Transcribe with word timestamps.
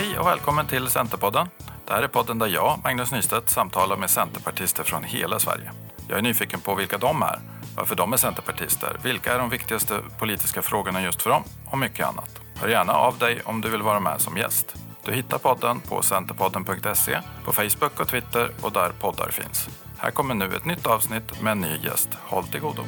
Hej 0.00 0.18
och 0.18 0.26
välkommen 0.26 0.66
till 0.66 0.88
Centerpodden. 0.88 1.48
Det 1.86 1.92
här 1.92 2.02
är 2.02 2.08
podden 2.08 2.38
där 2.38 2.46
jag, 2.46 2.80
Magnus 2.84 3.12
Nystedt, 3.12 3.50
samtalar 3.50 3.96
med 3.96 4.10
centerpartister 4.10 4.84
från 4.84 5.04
hela 5.04 5.38
Sverige. 5.38 5.72
Jag 6.08 6.18
är 6.18 6.22
nyfiken 6.22 6.60
på 6.60 6.74
vilka 6.74 6.98
de 6.98 7.22
är, 7.22 7.40
varför 7.76 7.94
de 7.94 8.12
är 8.12 8.16
centerpartister, 8.16 8.96
vilka 9.02 9.34
är 9.34 9.38
de 9.38 9.50
viktigaste 9.50 9.98
politiska 10.18 10.62
frågorna 10.62 11.02
just 11.02 11.22
för 11.22 11.30
dem 11.30 11.42
och 11.70 11.78
mycket 11.78 12.06
annat. 12.06 12.40
Hör 12.54 12.68
gärna 12.68 12.92
av 12.92 13.18
dig 13.18 13.42
om 13.44 13.60
du 13.60 13.70
vill 13.70 13.82
vara 13.82 14.00
med 14.00 14.20
som 14.20 14.36
gäst. 14.36 14.74
Du 15.04 15.12
hittar 15.12 15.38
podden 15.38 15.80
på 15.80 16.02
centerpodden.se, 16.02 17.20
på 17.44 17.52
Facebook 17.52 18.00
och 18.00 18.08
Twitter 18.08 18.50
och 18.60 18.72
där 18.72 18.90
poddar 19.00 19.30
finns. 19.30 19.68
Här 19.98 20.10
kommer 20.10 20.34
nu 20.34 20.56
ett 20.56 20.64
nytt 20.64 20.86
avsnitt 20.86 21.42
med 21.42 21.52
en 21.52 21.60
ny 21.60 21.76
gäst. 21.76 22.08
Håll 22.14 22.44
till 22.44 22.60
godo. 22.60 22.82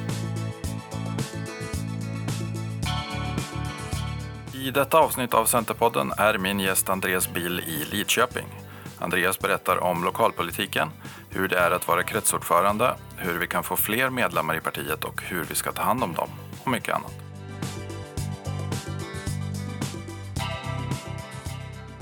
I 4.62 4.70
detta 4.70 4.98
avsnitt 4.98 5.34
av 5.34 5.44
Centerpodden 5.44 6.12
är 6.18 6.38
min 6.38 6.60
gäst 6.60 6.88
Andreas 6.88 7.32
Bill 7.32 7.60
i 7.60 7.96
Lidköping. 7.96 8.46
Andreas 8.98 9.38
berättar 9.38 9.82
om 9.82 10.04
lokalpolitiken, 10.04 10.88
hur 11.30 11.48
det 11.48 11.58
är 11.58 11.70
att 11.70 11.88
vara 11.88 12.02
kretsordförande, 12.02 12.94
hur 13.16 13.38
vi 13.38 13.46
kan 13.46 13.62
få 13.62 13.76
fler 13.76 14.10
medlemmar 14.10 14.56
i 14.56 14.60
partiet 14.60 15.04
och 15.04 15.22
hur 15.22 15.44
vi 15.44 15.54
ska 15.54 15.72
ta 15.72 15.82
hand 15.82 16.02
om 16.02 16.14
dem 16.14 16.28
och 16.64 16.70
mycket 16.70 16.94
annat. 16.94 17.12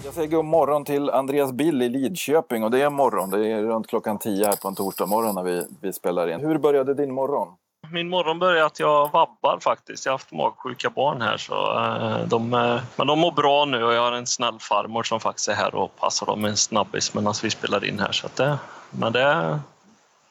Jag 0.04 0.14
säger 0.14 0.28
god 0.28 0.44
morgon 0.44 0.84
till 0.84 1.10
Andreas 1.10 1.52
Bill 1.52 1.82
i 1.82 1.88
Lidköping 1.88 2.64
och 2.64 2.70
det 2.70 2.82
är 2.82 2.90
morgon. 2.90 3.30
Det 3.30 3.48
är 3.48 3.62
runt 3.62 3.86
klockan 3.86 4.18
10 4.18 4.46
här 4.46 4.56
på 4.56 4.68
en 4.68 4.74
torsdag 4.74 5.06
morgon 5.06 5.34
när 5.34 5.42
vi, 5.42 5.66
vi 5.80 5.92
spelar 5.92 6.28
in. 6.28 6.40
Hur 6.40 6.58
började 6.58 6.94
din 6.94 7.14
morgon? 7.14 7.48
Min 7.92 8.08
morgon 8.08 8.38
började 8.38 8.66
att 8.66 8.80
jag 8.80 9.12
vabbar 9.12 9.58
faktiskt. 9.60 10.06
Jag 10.06 10.12
har 10.12 10.18
haft 10.18 10.32
magsjuka 10.32 10.90
barn 10.90 11.22
här 11.22 11.36
så 11.36 11.78
eh, 11.78 12.28
de, 12.28 12.54
eh, 12.54 12.80
men 12.96 13.06
de 13.06 13.18
mår 13.18 13.32
bra 13.32 13.64
nu 13.64 13.84
och 13.84 13.92
jag 13.92 14.02
har 14.02 14.12
en 14.12 14.26
snäll 14.26 14.58
farmor 14.60 15.02
som 15.02 15.20
faktiskt 15.20 15.48
är 15.48 15.54
här 15.54 15.74
och 15.74 15.96
passar 15.96 16.26
dem 16.26 16.44
en 16.44 16.56
snabbis 16.56 17.14
medan 17.14 17.34
vi 17.42 17.50
spelar 17.50 17.84
in 17.84 17.98
här. 17.98 18.12
Så 18.12 18.28
det, 18.36 18.58
men 18.90 19.12
det, 19.12 19.58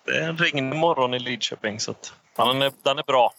det 0.05 0.11
är 0.11 0.29
en 0.29 0.37
regnig 0.37 0.75
morgon 0.75 1.13
i 1.13 1.19
Lidköping 1.19 1.79
så 1.79 1.91
att, 1.91 2.13
den, 2.35 2.61
är, 2.61 2.71
den 2.83 2.97
är 2.99 3.03
bra. 3.03 3.31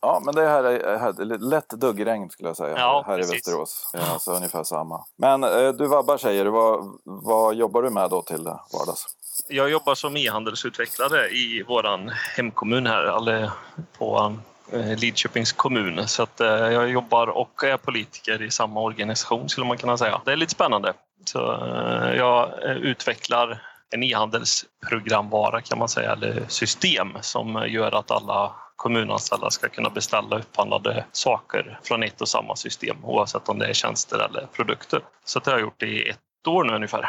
Ja, 0.00 0.22
men 0.24 0.34
det 0.34 0.48
här 0.48 0.64
är, 0.64 0.98
här, 0.98 1.38
lätt 1.38 1.68
duggregn 1.68 2.30
skulle 2.30 2.48
jag 2.48 2.56
säga 2.56 2.78
Ja, 2.78 3.04
här 3.06 3.16
precis. 3.16 3.32
i 3.32 3.36
Västerås. 3.36 3.90
Ja, 3.92 4.00
alltså 4.12 4.32
ungefär 4.32 4.64
samma. 4.64 5.04
Men 5.16 5.44
eh, 5.44 5.68
du 5.68 5.86
vabbar 5.86 6.16
säger 6.16 6.44
du. 6.44 6.50
Vad, 6.50 6.98
vad 7.04 7.54
jobbar 7.54 7.82
du 7.82 7.90
med 7.90 8.10
då 8.10 8.22
till 8.22 8.44
vardags? 8.44 9.06
Jag 9.48 9.70
jobbar 9.70 9.94
som 9.94 10.16
e-handelsutvecklare 10.16 11.28
i 11.28 11.64
vår 11.68 12.10
hemkommun 12.36 12.86
här, 12.86 13.02
eller 13.02 13.50
på 13.98 14.36
eh, 14.72 14.96
Lidköpings 14.98 15.52
kommun. 15.52 16.08
Så 16.08 16.22
att, 16.22 16.40
eh, 16.40 16.48
jag 16.48 16.90
jobbar 16.90 17.26
och 17.26 17.64
är 17.64 17.76
politiker 17.76 18.42
i 18.42 18.50
samma 18.50 18.80
organisation 18.80 19.48
skulle 19.48 19.66
man 19.66 19.78
kunna 19.78 19.98
säga. 19.98 20.20
Det 20.24 20.32
är 20.32 20.36
lite 20.36 20.52
spännande. 20.52 20.92
Så, 21.24 21.52
eh, 21.52 22.16
jag 22.16 22.62
utvecklar 22.62 23.62
en 23.90 24.02
e-handelsprogramvara 24.02 25.60
kan 25.60 25.78
man 25.78 25.88
säga, 25.88 26.12
eller 26.12 26.44
system 26.48 27.08
som 27.20 27.64
gör 27.68 27.94
att 27.98 28.10
alla 28.10 28.54
kommunanställda 28.76 29.50
ska 29.50 29.68
kunna 29.68 29.90
beställa 29.90 30.38
upphandlade 30.38 31.04
saker 31.12 31.80
från 31.82 32.02
ett 32.02 32.20
och 32.20 32.28
samma 32.28 32.56
system 32.56 32.96
oavsett 33.04 33.48
om 33.48 33.58
det 33.58 33.66
är 33.66 33.72
tjänster 33.72 34.18
eller 34.18 34.46
produkter. 34.52 35.00
Så 35.24 35.38
det 35.38 35.50
har 35.50 35.58
jag 35.58 35.60
gjort 35.60 35.82
i 35.82 36.08
ett 36.08 36.46
år 36.46 36.64
nu 36.64 36.74
ungefär. 36.74 37.08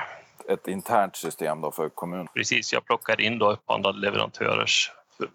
Ett 0.50 0.68
internt 0.68 1.16
system 1.16 1.62
då 1.62 1.72
för 1.72 1.90
kommunen? 1.90 2.28
Precis, 2.34 2.74
jag 2.74 2.86
plockar 2.86 3.22
in 3.22 3.40
då 3.40 3.52
upphandlade 3.52 4.00
leverantörers 4.00 4.92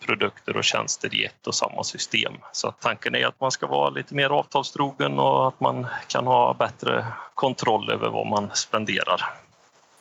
produkter 0.06 0.56
och 0.56 0.64
tjänster 0.64 1.14
i 1.14 1.24
ett 1.24 1.46
och 1.46 1.54
samma 1.54 1.84
system. 1.84 2.32
Så 2.52 2.68
att 2.68 2.80
tanken 2.80 3.14
är 3.14 3.26
att 3.26 3.40
man 3.40 3.50
ska 3.50 3.66
vara 3.66 3.90
lite 3.90 4.14
mer 4.14 4.30
avtalstrogen 4.30 5.18
och 5.18 5.48
att 5.48 5.60
man 5.60 5.86
kan 6.08 6.26
ha 6.26 6.54
bättre 6.54 7.06
kontroll 7.34 7.90
över 7.90 8.10
vad 8.10 8.26
man 8.26 8.50
spenderar. 8.54 9.20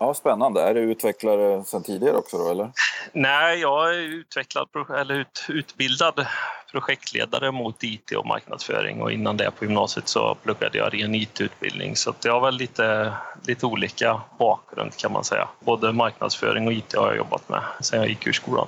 Ja, 0.03 0.13
spännande. 0.13 0.61
Är 0.61 0.73
du 0.73 0.79
utvecklare 0.79 1.63
sedan 1.63 1.83
tidigare 1.83 2.17
också 2.17 2.37
då 2.37 2.51
eller? 2.51 2.71
Nej, 3.13 3.59
jag 3.59 3.95
är 3.95 3.99
utvecklad, 3.99 4.67
eller 4.99 5.15
ut, 5.15 5.45
utbildad 5.49 6.25
projektledare 6.71 7.51
mot 7.51 7.83
IT 7.83 8.11
och 8.11 8.25
marknadsföring 8.25 9.01
och 9.01 9.11
innan 9.11 9.37
det 9.37 9.51
på 9.51 9.65
gymnasiet 9.65 10.07
så 10.07 10.35
pluggade 10.43 10.77
jag 10.77 10.93
ren 10.93 11.15
IT-utbildning 11.15 11.95
så 11.95 12.13
jag 12.23 12.33
har 12.33 12.41
väl 12.41 12.55
lite, 12.55 13.13
lite 13.47 13.65
olika 13.65 14.21
bakgrund 14.39 14.95
kan 14.95 15.11
man 15.11 15.23
säga. 15.23 15.47
Både 15.59 15.91
marknadsföring 15.91 16.67
och 16.67 16.73
IT 16.73 16.95
har 16.95 17.07
jag 17.07 17.17
jobbat 17.17 17.49
med 17.49 17.61
sedan 17.81 17.99
jag 17.99 18.09
gick 18.09 18.27
ur 18.27 18.33
skolan. 18.33 18.67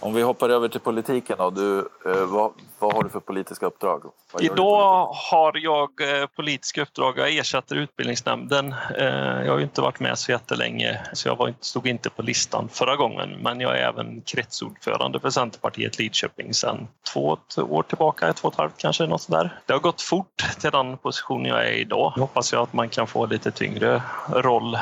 Om 0.00 0.14
vi 0.14 0.22
hoppar 0.22 0.48
över 0.48 0.68
till 0.68 0.80
politiken 0.80 1.36
då. 1.38 1.50
Du, 1.50 1.78
eh, 1.78 2.24
vad, 2.26 2.52
vad 2.84 2.94
har 2.94 3.02
du 3.02 3.08
för 3.10 3.20
politiska 3.20 3.66
uppdrag? 3.66 4.02
Idag 4.40 5.06
har 5.30 5.56
jag 5.56 6.20
eh, 6.20 6.26
politiska 6.26 6.82
uppdrag. 6.82 7.18
Jag 7.18 7.36
ersätter 7.36 7.76
utbildningsnämnden. 7.76 8.74
Eh, 8.98 9.04
Jag 9.44 9.50
har 9.52 9.58
ju 9.58 9.62
inte 9.62 9.80
varit 9.80 10.00
med 10.00 10.18
så 10.18 10.32
jättelänge 10.32 11.00
så 11.12 11.28
jag 11.28 11.54
stod 11.60 11.86
inte 11.86 12.10
på 12.10 12.22
listan 12.22 12.68
förra 12.68 12.96
gången. 12.96 13.30
Men 13.42 13.60
jag 13.60 13.78
är 13.78 13.88
även 13.88 14.20
kretsordförande 14.20 15.20
för 15.20 15.30
Centerpartiet 15.30 15.98
Lidköping 15.98 16.54
sedan 16.54 16.88
två 17.12 17.38
år 17.56 17.82
tillbaka, 17.82 18.32
två 18.32 18.48
och 18.48 18.54
ett 18.54 18.58
halvt 18.58 18.78
kanske. 18.78 19.06
Något 19.06 19.22
sådär. 19.22 19.58
Det 19.66 19.72
har 19.72 19.80
gått 19.80 20.02
fort 20.02 20.44
till 20.60 20.70
den 20.70 20.96
position 20.96 21.44
jag 21.44 21.66
är 21.66 21.72
idag. 21.72 22.12
Nu 22.16 22.20
hoppas 22.22 22.52
jag 22.52 22.62
att 22.62 22.72
man 22.72 22.88
kan 22.88 23.06
få 23.06 23.26
lite 23.26 23.50
tyngre 23.50 24.02
roll 24.28 24.78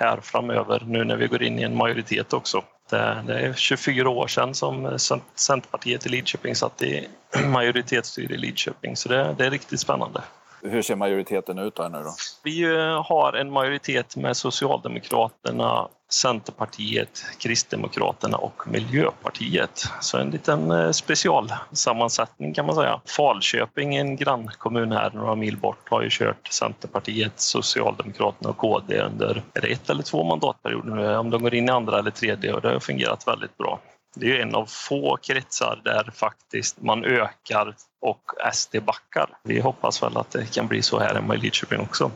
här 0.00 0.18
framöver 0.22 0.82
nu 0.86 1.04
när 1.04 1.16
vi 1.16 1.26
går 1.26 1.42
in 1.42 1.58
i 1.58 1.62
en 1.62 1.76
majoritet 1.76 2.32
också. 2.32 2.62
Det, 2.90 3.24
det 3.26 3.40
är 3.40 3.52
24 3.52 4.10
år 4.10 4.26
sedan 4.26 4.54
som 4.54 4.86
Cent- 4.86 5.22
Centerpartiet 5.34 6.06
i 6.06 6.08
Lidköping 6.08 6.54
satt 6.54 6.82
i 6.82 7.08
majoritetsstyre 7.46 8.34
i 8.34 8.38
Lidköping 8.38 8.96
så 8.96 9.08
det, 9.08 9.34
det 9.38 9.46
är 9.46 9.50
riktigt 9.50 9.80
spännande. 9.80 10.22
Hur 10.62 10.82
ser 10.82 10.96
majoriteten 10.96 11.58
ut 11.58 11.74
där 11.76 11.88
nu 11.88 11.98
då? 11.98 12.14
Vi 12.44 12.62
eh, 12.62 13.02
har 13.06 13.32
en 13.32 13.50
majoritet 13.50 14.16
med 14.16 14.36
Socialdemokraterna, 14.36 15.88
Centerpartiet, 16.14 17.24
Kristdemokraterna 17.38 18.36
och 18.36 18.62
Miljöpartiet. 18.68 19.84
Så 20.00 20.18
en 20.18 20.30
liten 20.30 20.70
eh, 20.70 20.90
specialsammansättning 20.90 22.54
kan 22.54 22.66
man 22.66 22.74
säga. 22.74 23.00
Falköping, 23.06 23.96
en 23.96 24.16
grannkommun 24.16 24.92
här 24.92 25.10
några 25.14 25.34
mil 25.34 25.56
bort, 25.56 25.88
har 25.90 26.02
ju 26.02 26.08
kört 26.10 26.48
Centerpartiet, 26.48 27.32
Socialdemokraterna 27.36 28.50
och 28.50 28.56
KD 28.56 29.00
under 29.00 29.42
är 29.54 29.60
det 29.60 29.68
ett 29.68 29.90
eller 29.90 30.02
två 30.02 30.24
mandatperioder 30.24 30.94
nu, 30.94 31.16
om 31.16 31.30
de 31.30 31.42
går 31.42 31.54
in 31.54 31.68
i 31.68 31.70
andra 31.70 31.98
eller 31.98 32.10
tredje 32.10 32.52
och 32.52 32.60
det 32.60 32.68
har 32.68 32.80
fungerat 32.80 33.28
väldigt 33.28 33.56
bra. 33.58 33.80
Det 34.16 34.26
är 34.26 34.30
ju 34.30 34.40
en 34.40 34.54
av 34.54 34.66
få 34.66 35.16
kretsar 35.22 35.80
där 35.84 36.10
faktiskt 36.14 36.82
man 36.82 37.04
ökar 37.04 37.74
och 38.00 38.22
SD 38.52 38.76
backar. 38.82 39.28
Vi 39.42 39.60
hoppas 39.60 40.02
väl 40.02 40.16
att 40.16 40.30
det 40.30 40.54
kan 40.54 40.66
bli 40.66 40.82
så 40.82 40.98
här 40.98 41.14
hemma 41.14 41.34
i 41.34 41.38
Lidköping 41.38 41.80
också. 41.80 42.10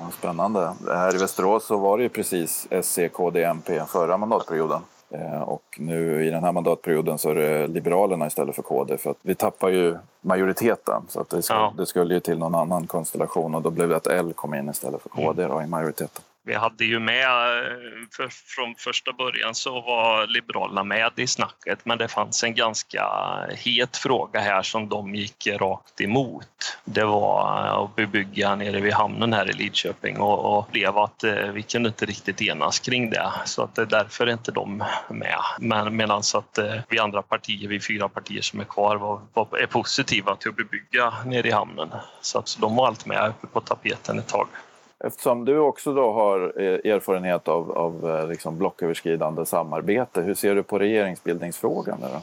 Ja, 0.00 0.10
spännande. 0.18 0.72
Här 0.88 1.14
i 1.14 1.18
Västerås 1.18 1.66
så 1.66 1.76
var 1.76 1.96
det 1.96 2.02
ju 2.02 2.08
precis 2.08 2.68
SC, 2.82 2.98
KD, 3.12 3.42
MP 3.44 3.80
förra 3.88 4.16
mandatperioden. 4.16 4.80
Eh, 5.10 5.42
Och 5.42 5.62
nu 5.78 6.24
i 6.26 6.30
den 6.30 6.44
här 6.44 6.52
mandatperioden 6.52 7.18
så 7.18 7.30
är 7.30 7.34
det 7.34 7.66
Liberalerna 7.66 8.26
istället 8.26 8.54
för 8.56 8.62
KD 8.62 8.96
för 8.98 9.10
att 9.10 9.16
vi 9.22 9.34
tappar 9.34 9.68
ju 9.68 9.96
majoriteten. 10.20 11.02
Så 11.08 11.20
att 11.20 11.28
det, 11.28 11.42
ska, 11.42 11.54
Ja. 11.54 11.72
det 11.76 11.86
skulle 11.86 12.14
ju 12.14 12.20
till 12.20 12.38
någon 12.38 12.54
annan 12.54 12.86
konstellation 12.86 13.54
och 13.54 13.62
då 13.62 13.70
blev 13.70 13.88
det 13.88 13.96
att 13.96 14.06
L 14.06 14.32
kom 14.36 14.54
in 14.54 14.68
istället 14.68 15.02
för 15.02 15.08
KD 15.08 15.46
då, 15.46 15.62
i 15.62 15.66
majoriteten. 15.66 16.22
Vi 16.46 16.54
hade 16.54 16.84
ju 16.84 16.98
med, 16.98 17.24
eh, 17.24 18.08
för, 18.16 18.28
från 18.28 18.74
första 18.78 19.12
början 19.12 19.54
så 19.54 19.80
var 19.80 20.26
Liberalerna 20.26 20.84
med 20.84 21.12
i 21.16 21.26
snacket 21.26 21.78
men 21.84 21.98
det 21.98 22.08
fanns 22.08 22.44
en 22.44 22.54
ganska 22.54 23.04
het 23.48 23.96
fråga 23.96 24.40
här 24.40 24.62
som 24.62 24.88
de 24.88 25.14
gick 25.14 25.46
rakt 25.46 26.00
emot. 26.00 26.78
Det 26.84 27.04
var 27.04 27.66
eh, 27.66 27.72
att 27.72 27.96
bebygga 27.96 28.54
nere 28.54 28.80
vid 28.80 28.92
hamnen 28.92 29.32
här 29.32 29.50
i 29.50 29.52
Lidköping 29.52 30.18
och, 30.18 30.58
och 30.58 30.68
blev 30.72 30.98
att 30.98 31.24
eh, 31.24 31.34
vi 31.34 31.62
kunde 31.62 31.88
inte 31.88 32.06
riktigt 32.06 32.42
enas 32.42 32.78
kring 32.78 33.10
det 33.10 33.32
så 33.44 33.62
att 33.62 33.74
det 33.74 33.82
är 33.82 33.86
därför 33.86 34.26
är 34.26 34.32
inte 34.32 34.52
de 34.52 34.84
med. 35.08 35.40
Men 35.58 35.96
medan 35.96 36.22
att 36.34 36.58
eh, 36.58 36.74
vi 36.88 36.98
andra 36.98 37.22
partier, 37.22 37.68
vi 37.68 37.80
fyra 37.80 38.08
partier 38.08 38.42
som 38.42 38.60
är 38.60 38.64
kvar, 38.64 38.96
var, 38.96 39.20
var, 39.34 39.58
är 39.58 39.66
positiva 39.66 40.36
till 40.36 40.48
att 40.48 40.56
bebygga 40.56 41.14
nere 41.24 41.48
i 41.48 41.52
hamnen. 41.52 41.88
Så 42.20 42.38
att 42.38 42.48
så 42.48 42.60
de 42.60 42.76
var 42.76 42.86
allt 42.86 43.06
med 43.06 43.28
uppe 43.28 43.46
på 43.46 43.60
tapeten 43.60 44.18
ett 44.18 44.28
tag. 44.28 44.48
Eftersom 45.04 45.44
du 45.44 45.58
också 45.58 45.94
då 45.94 46.12
har 46.12 46.62
eh, 46.62 46.92
erfarenhet 46.92 47.48
av, 47.48 47.72
av 47.72 48.10
eh, 48.10 48.28
liksom 48.28 48.58
blocköverskridande 48.58 49.46
samarbete, 49.46 50.22
hur 50.22 50.34
ser 50.34 50.54
du 50.54 50.62
på 50.62 50.78
regeringsbildningsfrågan? 50.78 52.00
Där 52.00 52.08
Då? 52.08 52.20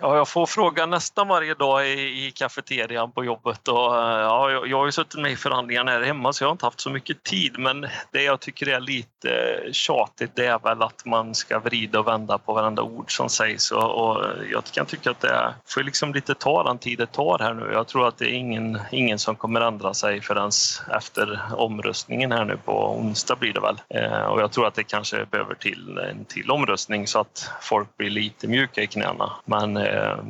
Ja, 0.00 0.16
jag 0.16 0.28
får 0.28 0.46
fråga 0.46 0.86
nästan 0.86 1.28
varje 1.28 1.54
dag 1.54 1.88
i, 1.88 2.26
i 2.26 2.30
kafeterian 2.30 3.12
på 3.12 3.24
jobbet. 3.24 3.68
Och, 3.68 3.96
eh, 3.96 4.20
ja, 4.20 4.50
jag, 4.50 4.68
jag 4.68 4.78
har 4.78 4.86
ju 4.86 4.92
suttit 4.92 5.20
med 5.20 5.32
i 5.32 5.36
förhandlingarna 5.36 5.90
här 5.90 6.02
hemma 6.02 6.32
så 6.32 6.44
jag 6.44 6.48
har 6.48 6.52
inte 6.52 6.66
haft 6.66 6.80
så 6.80 6.90
mycket 6.90 7.22
tid. 7.22 7.58
Men 7.58 7.86
det 8.12 8.22
jag 8.22 8.40
tycker 8.40 8.68
är 8.68 8.80
lite 8.80 9.60
tjatigt 9.72 10.30
det 10.34 10.46
är 10.46 10.58
väl 10.58 10.82
att 10.82 11.04
man 11.04 11.34
ska 11.34 11.58
vrida 11.58 12.00
och 12.00 12.06
vända 12.06 12.38
på 12.38 12.52
varenda 12.52 12.82
ord 12.82 13.16
som 13.16 13.28
sägs. 13.28 13.70
Och, 13.70 14.10
och 14.10 14.24
jag 14.52 14.64
kan 14.64 14.86
tycka 14.86 15.10
att 15.10 15.20
det 15.20 15.54
får 15.66 15.82
liksom 15.82 16.14
lite 16.14 16.34
ta 16.34 16.62
den 16.62 16.78
tid 16.78 16.98
det 16.98 17.06
tar 17.06 17.38
här 17.38 17.54
nu. 17.54 17.70
Jag 17.72 17.86
tror 17.86 18.08
att 18.08 18.18
det 18.18 18.24
är 18.24 18.34
ingen, 18.34 18.78
ingen 18.92 19.18
som 19.18 19.36
kommer 19.36 19.60
ändra 19.60 19.94
sig 19.94 20.20
förrän 20.20 20.50
efter 20.96 21.40
omröstningen 21.56 22.32
här 22.32 22.44
nu 22.44 22.56
på 22.64 22.96
onsdag 22.98 23.36
blir 23.36 23.52
det 23.52 23.60
väl. 23.60 23.80
Eh, 23.88 24.22
och 24.22 24.40
jag 24.40 24.52
tror 24.52 24.66
att 24.66 24.74
det 24.74 24.84
kanske 24.84 25.24
behöver 25.24 25.54
till 25.54 25.98
en 25.98 26.24
till 26.24 26.50
omröstning 26.50 27.06
så 27.06 27.20
att 27.20 27.50
folk 27.60 27.96
blir 27.96 28.10
lite 28.10 28.48
mjuka 28.48 28.82
i 28.82 28.86
knäna. 28.86 29.32
Men 29.44 29.87
Eh, 29.88 30.24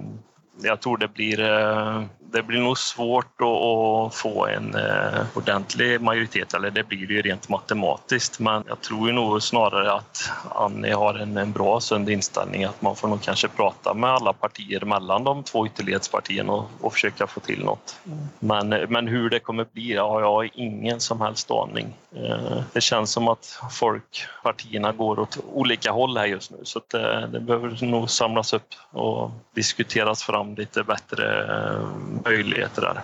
jag 0.62 0.80
tror 0.80 0.96
det 0.96 1.08
blir, 1.08 1.40
eh, 1.40 2.04
det 2.32 2.42
blir 2.42 2.60
nog 2.60 2.78
svårt 2.78 3.40
att, 3.40 4.14
få 4.14 4.46
en 4.46 4.74
eh, 4.74 5.20
ordentlig 5.34 6.00
majoritet, 6.00 6.54
eller 6.54 6.70
det 6.70 6.84
blir 6.84 7.06
det 7.06 7.14
ju 7.14 7.22
rent 7.22 7.48
matematiskt. 7.48 8.40
Men 8.40 8.64
jag 8.68 8.80
tror 8.80 9.08
ju 9.08 9.12
nog 9.14 9.42
snarare 9.42 9.92
att 9.92 10.30
Annie 10.54 10.92
har 10.92 11.14
en, 11.14 11.36
en 11.36 11.52
bra 11.52 11.80
sund 11.80 12.10
inställning 12.10 12.64
att 12.64 12.82
man 12.82 12.96
får 12.96 13.08
nog 13.08 13.22
kanske 13.22 13.48
prata 13.48 13.94
med 13.94 14.10
alla 14.10 14.32
partier 14.32 14.80
mellan 14.80 15.24
de 15.24 15.42
två 15.42 15.66
ytterlighetspartierna 15.66 16.52
och, 16.52 16.70
och 16.80 16.92
försöka 16.92 17.26
få 17.26 17.40
till 17.40 17.64
något. 17.64 17.96
Men, 18.38 18.68
men 18.68 19.08
hur 19.08 19.30
det 19.30 19.40
kommer 19.40 19.66
bli 19.72 19.96
har 19.96 20.20
jag 20.20 20.50
ingen 20.54 21.00
som 21.00 21.20
helst 21.20 21.50
aning. 21.50 21.94
Eh, 22.16 22.62
det 22.72 22.80
känns 22.80 23.12
som 23.12 23.28
att 23.28 23.60
folk, 23.70 24.26
partierna 24.42 24.92
går 24.92 25.18
åt 25.18 25.38
olika 25.52 25.92
håll 25.92 26.16
här 26.16 26.26
just 26.26 26.50
nu 26.50 26.58
så 26.62 26.80
det, 26.90 27.14
eh, 27.14 27.28
det 27.28 27.40
behöver 27.40 27.84
nog 27.84 28.10
samlas 28.10 28.52
upp 28.52 28.74
och 28.90 29.30
diskuteras 29.54 30.22
fram 30.22 30.54
lite 30.54 30.82
bättre 30.82 31.44
möjligheter 32.24 32.82
där. 32.82 33.00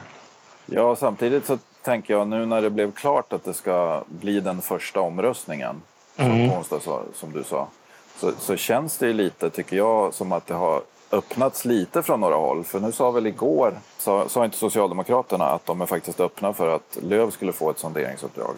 Ja, 0.66 0.96
samtidigt 0.96 1.46
så 1.46 1.58
tänker 1.82 2.14
jag 2.14 2.28
nu 2.28 2.46
när 2.46 2.62
det 2.62 2.70
blev 2.70 2.92
klart 2.92 3.32
att 3.32 3.44
det 3.44 3.54
ska 3.54 4.04
bli 4.06 4.40
den 4.40 4.60
första 4.60 5.00
omröstningen 5.00 5.82
mm. 6.16 6.50
på 6.50 6.56
onsdag 6.56 6.80
som 7.14 7.32
du 7.32 7.44
sa. 7.44 7.68
Så, 8.16 8.32
så 8.38 8.56
känns 8.56 8.98
det 8.98 9.06
ju 9.06 9.12
lite, 9.12 9.50
tycker 9.50 9.76
jag, 9.76 10.14
som 10.14 10.32
att 10.32 10.46
det 10.46 10.54
har 10.54 10.82
öppnats 11.10 11.64
lite 11.64 12.02
från 12.02 12.20
några 12.20 12.36
håll. 12.36 12.64
För 12.64 12.80
nu 12.80 12.92
sa 12.92 13.10
väl 13.10 13.26
igår, 13.26 13.74
sa, 13.98 14.28
sa 14.28 14.44
inte 14.44 14.56
Socialdemokraterna 14.56 15.44
att 15.44 15.66
de 15.66 15.80
är 15.80 15.86
faktiskt 15.86 16.20
öppna 16.20 16.52
för 16.52 16.74
att 16.74 16.98
Löv 17.02 17.30
skulle 17.30 17.52
få 17.52 17.70
ett 17.70 17.78
sonderingsuppdrag? 17.78 18.54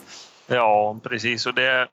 Ja, 0.46 0.96
precis. 1.02 1.46
Och 1.46 1.54
det, 1.54 1.88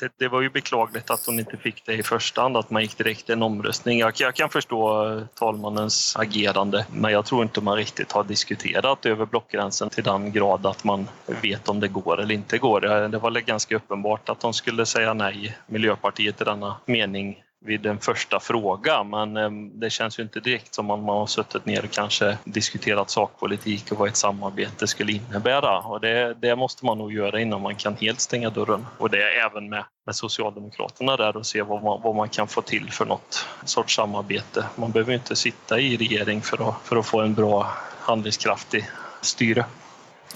det, 0.00 0.12
det, 0.16 0.28
var 0.28 0.40
ju 0.40 0.50
beklagligt 0.50 1.10
att 1.10 1.26
hon 1.26 1.38
inte 1.38 1.56
fick 1.56 1.86
det 1.86 1.94
i 1.94 2.02
första 2.02 2.42
hand, 2.42 2.56
att 2.56 2.70
man 2.70 2.82
gick 2.82 2.98
direkt 2.98 3.26
till 3.26 3.32
en 3.32 3.42
omröstning. 3.42 3.98
Jag, 3.98 4.12
jag, 4.16 4.34
kan 4.34 4.48
förstå 4.48 5.06
eh, 5.06 5.22
talmannens 5.34 6.16
agerande, 6.16 6.86
men 6.92 7.12
jag 7.12 7.24
tror 7.26 7.42
inte 7.42 7.60
man 7.60 7.76
riktigt 7.76 8.12
har 8.12 8.24
diskuterat 8.24 9.06
över 9.06 9.26
blockgränsen 9.26 9.90
till 9.90 10.04
den 10.04 10.32
grad 10.32 10.66
att 10.66 10.84
man 10.84 11.08
vet 11.42 11.68
om 11.68 11.80
det 11.80 11.88
går 11.88 12.20
eller 12.20 12.34
inte 12.34 12.58
går. 12.58 12.86
Eh, 12.86 13.08
det 13.08 13.18
var 13.18 13.30
ganska 13.30 13.76
uppenbart 13.76 14.28
att 14.28 14.40
de 14.40 14.52
skulle 14.52 14.86
säga 14.86 15.14
nej, 15.14 15.56
Miljöpartiet, 15.66 16.40
i 16.40 16.44
denna 16.44 16.76
mening 16.86 17.42
vid 17.64 17.86
en 17.86 17.98
första 17.98 18.40
fråga 18.40 19.04
men 19.04 19.36
eh, 19.36 19.50
det 19.72 19.90
känns 19.90 20.18
ju 20.18 20.22
inte 20.22 20.40
direkt 20.40 20.74
som 20.74 20.90
om 20.90 21.04
man 21.04 21.16
har 21.16 21.26
suttit 21.26 21.66
ner 21.66 21.84
och 21.84 21.90
kanske 21.90 22.38
diskuterat 22.44 23.10
sakpolitik 23.10 23.92
och 23.92 23.98
vad 23.98 24.08
ett 24.08 24.16
samarbete 24.16 24.86
skulle 24.86 25.12
innebära. 25.12 25.78
Och 25.78 26.00
det, 26.00 26.34
det, 26.34 26.56
måste 26.56 26.84
man 26.84 26.98
nog 26.98 27.12
göra 27.12 27.40
innan 27.40 27.60
man 27.60 27.74
kan 27.74 27.96
helt 27.96 28.20
stänga 28.20 28.50
dörren. 28.50 28.86
Och 28.98 29.10
det 29.10 29.22
är 29.22 29.46
även 29.46 29.68
med, 29.68 29.84
med 30.06 30.16
Socialdemokraterna 30.16 31.16
där 31.16 31.36
och 31.36 31.46
se 31.46 31.62
vad 31.62 31.82
man, 31.82 32.02
vad 32.02 32.14
man 32.14 32.28
kan 32.28 32.48
få 32.48 32.62
till 32.62 32.90
för 32.90 33.04
något 33.04 33.46
sorts 33.64 33.96
samarbete. 33.96 34.66
Man 34.76 34.90
behöver 34.90 35.12
inte 35.12 35.36
sitta 35.36 35.80
i 35.80 35.96
regering 35.96 36.42
för 36.42 36.68
att, 36.68 36.74
för 36.84 36.96
att 36.96 37.06
få 37.06 37.20
en 37.20 37.34
bra 37.34 37.72
handlingskraftig 38.00 38.84
styre. 39.20 39.64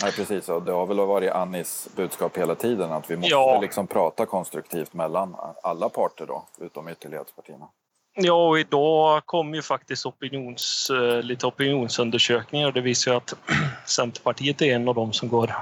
Nej, 0.02 0.12
precis. 0.12 0.48
Och 0.48 0.62
det 0.62 0.72
har 0.72 0.86
väl 0.86 0.96
varit 0.96 1.30
Annis 1.30 1.88
budskap 1.96 2.38
hela 2.38 2.54
tiden 2.54 2.92
att 2.92 3.10
vi 3.10 3.16
måste 3.16 3.30
ja. 3.30 3.60
liksom 3.60 3.86
prata 3.86 4.26
konstruktivt 4.26 4.94
mellan 4.94 5.36
alla 5.62 5.88
parter 5.88 6.26
då, 6.26 6.44
utom 6.60 6.88
ytterlighetspartierna. 6.88 7.68
Ja, 8.16 8.48
och 8.48 8.58
idag 8.58 9.26
kom 9.26 9.54
ju 9.54 9.62
faktiskt 9.62 10.06
opinions, 10.06 10.90
eh, 10.90 11.22
lite 11.22 11.46
opinionsundersökningar. 11.46 12.72
Det 12.72 12.80
visar 12.80 13.10
ju 13.10 13.16
att 13.16 13.34
Centerpartiet 13.86 14.62
är 14.62 14.74
en 14.74 14.88
av 14.88 14.94
dem 14.94 15.12
som 15.12 15.28
går 15.28 15.54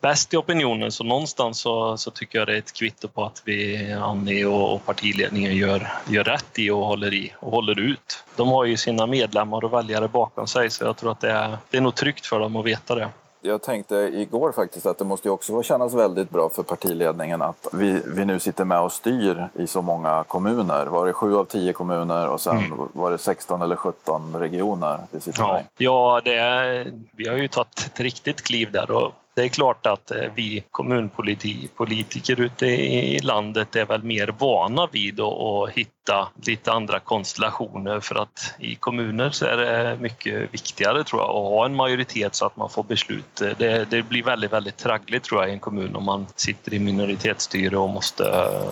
bäst 0.00 0.34
i 0.34 0.36
opinionen. 0.36 0.92
Så 0.92 1.04
någonstans 1.04 1.60
så, 1.60 1.96
så 1.96 2.10
tycker 2.10 2.38
jag 2.38 2.48
det 2.48 2.54
är 2.54 2.58
ett 2.58 2.72
kvitto 2.72 3.08
på 3.08 3.24
att 3.24 3.42
vi, 3.44 3.92
Annie 3.92 4.44
och, 4.44 4.74
och 4.74 4.86
partiledningen 4.86 5.56
gör, 5.56 5.92
gör 6.08 6.24
rätt 6.24 6.58
i 6.58 6.70
och 6.70 6.86
håller 6.86 7.14
i 7.14 7.32
och 7.40 7.50
håller 7.50 7.78
ut. 7.78 8.24
De 8.36 8.48
har 8.48 8.64
ju 8.64 8.76
sina 8.76 9.06
medlemmar 9.06 9.64
och 9.64 9.72
väljare 9.72 10.08
bakom 10.08 10.46
sig 10.46 10.70
så 10.70 10.84
jag 10.84 10.96
tror 10.96 11.12
att 11.12 11.20
det 11.20 11.30
är, 11.30 11.58
det 11.70 11.76
är 11.76 11.80
nog 11.80 11.94
tryggt 11.94 12.26
för 12.26 12.40
dem 12.40 12.56
att 12.56 12.64
veta 12.64 12.94
det 12.94 13.08
jag 13.44 13.62
tänkte 13.62 13.94
igår 13.96 14.52
faktiskt 14.52 14.86
att 14.86 14.98
det 14.98 15.04
måste 15.04 15.28
ju 15.28 15.32
också 15.32 15.62
kännas 15.62 15.94
väldigt 15.94 16.30
bra 16.30 16.48
för 16.48 16.62
partiledningen 16.62 17.42
att 17.42 17.66
vi, 17.72 18.00
vi 18.06 18.24
nu 18.24 18.38
sitter 18.38 18.64
med 18.64 18.80
och 18.80 18.92
styr 18.92 19.48
i 19.54 19.66
så 19.66 19.82
många 19.82 20.24
kommuner. 20.28 20.86
Var 20.86 21.06
det 21.06 21.12
sju 21.12 21.36
av 21.36 21.44
tio 21.44 21.72
kommuner 21.72 22.28
och 22.28 22.40
sen 22.40 22.58
mm. 22.58 22.78
var 22.92 23.10
det 23.10 23.18
16 23.18 23.62
eller 23.62 23.76
17 23.76 24.36
regioner 24.36 24.98
vi 25.10 25.20
sitter 25.20 25.40
ja. 25.40 25.52
med 25.52 25.64
Ja, 25.76 26.20
det 26.24 26.92
vi 27.16 27.28
har 27.28 27.36
ju 27.36 27.48
tagit 27.48 27.78
ett 27.78 28.00
riktigt 28.00 28.42
kliv 28.42 28.72
där 28.72 28.90
och 28.90 29.12
det 29.34 29.42
är 29.42 29.48
klart 29.48 29.86
att 29.86 30.10
eh, 30.10 30.30
vi 30.34 30.64
kommunpolitiker 30.70 32.40
ute 32.40 32.66
i 32.66 33.18
landet 33.18 33.76
är 33.76 33.84
väl 33.84 34.02
mer 34.02 34.34
vana 34.38 34.88
vid 34.92 35.20
att 35.20 35.70
hitta 35.70 36.28
lite 36.42 36.72
andra 36.72 37.00
konstellationer 37.00 38.00
för 38.00 38.14
att 38.14 38.54
i 38.58 38.74
kommuner 38.74 39.30
så 39.30 39.46
är 39.46 39.56
det 39.56 39.96
mycket 40.00 40.54
viktigare 40.54 41.04
tror 41.04 41.22
jag 41.22 41.28
att 41.28 41.34
ha 41.34 41.66
en 41.66 41.74
majoritet 41.74 42.34
så 42.34 42.46
att 42.46 42.56
man 42.56 42.70
får 42.70 42.82
beslut. 42.82 43.40
Eh, 43.40 43.50
det, 43.58 43.90
det 43.90 44.02
blir 44.02 44.22
väldigt, 44.22 44.52
väldigt 44.52 44.76
traggligt 44.76 45.24
tror 45.24 45.40
jag 45.40 45.50
i 45.50 45.52
en 45.52 45.60
kommun 45.60 45.96
om 45.96 46.04
man 46.04 46.26
sitter 46.36 46.74
i 46.74 46.78
minoritetsstyre 46.78 47.76
och 47.76 47.90
måste... 47.90 48.24
Eh, 48.28 48.70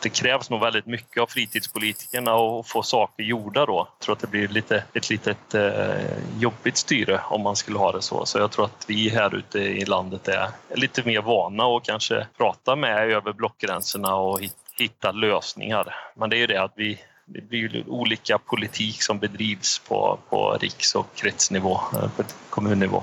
det 0.00 0.08
krävs 0.08 0.50
nog 0.50 0.60
väldigt 0.60 0.86
mycket 0.86 1.22
av 1.22 1.26
fritidspolitikerna 1.26 2.32
att 2.32 2.68
få 2.68 2.82
saker 2.82 3.22
gjorda 3.22 3.66
då. 3.66 3.88
Jag 3.98 4.04
tror 4.04 4.12
att 4.12 4.20
det 4.20 4.26
blir 4.26 4.48
lite, 4.48 4.84
ett 4.94 5.10
litet 5.10 5.54
jobbigt 6.38 6.76
styre 6.76 7.20
om 7.24 7.42
man 7.42 7.56
skulle 7.56 7.78
ha 7.78 7.92
det 7.92 8.02
så. 8.02 8.26
Så 8.26 8.38
jag 8.38 8.50
tror 8.50 8.64
att 8.64 8.84
vi 8.88 9.08
här 9.08 9.34
ute 9.34 9.58
i 9.58 9.84
landet 9.84 9.97
landet 9.98 10.28
är 10.28 10.48
lite 10.74 11.06
mer 11.06 11.22
vana 11.22 11.66
och 11.66 11.84
kanske 11.84 12.26
prata 12.36 12.76
med 12.76 13.10
över 13.10 13.32
blockgränserna 13.32 14.14
och 14.16 14.40
hitta 14.78 15.12
lösningar. 15.12 15.94
Men 16.14 16.30
det 16.30 16.36
är 16.36 16.38
ju 16.38 16.46
det 16.46 16.62
att 16.62 16.72
vi 16.74 17.00
det 17.30 17.40
blir 17.40 17.84
olika 17.88 18.38
politik 18.38 19.02
som 19.02 19.18
bedrivs 19.18 19.78
på, 19.88 20.18
på 20.28 20.56
riks 20.60 20.94
och 20.94 21.06
kretsnivå, 21.14 21.72
eh, 21.72 22.10
på 22.16 22.22
kommunnivå. 22.50 23.02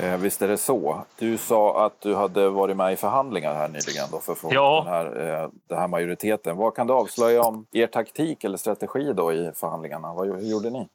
Eh, 0.00 0.16
visst 0.16 0.42
är 0.42 0.48
det 0.48 0.56
så. 0.56 1.04
Du 1.18 1.38
sa 1.38 1.86
att 1.86 2.00
du 2.00 2.14
hade 2.14 2.48
varit 2.48 2.76
med 2.76 2.92
i 2.92 2.96
förhandlingar 2.96 3.54
här 3.54 3.68
nyligen 3.68 4.06
då 4.10 4.20
för 4.20 4.32
att 4.32 4.38
få 4.38 4.48
ja. 4.52 4.82
den, 4.84 4.92
här, 4.92 5.42
eh, 5.42 5.48
den 5.68 5.78
här 5.78 5.88
majoriteten. 5.88 6.56
Vad 6.56 6.74
kan 6.74 6.86
du 6.86 6.92
avslöja 6.92 7.42
om 7.42 7.66
er 7.72 7.86
taktik 7.86 8.44
eller 8.44 8.58
strategi 8.58 9.12
då 9.12 9.32
i 9.32 9.50
förhandlingarna? 9.54 10.14
Vad 10.14 10.42
gjorde 10.42 10.70
ni? 10.70 10.88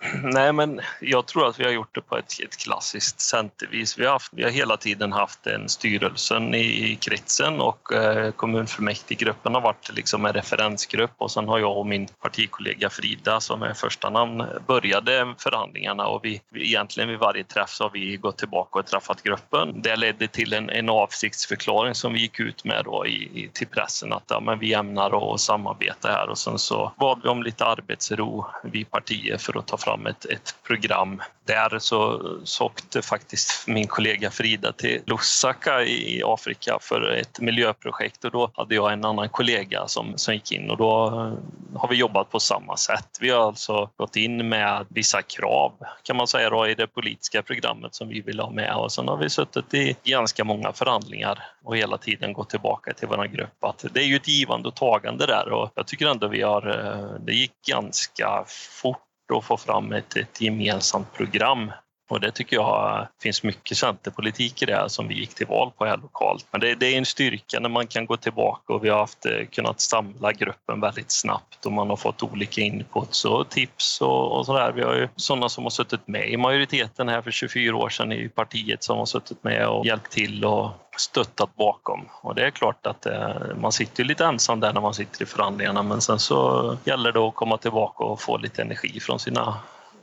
Nej, 0.22 0.52
men 0.52 0.80
jag 1.00 1.26
tror 1.26 1.48
att 1.48 1.60
vi 1.60 1.64
har 1.64 1.70
gjort 1.70 1.94
det 1.94 2.00
på 2.00 2.16
ett, 2.16 2.40
ett 2.44 2.56
klassiskt 2.56 3.20
centervis. 3.20 3.98
Vi 3.98 4.04
har, 4.04 4.12
haft, 4.12 4.32
vi 4.32 4.42
har 4.42 4.50
hela 4.50 4.76
tiden 4.76 5.12
haft 5.12 5.46
en 5.46 5.68
styrelsen 5.68 6.54
i, 6.54 6.92
i 6.92 6.96
kretsen 6.96 7.60
och 7.60 7.92
eh, 7.92 8.30
kommunfullmäktigegruppen 8.30 9.54
har 9.54 9.60
varit 9.60 9.94
liksom 9.94 10.26
en 10.26 10.32
referensgrupp 10.32 11.10
och 11.18 11.30
sen 11.30 11.48
har 11.48 11.58
jag 11.58 11.78
och 11.78 11.86
min 11.86 12.08
partikollega 12.22 12.90
Frida 12.90 13.40
som 13.40 13.62
är 13.62 13.74
första 13.74 14.10
namn 14.10 14.44
började 14.66 15.34
förhandlingarna 15.38 16.06
och 16.06 16.24
vi, 16.24 16.40
vi 16.50 16.66
egentligen 16.66 17.08
vid 17.08 17.18
varje 17.18 17.44
träff 17.44 17.70
så 17.70 17.84
har 17.84 17.90
vi 17.90 18.16
gått 18.16 18.38
tillbaka 18.38 18.78
och 18.78 18.86
träffat 18.86 19.22
gruppen. 19.22 19.82
Det 19.82 19.96
ledde 19.96 20.28
till 20.28 20.52
en, 20.52 20.70
en 20.70 20.88
avsiktsförklaring 20.88 21.94
som 21.94 22.12
vi 22.12 22.20
gick 22.20 22.40
ut 22.40 22.64
med 22.64 22.84
då 22.84 23.06
i, 23.06 23.42
i, 23.44 23.50
till 23.52 23.66
pressen 23.66 24.12
att 24.12 24.24
ja, 24.28 24.40
men 24.40 24.58
vi 24.58 24.74
ämnar 24.74 25.34
att 25.34 25.40
samarbeta 25.40 26.08
här 26.08 26.28
och 26.28 26.38
sen 26.38 26.58
så 26.58 26.92
bad 26.98 27.20
vi 27.22 27.28
om 27.28 27.42
lite 27.42 27.64
arbetsro, 27.64 28.46
vi 28.62 28.84
partier, 28.84 29.38
för 29.38 29.58
att 29.58 29.66
ta 29.66 29.76
fram 29.76 29.89
fram 29.90 30.06
ett, 30.06 30.24
ett 30.24 30.54
program. 30.62 31.22
Där 31.44 31.78
så, 31.78 32.22
så 32.44 32.64
åkte 32.64 33.02
faktiskt 33.02 33.68
min 33.68 33.86
kollega 33.86 34.30
Frida 34.30 34.72
till 34.72 35.02
Lusaka 35.06 35.82
i 35.82 36.22
Afrika 36.26 36.78
för 36.80 37.10
ett 37.10 37.40
miljöprojekt 37.40 38.24
och 38.24 38.30
då 38.30 38.50
hade 38.54 38.74
jag 38.74 38.92
en 38.92 39.04
annan 39.04 39.28
kollega 39.28 39.86
som, 39.86 40.18
som 40.18 40.34
gick 40.34 40.52
in 40.52 40.70
och 40.70 40.76
då 40.76 41.06
eh, 41.06 41.78
har 41.80 41.88
vi 41.88 41.96
jobbat 41.96 42.30
på 42.30 42.40
samma 42.40 42.76
sätt. 42.76 43.18
Vi 43.20 43.30
har 43.30 43.46
alltså 43.46 43.90
gått 43.96 44.16
in 44.16 44.48
med 44.48 44.86
vissa 44.88 45.22
krav 45.22 45.72
kan 46.02 46.16
man 46.16 46.26
säga 46.26 46.50
då, 46.50 46.68
i 46.68 46.74
det 46.74 46.86
politiska 46.86 47.42
programmet 47.42 47.94
som 47.94 48.08
vi 48.08 48.20
vill 48.20 48.40
ha 48.40 48.50
med 48.50 48.74
och 48.74 48.92
sen 48.92 49.08
har 49.08 49.16
vi 49.16 49.30
suttit 49.30 49.74
i 49.74 49.96
ganska 50.04 50.44
många 50.44 50.72
förhandlingar 50.72 51.42
och 51.64 51.76
hela 51.76 51.98
tiden 51.98 52.32
gått 52.32 52.50
tillbaka 52.50 52.92
till 52.92 53.08
vår 53.08 53.24
grupp 53.24 53.64
att 53.64 53.84
det 53.92 54.00
är 54.00 54.04
ju 54.04 54.16
ett 54.16 54.28
givande 54.28 54.68
och 54.68 54.74
tagande 54.74 55.26
där 55.26 55.52
och 55.52 55.70
jag 55.74 55.86
tycker 55.86 56.06
ändå 56.06 56.28
vi 56.28 56.42
har, 56.42 56.68
eh, 56.68 57.20
det 57.20 57.32
gick 57.32 57.52
ganska 57.66 58.44
fort 58.82 59.09
att 59.32 59.44
få 59.44 59.56
fram 59.56 59.92
ett, 59.92 60.16
ett 60.16 60.40
gemensamt 60.40 61.12
program 61.12 61.70
och 62.10 62.20
det 62.20 62.30
tycker 62.30 62.56
jag 62.56 63.08
finns 63.22 63.42
mycket 63.42 63.76
centerpolitik 63.76 64.62
i 64.62 64.66
det 64.66 64.84
som 64.88 65.08
vi 65.08 65.14
gick 65.14 65.34
till 65.34 65.46
val 65.46 65.70
på 65.78 65.84
här 65.84 65.96
lokalt. 65.96 66.46
Men 66.50 66.60
det, 66.60 66.74
det, 66.74 66.86
är 66.86 66.98
en 66.98 67.04
styrka 67.04 67.60
när 67.60 67.68
man 67.68 67.86
kan 67.86 68.06
gå 68.06 68.16
tillbaka 68.16 68.72
och 68.72 68.84
vi 68.84 68.88
har 68.88 68.98
haft, 68.98 69.26
eh, 69.26 69.46
kunnat 69.50 69.80
samla 69.80 70.32
gruppen 70.32 70.80
väldigt 70.80 71.12
snabbt 71.12 71.66
och 71.66 71.72
man 71.72 71.90
har 71.90 71.96
fått 71.96 72.22
olika 72.22 72.60
inputs 72.60 73.24
och 73.24 73.48
tips 73.48 74.00
och, 74.00 74.38
och 74.38 74.46
sådär. 74.46 74.72
Vi 74.72 74.82
har 74.82 74.94
ju 74.94 75.08
sådana 75.16 75.48
som 75.48 75.64
har 75.64 75.70
suttit 75.70 76.08
med 76.08 76.30
i 76.30 76.36
majoriteten 76.36 77.08
här 77.08 77.22
för 77.22 77.30
24 77.30 77.76
år 77.76 77.88
sedan 77.88 78.12
i 78.12 78.28
partiet 78.28 78.82
som 78.82 78.98
har 78.98 79.06
suttit 79.06 79.44
med 79.44 79.68
och 79.68 79.86
hjälpt 79.86 80.12
till 80.12 80.44
och 80.44 80.70
stöttat 81.00 81.56
bakom. 81.56 82.08
Och 82.22 82.34
det 82.34 82.46
är 82.46 82.50
klart 82.50 82.86
att 82.86 83.06
eh, 83.06 83.56
man 83.60 83.72
sitter 83.72 84.04
lite 84.04 84.24
ensam 84.24 84.60
där 84.60 84.72
när 84.72 84.80
man 84.80 84.94
sitter 84.94 85.22
i 85.22 85.26
förhandlingarna 85.26 85.82
men 85.82 86.00
sen 86.00 86.18
så 86.18 86.76
gäller 86.84 87.12
det 87.12 87.20
att 87.20 87.34
komma 87.34 87.56
tillbaka 87.56 88.04
och 88.04 88.20
få 88.20 88.36
lite 88.36 88.62
energi 88.62 89.00
från 89.00 89.18
sina 89.18 89.56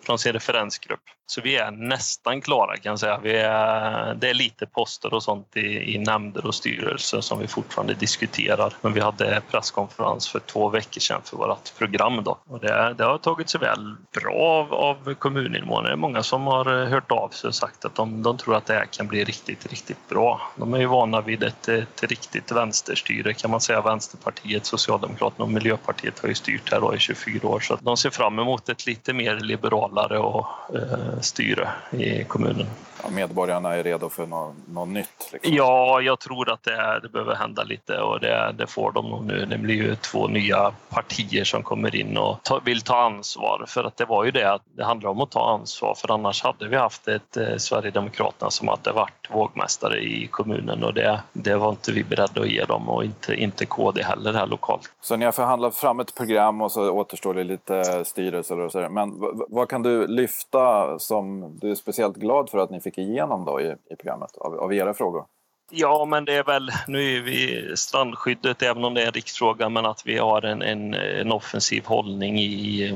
från 0.05 0.19
sin 0.19 0.33
referensgrupp. 0.33 0.99
Så 1.29 1.41
vi 1.41 1.55
är 1.55 1.71
nästan 1.71 2.41
klara 2.41 2.77
kan 2.77 2.89
jag 2.89 2.99
säga. 2.99 3.19
Vi 3.23 3.37
är, 3.37 4.13
det 4.13 4.29
är 4.29 4.33
lite 4.33 4.65
poster 4.65 5.13
och 5.13 5.23
sånt 5.23 5.57
i, 5.57 5.93
i 5.93 5.97
nämnder 5.97 6.45
och 6.45 6.55
styrelser 6.55 7.21
som 7.21 7.39
vi 7.39 7.47
fortfarande 7.47 7.93
diskuterar. 7.93 8.73
Men 8.81 8.93
vi 8.93 8.99
hade 8.99 9.41
presskonferens 9.51 10.29
för 10.29 10.39
två 10.39 10.69
veckor 10.69 11.01
sedan 11.01 11.21
för 11.23 11.37
vårt 11.37 11.77
program 11.77 12.23
då. 12.23 12.37
Och 12.47 12.59
det, 12.59 12.93
det 12.97 13.03
har 13.03 13.17
tagit 13.17 13.49
sig 13.49 13.59
väl 13.59 13.95
bra 14.21 14.33
av, 14.33 14.73
av 14.73 15.13
kommuninvånare. 15.13 15.87
Det 15.87 15.93
är 15.93 15.97
många 15.97 16.23
som 16.23 16.47
har 16.47 16.85
hört 16.85 17.11
av 17.11 17.29
sig 17.29 17.47
och 17.47 17.55
sagt 17.55 17.85
att 17.85 17.95
de, 17.95 18.23
de 18.23 18.37
tror 18.37 18.55
att 18.55 18.65
det 18.65 18.73
här 18.73 18.85
kan 18.85 19.07
bli 19.07 19.23
riktigt, 19.23 19.65
riktigt 19.65 20.09
bra. 20.09 20.41
De 20.55 20.73
är 20.73 20.79
ju 20.79 20.85
vana 20.85 21.21
vid 21.21 21.43
ett, 21.43 21.67
ett 21.67 22.03
riktigt 22.03 22.51
vänsterstyre 22.51 23.33
kan 23.33 23.51
man 23.51 23.61
säga. 23.61 23.81
Vänsterpartiet, 23.81 24.65
Socialdemokraterna 24.65 25.45
och 25.45 25.51
Miljöpartiet 25.51 26.19
har 26.19 26.29
ju 26.29 26.35
styrt 26.35 26.71
här 26.71 26.95
i 26.95 26.99
24 26.99 27.47
år 27.47 27.59
så 27.59 27.77
de 27.81 27.97
ser 27.97 28.09
fram 28.09 28.39
emot 28.39 28.69
ett 28.69 28.85
lite 28.85 29.13
mer 29.13 29.35
liberalare 29.39 30.19
och 30.19 30.45
eh, 30.75 31.16
styre 31.21 31.69
i 31.91 32.23
kommunen. 32.23 32.67
Ja, 33.03 33.09
medborgarna 33.09 33.75
är 33.75 33.83
redo 33.83 34.09
för 34.09 34.25
något, 34.25 34.55
något 34.67 34.87
nytt? 34.87 35.29
Liksom. 35.33 35.53
Ja, 35.53 36.01
jag 36.01 36.19
tror 36.19 36.51
att 36.51 36.63
det, 36.63 36.99
det 37.03 37.09
behöver 37.09 37.35
hända 37.35 37.63
lite 37.63 37.99
och 37.99 38.19
det, 38.19 38.55
det, 38.57 38.67
får 38.67 38.91
de 38.91 39.09
nog 39.09 39.25
nu. 39.25 39.45
Det 39.45 39.57
blir 39.57 39.75
ju 39.75 39.95
två 39.95 40.27
nya 40.27 40.71
partier 40.89 41.43
som 41.43 41.63
kommer 41.63 41.95
in 41.95 42.17
och 42.17 42.43
ta, 42.43 42.59
vill 42.65 42.81
ta 42.81 42.97
ansvar. 42.97 43.65
För 43.67 43.83
att 43.83 43.97
det 43.97 44.05
var 44.05 44.25
ju 44.25 44.31
det 44.31 44.53
att 44.53 44.61
det 44.75 44.83
handlar 44.83 45.09
om 45.09 45.21
att 45.21 45.31
ta 45.31 45.53
ansvar 45.53 45.95
för 45.95 46.11
annars 46.11 46.43
hade 46.43 46.67
vi 46.67 46.75
haft 46.75 47.07
ett 47.07 47.37
eh, 47.37 47.57
Sverigedemokraterna 47.57 48.51
som 48.51 48.67
hade 48.67 48.91
varit 48.91 49.29
vågmästare 49.29 49.99
i 49.99 50.27
kommunen 50.27 50.83
och 50.83 50.93
det, 50.93 51.21
det 51.33 51.55
var 51.55 51.69
inte 51.69 51.91
vi 51.91 52.03
beredda 52.03 52.41
att 52.41 52.49
ge 52.49 52.65
dem 52.65 52.89
och 52.89 53.03
inte, 53.03 53.35
inte 53.35 53.65
KD 53.65 54.03
heller 54.03 54.33
här 54.33 54.47
lokalt. 54.47 54.91
Så 55.01 55.15
ni 55.15 55.25
har 55.25 55.31
förhandlat 55.31 55.75
fram 55.75 55.99
ett 55.99 56.15
program 56.15 56.61
och 56.61 56.71
så 56.71 56.89
återstår 56.91 57.33
det 57.33 57.43
lite 57.43 58.05
styrelser 58.05 58.59
och 58.59 58.71
så 58.71 58.89
Men 58.89 59.13
vad 59.49 59.69
kan 59.69 59.83
du 59.83 60.07
lyfta 60.07 60.99
som 60.99 61.55
du 61.61 61.71
är 61.71 61.75
speciellt 61.75 62.17
glad 62.17 62.49
för 62.49 62.57
att 62.57 62.69
ni 62.69 62.81
fick 62.87 62.97
igenom 62.97 63.45
då 63.45 63.61
i, 63.61 63.75
i 63.91 63.95
programmet 63.95 64.37
av, 64.37 64.59
av 64.59 64.73
era 64.73 64.93
frågor? 64.93 65.25
Ja, 65.71 66.05
men 66.05 66.25
det 66.25 66.33
är 66.33 66.43
väl, 66.43 66.69
nu 66.87 67.17
är 67.17 67.21
vi 67.21 67.71
strandskyddet, 67.75 68.61
även 68.61 68.83
om 68.83 68.93
det 68.93 69.01
är 69.01 69.07
en 69.07 69.11
riksfråga, 69.11 69.69
men 69.69 69.85
att 69.85 70.01
vi 70.05 70.17
har 70.17 70.41
en, 70.41 70.61
en, 70.61 70.93
en 70.93 71.31
offensiv 71.31 71.85
hållning 71.85 72.39
i 72.39 72.93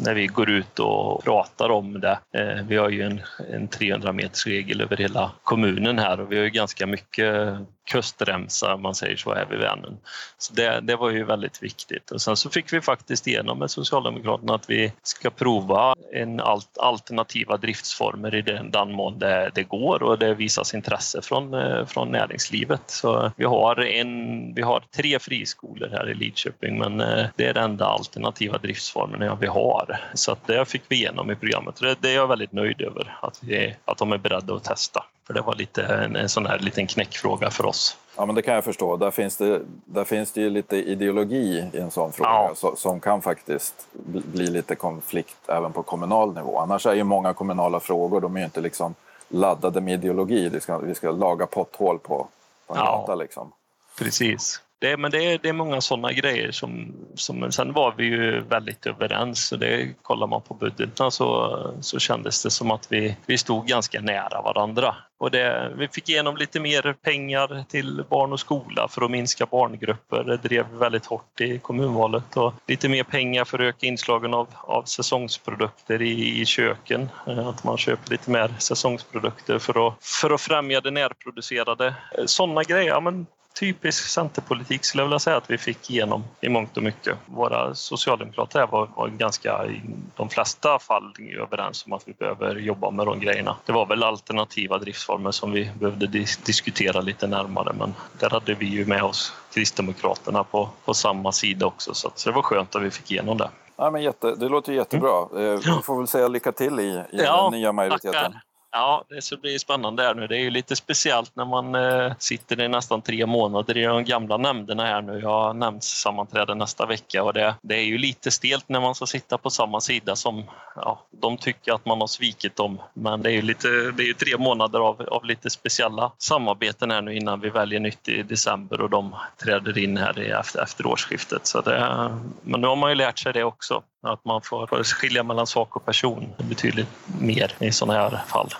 när 0.00 0.14
vi 0.14 0.26
går 0.26 0.50
ut 0.50 0.78
och 0.78 1.24
pratar 1.24 1.68
om 1.68 2.00
det. 2.00 2.18
Eh, 2.32 2.64
vi 2.68 2.76
har 2.76 2.90
ju 2.90 3.02
en, 3.02 3.20
en 3.52 3.68
300 3.68 4.12
meters 4.12 4.46
regel 4.46 4.80
över 4.80 4.96
hela 4.96 5.32
kommunen 5.42 5.98
här 5.98 6.20
och 6.20 6.32
vi 6.32 6.36
har 6.36 6.44
ju 6.44 6.50
ganska 6.50 6.86
mycket 6.86 7.58
kustremsa, 7.86 8.74
om 8.74 8.82
man 8.82 8.94
säger 8.94 9.16
så, 9.16 9.34
här 9.34 9.46
vid 9.50 9.58
Vänern. 9.58 9.96
Så 10.38 10.54
det, 10.54 10.80
det 10.82 10.96
var 10.96 11.10
ju 11.10 11.24
väldigt 11.24 11.62
viktigt. 11.62 12.10
Och 12.10 12.22
sen 12.22 12.36
så 12.36 12.50
fick 12.50 12.72
vi 12.72 12.80
faktiskt 12.80 13.26
igenom 13.26 13.58
med 13.58 13.70
Socialdemokraterna 13.70 14.54
att 14.54 14.70
vi 14.70 14.92
ska 15.02 15.30
prova 15.30 15.94
en 16.12 16.40
alt, 16.40 16.78
alternativa 16.78 17.56
driftsformer 17.56 18.34
i 18.34 18.42
den, 18.42 18.70
den 18.70 18.92
mån 18.92 19.18
det, 19.18 19.50
det 19.54 19.62
går 19.62 20.02
och 20.02 20.18
det 20.18 20.34
visas 20.34 20.74
intresse 20.74 21.22
från, 21.22 21.54
eh, 21.54 21.86
från 21.86 22.10
näringslivet. 22.10 22.82
Så 22.86 23.32
vi 23.36 23.44
har, 23.44 23.80
en, 23.80 24.54
vi 24.54 24.62
har 24.62 24.82
tre 24.96 25.18
friskolor 25.18 25.88
här 25.92 26.10
i 26.10 26.14
Lidköping 26.14 26.78
men 26.78 27.00
eh, 27.00 27.26
det 27.36 27.46
är 27.46 27.54
den 27.54 27.64
enda 27.70 27.86
alternativa 27.86 28.58
driftsformen 28.58 29.38
vi 29.40 29.46
har. 29.46 29.85
Så 30.14 30.32
att 30.32 30.46
det 30.46 30.64
fick 30.64 30.82
vi 30.88 30.96
igenom 30.96 31.30
i 31.30 31.36
programmet. 31.36 31.80
Det, 31.80 31.96
det 32.00 32.10
är 32.10 32.14
jag 32.14 32.26
väldigt 32.26 32.52
nöjd 32.52 32.80
över, 32.80 33.18
att, 33.22 33.42
vi, 33.42 33.76
att 33.84 33.98
de 33.98 34.12
är 34.12 34.18
beredda 34.18 34.54
att 34.54 34.64
testa. 34.64 35.04
För 35.26 35.34
det 35.34 35.40
var 35.40 35.54
lite 35.54 35.82
en, 35.82 36.16
en 36.16 36.28
sån 36.28 36.46
här 36.46 36.58
liten 36.58 36.86
knäckfråga 36.86 37.50
för 37.50 37.66
oss. 37.66 37.96
Ja, 38.16 38.26
men 38.26 38.34
det 38.34 38.42
kan 38.42 38.54
jag 38.54 38.64
förstå. 38.64 38.96
Där 38.96 39.10
finns 39.10 39.36
det, 39.36 39.60
där 39.84 40.04
finns 40.04 40.32
det 40.32 40.40
ju 40.40 40.50
lite 40.50 40.76
ideologi 40.76 41.70
i 41.72 41.78
en 41.78 41.90
sån 41.90 42.12
fråga 42.12 42.30
ja. 42.30 42.52
så, 42.56 42.76
som 42.76 43.00
kan 43.00 43.22
faktiskt 43.22 43.88
bli 44.04 44.46
lite 44.46 44.74
konflikt 44.74 45.36
även 45.48 45.72
på 45.72 45.82
kommunal 45.82 46.34
nivå. 46.34 46.58
Annars 46.58 46.86
är 46.86 46.94
ju 46.94 47.04
många 47.04 47.34
kommunala 47.34 47.80
frågor, 47.80 48.20
de 48.20 48.36
är 48.36 48.40
ju 48.40 48.44
inte 48.44 48.60
liksom 48.60 48.94
laddade 49.28 49.80
med 49.80 49.94
ideologi. 49.94 50.48
Vi 50.48 50.60
ska, 50.60 50.78
vi 50.78 50.94
ska 50.94 51.10
laga 51.10 51.46
potthål 51.46 51.98
på, 51.98 52.28
på 52.66 52.74
en 52.74 52.80
ja. 52.80 52.84
gata 52.84 53.14
liksom. 53.14 53.52
Precis. 53.98 54.60
Det, 54.78 54.96
men 54.96 55.10
det 55.10 55.24
är, 55.24 55.38
det 55.42 55.48
är 55.48 55.52
många 55.52 55.80
sådana 55.80 56.12
grejer 56.12 56.50
som, 56.50 56.94
som... 57.14 57.52
Sen 57.52 57.72
var 57.72 57.94
vi 57.96 58.04
ju 58.04 58.40
väldigt 58.40 58.86
överens. 58.86 59.52
Och 59.52 59.58
det, 59.58 59.94
kollar 60.02 60.26
man 60.26 60.42
på 60.42 60.54
budgeten 60.54 61.10
så, 61.10 61.74
så 61.80 61.98
kändes 61.98 62.42
det 62.42 62.50
som 62.50 62.70
att 62.70 62.92
vi, 62.92 63.16
vi 63.26 63.38
stod 63.38 63.66
ganska 63.66 64.00
nära 64.00 64.42
varandra. 64.42 64.94
Och 65.18 65.30
det, 65.30 65.72
vi 65.76 65.88
fick 65.88 66.08
igenom 66.08 66.36
lite 66.36 66.60
mer 66.60 66.94
pengar 67.02 67.64
till 67.68 68.04
barn 68.08 68.32
och 68.32 68.40
skola 68.40 68.88
för 68.88 69.02
att 69.02 69.10
minska 69.10 69.46
barngrupper. 69.46 70.24
Det 70.24 70.36
drev 70.36 70.66
väldigt 70.72 71.06
hårt 71.06 71.40
i 71.40 71.58
kommunvalet. 71.58 72.36
Och 72.36 72.54
lite 72.66 72.88
mer 72.88 73.04
pengar 73.04 73.44
för 73.44 73.58
att 73.58 73.64
öka 73.64 73.86
inslagen 73.86 74.34
av, 74.34 74.48
av 74.60 74.82
säsongsprodukter 74.82 76.02
i, 76.02 76.40
i 76.40 76.46
köken. 76.46 77.08
Eh, 77.26 77.48
att 77.48 77.64
man 77.64 77.78
köper 77.78 78.10
lite 78.10 78.30
mer 78.30 78.54
säsongsprodukter 78.58 79.58
för 79.58 79.88
att, 79.88 79.94
för 80.04 80.30
att 80.30 80.40
främja 80.40 80.80
det 80.80 80.90
närproducerade. 80.90 81.86
Eh, 82.18 82.24
sådana 82.26 82.62
grejer. 82.62 82.88
Ja, 82.88 83.00
men 83.00 83.26
typisk 83.58 84.08
centerpolitik 84.08 84.84
skulle 84.84 85.02
jag 85.02 85.08
vilja 85.08 85.18
säga 85.18 85.36
att 85.36 85.50
vi 85.50 85.58
fick 85.58 85.90
igenom 85.90 86.24
i 86.40 86.48
mångt 86.48 86.76
och 86.76 86.82
mycket. 86.82 87.16
Våra 87.26 87.74
socialdemokrater 87.74 88.66
var, 88.66 88.88
var 88.96 89.08
ganska, 89.08 89.66
i 89.66 89.80
de 90.16 90.28
flesta 90.28 90.78
fall, 90.78 91.14
överens 91.40 91.86
om 91.86 91.92
att 91.92 92.02
vi 92.08 92.12
behöver 92.12 92.56
jobba 92.56 92.90
med 92.90 93.06
de 93.06 93.20
grejerna. 93.20 93.56
Det 93.66 93.72
var 93.72 93.86
väl 93.86 94.02
alternativa 94.02 94.78
driftsformer 94.78 95.30
som 95.30 95.52
vi 95.52 95.70
behövde 95.78 96.06
dis 96.06 96.36
diskutera 96.36 97.00
lite 97.00 97.26
närmare 97.26 97.72
men 97.78 97.94
där 98.18 98.30
hade 98.30 98.54
vi 98.54 98.66
ju 98.66 98.86
med 98.86 99.02
oss 99.02 99.32
Kristdemokraterna 99.54 100.44
på, 100.44 100.68
på 100.84 100.94
samma 100.94 101.32
sida 101.32 101.66
också 101.66 101.94
så, 101.94 102.10
så 102.14 102.30
det 102.30 102.34
var 102.34 102.42
skönt 102.42 102.76
att 102.76 102.82
vi 102.82 102.90
fick 102.90 103.10
igenom 103.10 103.38
det. 103.38 103.50
Ja, 103.76 103.90
men 103.90 104.02
jätte, 104.02 104.34
det 104.34 104.48
låter 104.48 104.72
jättebra. 104.72 105.28
Mm. 105.32 105.56
Vi 105.56 105.82
får 105.82 105.98
väl 105.98 106.06
säga 106.06 106.28
lycka 106.28 106.52
till 106.52 106.80
i, 106.80 106.82
i 106.82 107.04
ja, 107.10 107.42
den 107.42 107.60
nya 107.60 107.72
majoriteten. 107.72 108.12
Tackar. 108.12 108.42
Ja, 108.72 109.04
det 109.08 109.22
ska 109.22 109.36
bli 109.36 109.58
spännande 109.58 110.02
här 110.02 110.14
nu. 110.14 110.26
Det 110.26 110.36
är 110.36 110.40
ju 110.40 110.50
lite 110.50 110.76
speciellt 110.76 111.36
när 111.36 111.44
man 111.44 111.74
eh, 111.74 112.12
sitter 112.18 112.60
i 112.60 112.68
nästan 112.68 113.02
tre 113.02 113.26
månader 113.26 113.76
i 113.76 113.84
de 113.84 114.04
gamla 114.04 114.36
nämnderna 114.36 114.84
här 114.84 115.02
nu. 115.02 115.20
Jag 115.20 115.28
har 115.28 115.54
nämndssammanträde 115.54 116.54
nästa 116.54 116.86
vecka 116.86 117.22
och 117.22 117.32
det, 117.32 117.54
det 117.62 117.74
är 117.74 117.84
ju 117.84 117.98
lite 117.98 118.30
stelt 118.30 118.68
när 118.68 118.80
man 118.80 118.94
ska 118.94 119.06
sitta 119.06 119.38
på 119.38 119.50
samma 119.50 119.80
sida 119.80 120.16
som 120.16 120.44
ja, 120.76 121.06
de 121.10 121.36
tycker 121.36 121.72
att 121.72 121.86
man 121.86 122.00
har 122.00 122.06
svikit 122.06 122.56
dem. 122.56 122.82
Men 122.94 123.22
det 123.22 123.30
är 123.30 123.32
ju, 123.32 123.42
lite, 123.42 123.68
det 123.68 124.02
är 124.02 124.06
ju 124.06 124.14
tre 124.14 124.38
månader 124.38 124.78
av, 124.78 125.02
av 125.08 125.24
lite 125.24 125.50
speciella 125.50 126.12
samarbeten 126.18 126.90
här 126.90 127.02
nu 127.02 127.16
innan 127.16 127.40
vi 127.40 127.50
väljer 127.50 127.80
nytt 127.80 128.08
i 128.08 128.22
december 128.22 128.80
och 128.80 128.90
de 128.90 129.14
träder 129.44 129.78
in 129.78 129.96
här 129.96 130.40
efter, 130.40 130.62
efter 130.62 130.86
årsskiftet. 130.86 131.46
Så 131.46 131.60
det, 131.60 132.10
men 132.42 132.60
nu 132.60 132.66
har 132.66 132.76
man 132.76 132.90
ju 132.90 132.96
lärt 132.96 133.18
sig 133.18 133.32
det 133.32 133.44
också. 133.44 133.82
Att 134.06 134.24
man 134.24 134.42
får 134.42 134.84
skilja 134.84 135.22
mellan 135.22 135.46
sak 135.46 135.76
och 135.76 135.84
person 135.84 136.28
betydligt 136.48 136.88
mer 137.20 137.52
i 137.58 137.72
sådana 137.72 138.00
här 138.00 138.22
fall. 138.26 138.54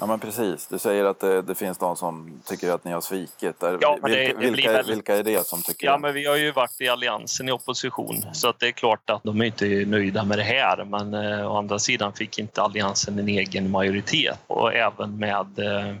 Ja 0.00 0.06
men 0.06 0.18
precis, 0.20 0.66
du 0.66 0.78
säger 0.78 1.04
att 1.04 1.20
det, 1.20 1.42
det, 1.42 1.54
finns 1.54 1.78
de 1.78 1.96
som 1.96 2.40
tycker 2.44 2.70
att 2.70 2.84
ni 2.84 2.92
har 2.92 3.00
svikit. 3.00 3.56
Ja, 3.80 3.98
men 4.02 4.10
det, 4.10 4.18
vilka, 4.18 4.40
det 4.40 4.50
vilka, 4.50 4.72
väldigt... 4.72 4.96
vilka, 4.96 5.16
är 5.16 5.22
det 5.22 5.46
som 5.46 5.62
tycker 5.62 5.86
Ja 5.86 5.92
det? 5.92 5.98
men 5.98 6.14
vi 6.14 6.26
har 6.26 6.36
ju 6.36 6.52
varit 6.52 6.80
i 6.80 6.88
Alliansen 6.88 7.48
i 7.48 7.52
opposition 7.52 8.24
så 8.32 8.48
att 8.48 8.60
det 8.60 8.66
är 8.66 8.72
klart 8.72 9.10
att 9.10 9.22
de 9.22 9.40
är 9.40 9.44
inte 9.44 9.66
nöjda 9.66 10.24
med 10.24 10.38
det 10.38 10.42
här 10.42 10.84
men 10.84 11.14
eh, 11.14 11.52
å 11.52 11.58
andra 11.58 11.78
sidan 11.78 12.12
fick 12.12 12.38
inte 12.38 12.62
Alliansen 12.62 13.18
en 13.18 13.28
egen 13.28 13.70
majoritet 13.70 14.38
och 14.46 14.74
även 14.74 15.18
med 15.18 15.58
eh, 15.58 15.94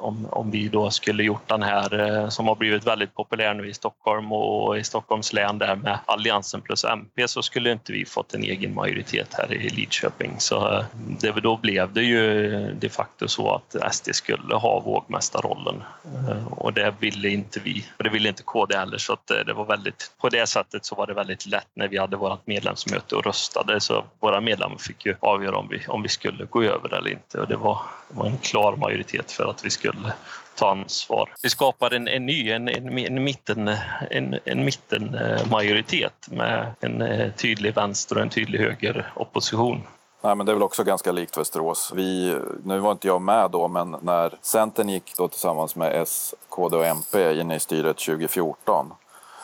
om, 0.00 0.26
om 0.30 0.50
vi 0.50 0.68
då 0.68 0.90
skulle 0.90 1.22
gjort 1.22 1.48
den 1.48 1.62
här 1.62 2.00
eh, 2.00 2.28
som 2.28 2.48
har 2.48 2.54
blivit 2.54 2.86
väldigt 2.86 3.14
populär 3.14 3.54
nu 3.54 3.68
i 3.68 3.74
Stockholm 3.74 4.32
och 4.32 4.78
i 4.78 4.84
Stockholms 4.84 5.32
län 5.32 5.58
där 5.58 5.76
med 5.76 5.98
Alliansen 6.06 6.60
plus 6.60 6.84
MP 6.84 7.28
så 7.28 7.42
skulle 7.42 7.72
inte 7.72 7.92
vi 7.92 8.04
fått 8.04 8.34
en 8.34 8.42
egen 8.42 8.74
majoritet 8.74 9.34
här 9.34 9.52
i 9.52 9.68
Lidköping. 9.68 10.34
Så 10.38 10.72
eh, 10.72 10.84
det, 11.20 11.30
då 11.30 11.56
blev 11.56 11.92
det 11.92 12.02
ju 12.02 12.50
de 12.80 12.88
facto 12.88 13.28
så 13.28 13.54
att 13.54 13.94
SD 13.94 14.08
skulle 14.12 14.54
ha 14.54 14.80
vågmästarrollen. 14.80 15.82
Eh, 16.04 16.46
och 16.52 16.72
det 16.72 16.94
ville 17.00 17.28
inte 17.28 17.60
vi. 17.60 17.84
Och 17.98 18.04
det 18.04 18.10
ville 18.10 18.28
inte 18.28 18.42
KD 18.42 18.76
heller. 18.76 18.98
Så 18.98 19.12
att 19.12 19.26
det 19.26 19.52
var 19.52 19.64
väldigt, 19.64 20.12
på 20.20 20.28
det 20.28 20.46
sättet 20.46 20.84
så 20.84 20.94
var 20.94 21.06
det 21.06 21.14
väldigt 21.14 21.46
lätt 21.46 21.68
när 21.74 21.88
vi 21.88 21.98
hade 21.98 22.16
vårt 22.16 22.46
medlemsmöte 22.46 23.16
och 23.16 23.24
röstade. 23.24 23.80
Så 23.80 24.04
våra 24.20 24.40
medlemmar 24.40 24.78
fick 24.78 25.06
ju 25.06 25.14
avgöra 25.20 25.56
om 25.56 25.68
vi, 25.68 25.80
om 25.88 26.02
vi 26.02 26.08
skulle 26.08 26.44
gå 26.44 26.62
över 26.62 26.94
eller 26.94 27.10
inte. 27.10 27.40
Och 27.40 27.48
det 27.48 27.56
var, 27.56 27.80
det 28.08 28.18
var 28.18 28.26
en 28.26 28.38
klar 28.38 28.76
majoritet 28.76 29.32
för 29.32 29.50
att 29.50 29.64
vi 29.64 29.70
skulle 29.70 29.89
skulle 29.90 30.12
ta 30.54 30.70
ansvar. 30.70 31.34
Vi 31.42 31.50
skapar 31.50 31.94
en, 31.94 32.08
en 32.08 32.26
ny, 32.26 32.50
en, 32.50 32.68
en, 32.68 32.98
en, 32.98 33.24
mitten, 33.24 33.76
en, 34.10 34.38
en 34.44 34.64
mittenmajoritet 34.64 36.28
med 36.30 36.74
en 36.80 37.02
eh, 37.02 37.32
tydlig 37.32 37.74
vänster 37.74 38.16
och 38.16 38.22
en 38.22 38.30
tydlig 38.30 38.58
höger 38.58 39.12
opposition. 39.16 39.82
Nej, 40.22 40.34
men 40.36 40.46
det 40.46 40.52
är 40.52 40.54
väl 40.54 40.62
också 40.62 40.84
ganska 40.84 41.12
likt 41.12 41.38
Västerås. 41.38 41.92
Vi, 41.94 42.36
nu 42.64 42.78
var 42.78 42.92
inte 42.92 43.06
jag 43.06 43.22
med 43.22 43.50
då, 43.50 43.68
men 43.68 43.96
när 44.02 44.34
Centern 44.42 44.88
gick 44.88 45.16
då 45.16 45.28
tillsammans 45.28 45.76
med 45.76 46.02
S, 46.02 46.34
KD 46.48 46.76
och 46.76 46.86
MP 46.86 47.40
in 47.40 47.50
i 47.50 47.60
styret 47.60 47.96
2014 47.96 48.92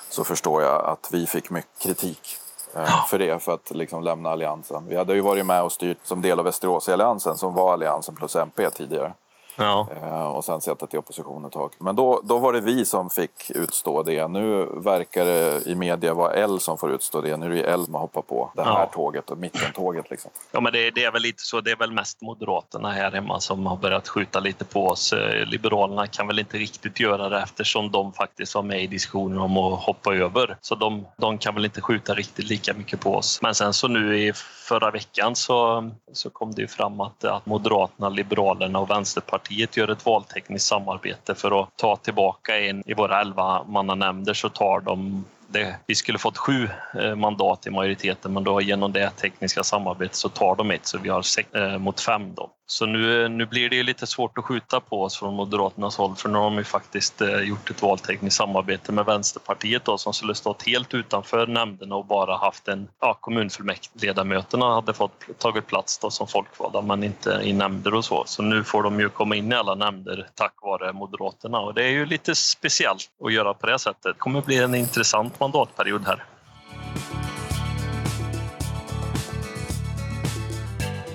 så 0.08 0.24
förstår 0.24 0.62
jag 0.62 0.84
att 0.84 1.08
vi 1.12 1.26
fick 1.26 1.50
mycket 1.50 1.78
kritik 1.82 2.36
eh, 2.76 3.06
för 3.06 3.18
det, 3.18 3.42
för 3.42 3.54
att 3.54 3.70
liksom 3.70 4.02
lämna 4.02 4.30
Alliansen. 4.30 4.84
Vi 4.88 4.96
hade 4.96 5.14
ju 5.14 5.20
varit 5.20 5.46
med 5.46 5.62
och 5.62 5.72
styrt 5.72 5.98
som 6.02 6.22
del 6.22 6.38
av 6.38 6.44
Västerås 6.44 6.88
i 6.88 6.92
Alliansen 6.92 7.36
som 7.36 7.54
var 7.54 7.72
Alliansen 7.72 8.14
plus 8.14 8.36
MP 8.36 8.70
tidigare. 8.70 9.12
Ja. 9.56 9.88
Eh, 10.02 10.26
och 10.26 10.44
sen 10.44 10.60
suttit 10.60 10.94
i 10.94 10.98
opposition 10.98 11.44
ett 11.44 11.52
tag. 11.52 11.72
Men 11.78 11.96
då, 11.96 12.20
då 12.24 12.38
var 12.38 12.52
det 12.52 12.60
vi 12.60 12.84
som 12.84 13.10
fick 13.10 13.50
utstå 13.50 14.02
det. 14.02 14.28
Nu 14.28 14.66
verkar 14.74 15.24
det 15.24 15.66
i 15.66 15.74
media 15.74 16.14
vara 16.14 16.32
L 16.32 16.60
som 16.60 16.78
får 16.78 16.92
utstå 16.92 17.20
det. 17.20 17.36
Nu 17.36 17.46
är 17.46 17.62
det 17.62 17.70
L 17.70 17.84
som 17.84 17.94
har 17.94 18.00
hoppat 18.00 18.26
på 18.26 18.50
det 18.54 18.62
här 18.62 18.70
ja. 18.70 18.90
tåget 18.94 19.30
och 19.30 19.38
mittentåget. 19.38 20.10
Liksom. 20.10 20.30
Ja, 20.52 20.60
men 20.60 20.72
det, 20.72 20.90
det, 20.90 21.04
är 21.04 21.12
väl 21.12 21.22
lite 21.22 21.42
så. 21.42 21.60
Det 21.60 21.70
är 21.70 21.76
väl 21.76 21.92
mest 21.92 22.22
Moderaterna 22.22 22.90
här 22.90 23.12
hemma 23.12 23.40
som 23.40 23.66
har 23.66 23.76
börjat 23.76 24.08
skjuta 24.08 24.40
lite 24.40 24.64
på 24.64 24.86
oss. 24.86 25.12
Eh, 25.12 25.46
Liberalerna 25.46 26.06
kan 26.06 26.26
väl 26.26 26.38
inte 26.38 26.58
riktigt 26.58 27.00
göra 27.00 27.28
det 27.28 27.42
eftersom 27.42 27.90
de 27.90 28.12
faktiskt 28.12 28.54
var 28.54 28.62
med 28.62 28.82
i 28.82 28.86
diskussionen 28.86 29.38
om 29.38 29.56
att 29.56 29.80
hoppa 29.80 30.14
över. 30.14 30.56
Så 30.60 30.74
de, 30.74 31.06
de 31.16 31.38
kan 31.38 31.54
väl 31.54 31.64
inte 31.64 31.80
skjuta 31.80 32.14
riktigt 32.14 32.48
lika 32.48 32.74
mycket 32.74 33.00
på 33.00 33.14
oss. 33.14 33.42
Men 33.42 33.54
sen 33.54 33.72
så 33.72 33.88
nu 33.88 34.18
i 34.18 34.32
förra 34.68 34.90
veckan 34.90 35.36
så, 35.36 35.90
så 36.12 36.30
kom 36.30 36.54
det 36.54 36.62
ju 36.62 36.68
fram 36.68 37.00
att, 37.00 37.24
att 37.24 37.46
Moderaterna, 37.46 38.08
Liberalerna 38.08 38.78
och 38.78 38.90
Vänsterpartiet 38.90 39.45
gör 39.50 39.88
ett 39.88 40.06
valtekniskt 40.06 40.68
samarbete 40.68 41.34
för 41.34 41.62
att 41.62 41.76
ta 41.76 41.96
tillbaka 41.96 42.58
en 42.58 42.82
i 42.90 42.94
våra 42.94 43.20
elva 43.20 43.64
mannanämnder 43.64 44.34
så 44.34 44.48
tar 44.48 44.80
de 44.80 45.24
det, 45.48 45.76
vi 45.86 45.94
skulle 45.94 46.18
fått 46.18 46.38
sju 46.38 46.68
eh, 47.00 47.14
mandat 47.14 47.66
i 47.66 47.70
majoriteten 47.70 48.32
men 48.32 48.44
då 48.44 48.60
genom 48.60 48.92
det 48.92 49.10
tekniska 49.10 49.62
samarbetet 49.62 50.16
så 50.16 50.28
tar 50.28 50.56
de 50.56 50.70
ett 50.70 50.86
så 50.86 50.98
vi 50.98 51.08
har 51.08 51.22
sex 51.22 51.54
eh, 51.54 51.78
mot 51.78 52.00
fem. 52.00 52.34
Då. 52.34 52.50
Så 52.68 52.86
nu, 52.86 53.28
nu 53.28 53.46
blir 53.46 53.70
det 53.70 53.82
lite 53.82 54.06
svårt 54.06 54.38
att 54.38 54.44
skjuta 54.44 54.80
på 54.80 55.02
oss 55.02 55.18
från 55.18 55.34
Moderaternas 55.34 55.96
håll 55.96 56.16
för 56.16 56.28
nu 56.28 56.38
har 56.38 56.44
de 56.44 56.58
ju 56.58 56.64
faktiskt 56.64 57.20
eh, 57.20 57.40
gjort 57.40 57.70
ett 57.70 57.82
valtekniskt 57.82 58.36
samarbete 58.36 58.92
med 58.92 59.04
Vänsterpartiet 59.04 59.84
då, 59.84 59.98
som 59.98 60.12
skulle 60.12 60.34
stått 60.34 60.62
helt 60.62 60.94
utanför 60.94 61.46
nämnderna 61.46 61.96
och 61.96 62.06
bara 62.06 62.36
haft 62.36 62.68
en 62.68 62.88
ja, 63.00 63.14
kommunfullmäktigeledamöterna 63.20 64.74
hade 64.74 64.94
fått 64.94 65.38
tagit 65.38 65.66
plats 65.66 65.98
då 65.98 66.10
som 66.10 66.26
folkvalda 66.26 66.82
men 66.82 67.04
inte 67.04 67.40
i 67.42 67.52
nämnder 67.52 67.94
och 67.94 68.04
så. 68.04 68.24
Så 68.26 68.42
nu 68.42 68.64
får 68.64 68.82
de 68.82 69.00
ju 69.00 69.08
komma 69.08 69.36
in 69.36 69.52
i 69.52 69.54
alla 69.54 69.74
nämnder 69.74 70.28
tack 70.34 70.54
vare 70.62 70.92
Moderaterna 70.92 71.60
och 71.60 71.74
det 71.74 71.84
är 71.84 71.90
ju 71.90 72.06
lite 72.06 72.34
speciellt 72.34 73.10
att 73.24 73.32
göra 73.32 73.54
på 73.54 73.66
det 73.66 73.78
sättet. 73.78 74.02
Det 74.02 74.18
kommer 74.18 74.40
bli 74.40 74.56
en 74.56 74.74
intressant 74.74 75.40
mandatperiod 75.40 76.06
här. 76.06 76.24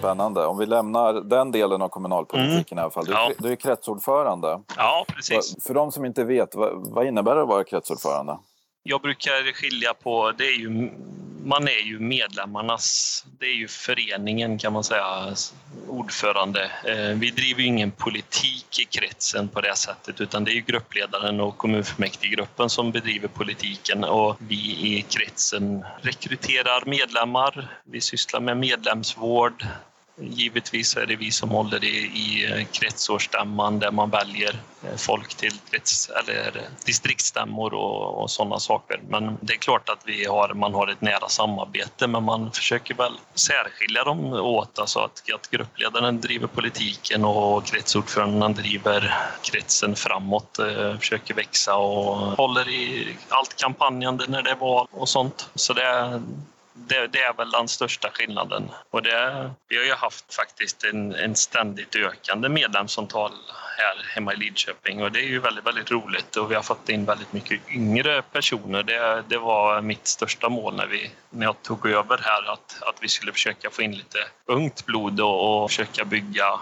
Spännande. 0.01 0.45
Om 0.45 0.57
vi 0.57 0.65
lämnar 0.65 1.13
den 1.13 1.51
delen 1.51 1.81
av 1.81 1.89
kommunalpolitiken 1.89 2.77
mm. 2.77 2.81
i 2.81 2.81
alla 2.81 2.91
fall. 2.91 3.05
Du, 3.05 3.11
ja. 3.11 3.31
du 3.37 3.51
är 3.51 3.55
kretsordförande. 3.55 4.61
Ja, 4.77 5.05
precis. 5.07 5.65
För 5.67 5.73
de 5.73 5.91
som 5.91 6.05
inte 6.05 6.23
vet, 6.23 6.49
vad, 6.55 7.07
innebär 7.07 7.35
det 7.35 7.41
att 7.41 7.47
vara 7.47 7.63
kretsordförande? 7.63 8.37
Jag 8.83 9.01
brukar 9.01 9.53
skilja 9.53 9.93
på, 9.93 10.31
det 10.37 10.43
är 10.43 10.59
ju, 10.59 10.91
man 11.45 11.67
är 11.67 11.85
ju 11.85 11.99
medlemmarnas, 11.99 13.25
det 13.39 13.45
är 13.45 13.53
ju 13.53 13.67
föreningen 13.67 14.57
kan 14.57 14.73
man 14.73 14.83
säga, 14.83 15.35
ordförande. 15.87 16.71
Eh, 16.85 17.17
vi 17.19 17.31
driver 17.31 17.61
ju 17.61 17.67
ingen 17.67 17.91
politik 17.91 18.79
i 18.79 18.85
kretsen 18.85 19.47
på 19.47 19.61
det 19.61 19.75
sättet 19.75 20.21
utan 20.21 20.43
det 20.43 20.51
är 20.51 20.55
ju 20.55 20.61
gruppledaren 20.61 21.39
och 21.39 21.57
kommunfullmäktigegruppen 21.57 22.69
som 22.69 22.91
bedriver 22.91 23.27
politiken 23.27 24.03
och 24.03 24.35
vi 24.39 24.55
i 24.55 25.05
kretsen 25.09 25.85
rekryterar 26.01 26.83
medlemmar, 26.85 27.79
vi 27.83 28.01
sysslar 28.01 28.39
med 28.39 28.57
medlemsvård, 28.57 29.65
Givetvis 30.21 30.97
är 30.97 31.05
det 31.05 31.15
vi 31.15 31.31
som 31.31 31.49
håller 31.49 31.83
i, 31.83 31.97
i 31.97 32.67
kretsårsstämman 32.71 33.79
där 33.79 33.91
man 33.91 34.09
väljer 34.09 34.59
eh, 34.83 34.95
folk 34.97 35.35
till 35.35 35.53
krets, 35.71 36.09
eller 36.09 36.47
eh, 36.57 36.63
distriktsstämmor 36.85 37.73
och, 37.73 38.21
och 38.21 38.31
sådana 38.31 38.59
saker. 38.59 39.01
Men 39.09 39.37
det 39.41 39.53
är 39.53 39.57
klart 39.57 39.89
att 39.89 40.01
vi 40.05 40.25
har, 40.25 40.53
man 40.53 40.73
har 40.73 40.87
ett 40.87 41.01
nära 41.01 41.29
samarbete 41.29 42.07
men 42.07 42.23
man 42.23 42.51
försöker 42.51 42.95
väl 42.95 43.13
särskilja 43.35 44.03
dem 44.03 44.33
åt, 44.33 44.79
alltså 44.79 44.99
att, 44.99 45.23
att 45.35 45.51
gruppledaren 45.51 46.21
driver 46.21 46.47
politiken 46.47 47.25
och 47.25 47.65
kretsordföranden 47.65 48.53
driver 48.53 49.17
kretsen 49.41 49.95
framåt, 49.95 50.59
eh, 50.59 50.97
försöker 50.97 51.33
växa 51.33 51.75
och 51.75 52.17
håller 52.17 52.69
i 52.69 53.15
allt 53.29 53.55
kampanjande 53.55 54.25
när 54.27 54.41
det 54.41 54.51
är 54.51 54.55
val 54.55 54.87
och 54.91 55.09
sånt. 55.09 55.49
Så 55.55 55.73
det, 55.73 56.21
det, 56.73 57.07
det, 57.07 57.19
är 57.19 57.33
väl 57.33 57.51
den 57.51 57.67
största 57.67 58.09
skillnaden. 58.09 58.71
Och 58.89 59.01
det, 59.01 59.51
vi 59.67 59.77
har 59.77 59.83
ju 59.83 59.93
haft 59.93 60.33
faktiskt 60.33 60.83
en, 60.83 61.15
en 61.15 61.35
ständigt 61.35 61.95
ökande 61.95 62.49
medlemsantal 62.49 63.31
här 63.77 64.13
hemma 64.15 64.33
i 64.33 64.35
Lidköping 64.35 65.03
och 65.03 65.11
det 65.11 65.19
är 65.19 65.27
ju 65.27 65.39
väldigt, 65.39 65.65
väldigt 65.65 65.91
roligt 65.91 66.35
och 66.35 66.51
vi 66.51 66.55
har 66.55 66.61
fått 66.61 66.89
in 66.89 67.05
väldigt 67.05 67.33
mycket 67.33 67.61
yngre 67.69 68.21
personer. 68.21 68.83
Det, 68.83 69.23
det 69.27 69.37
var 69.37 69.81
mitt 69.81 70.07
största 70.07 70.49
mål 70.49 70.75
när, 70.75 70.87
vi, 70.87 71.11
när 71.29 71.45
jag 71.45 71.61
tog 71.61 71.85
över 71.85 72.19
här 72.23 72.53
att, 72.53 72.83
att 72.83 72.95
vi 73.01 73.07
skulle 73.07 73.31
försöka 73.31 73.69
få 73.69 73.81
in 73.81 73.91
lite 73.91 74.17
ungt 74.45 74.85
blod 74.85 75.19
och, 75.19 75.63
och 75.63 75.69
försöka 75.69 76.05
bygga 76.05 76.59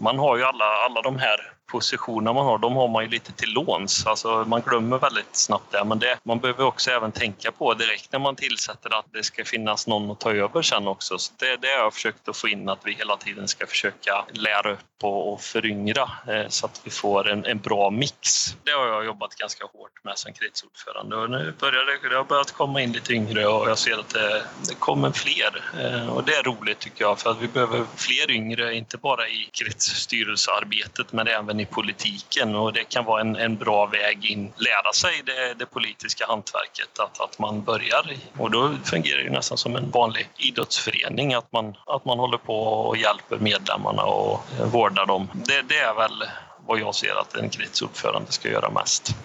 man 0.00 0.18
har 0.18 0.36
ju 0.36 0.44
alla, 0.44 0.64
alla 0.64 1.02
de 1.02 1.18
här 1.18 1.52
positioner 1.70 2.32
man 2.32 2.46
har, 2.46 2.58
de 2.58 2.76
har 2.76 2.88
man 2.88 3.04
ju 3.04 3.10
lite 3.10 3.32
till 3.32 3.52
låns. 3.52 4.06
Alltså 4.06 4.44
man 4.46 4.60
glömmer 4.60 4.98
väldigt 4.98 5.36
snabbt 5.36 5.72
det. 5.72 5.84
Men 5.84 5.98
det, 5.98 6.18
man 6.22 6.38
behöver 6.38 6.64
också 6.64 6.90
även 6.90 7.12
tänka 7.12 7.52
på 7.52 7.74
direkt 7.74 8.12
när 8.12 8.18
man 8.18 8.36
tillsätter 8.36 8.98
att 8.98 9.06
det 9.12 9.22
ska 9.22 9.44
finnas 9.44 9.86
någon 9.86 10.10
att 10.10 10.20
ta 10.20 10.32
över 10.32 10.62
sen 10.62 10.88
också. 10.88 11.18
Så 11.18 11.32
det, 11.38 11.56
det 11.56 11.68
har 11.68 11.84
jag 11.84 11.94
försökt 11.94 12.28
att 12.28 12.36
få 12.36 12.48
in, 12.48 12.68
att 12.68 12.80
vi 12.84 12.92
hela 12.92 13.16
tiden 13.16 13.48
ska 13.48 13.66
försöka 13.66 14.24
lära 14.32 14.72
upp 14.72 14.78
och, 15.02 15.32
och 15.32 15.40
föryngra 15.40 16.10
eh, 16.28 16.48
så 16.48 16.66
att 16.66 16.80
vi 16.84 16.90
får 16.90 17.28
en, 17.28 17.44
en, 17.44 17.58
bra 17.58 17.90
mix. 17.90 18.56
Det 18.64 18.70
har 18.70 18.86
jag 18.86 19.04
jobbat 19.04 19.34
ganska 19.34 19.64
hårt 19.64 20.04
med 20.04 20.18
som 20.18 20.32
kretsordförande 20.32 21.16
och 21.16 21.30
nu 21.30 21.54
börjar 21.60 21.84
det, 21.84 22.08
det 22.08 22.16
har 22.16 22.24
börjat 22.24 22.52
komma 22.52 22.80
in 22.80 22.92
lite 22.92 23.12
yngre 23.12 23.46
och 23.46 23.70
jag 23.70 23.78
ser 23.78 23.98
att 23.98 24.08
det, 24.08 24.42
det 24.68 24.74
kommer 24.74 25.10
fler. 25.10 25.64
Eh, 25.80 26.08
och 26.08 26.24
det 26.24 26.32
är 26.32 26.42
roligt 26.42 26.78
tycker 26.78 27.04
jag 27.04 27.18
för 27.18 27.30
att 27.30 27.40
vi 27.40 27.48
behöver 27.48 27.84
fler 27.96 28.30
yngre, 28.30 28.74
inte 28.74 28.96
bara 28.96 29.28
i 29.28 29.48
kretsstyrelsearbetet 29.52 31.12
men 31.12 31.26
även 31.26 31.59
i 31.60 31.66
politiken 31.66 32.54
och 32.54 32.72
det 32.72 32.84
kan 32.84 33.04
vara 33.04 33.20
en, 33.20 33.36
en 33.36 33.56
bra 33.56 33.86
väg 33.86 34.24
in, 34.24 34.52
lära 34.56 34.92
sig 34.92 35.22
det, 35.26 35.54
det, 35.58 35.66
politiska 35.66 36.26
hantverket, 36.26 36.98
att, 36.98 37.20
att 37.20 37.38
man 37.38 37.62
börjar. 37.62 38.16
Och 38.38 38.50
då 38.50 38.74
fungerar 38.84 39.24
det 39.24 39.30
nästan 39.30 39.58
som 39.58 39.76
en 39.76 39.90
vanlig 39.90 40.28
idrottsförening, 40.38 41.34
att 41.34 41.52
man, 41.52 41.74
att 41.86 42.04
man 42.04 42.18
håller 42.18 42.38
på 42.38 42.62
och 42.62 42.96
hjälper 42.96 43.38
medlemmarna 43.38 44.02
och 44.02 44.40
vårdar 44.72 45.06
dem. 45.06 45.28
Det, 45.34 45.62
det 45.62 45.78
är 45.78 45.94
väl 45.94 46.24
vad 46.66 46.80
jag 46.80 46.94
ser 46.94 47.20
att 47.20 47.36
en 47.36 47.50
kretsordförande 47.50 48.32
ska 48.32 48.48
göra 48.48 48.70
mest. 48.70 49.16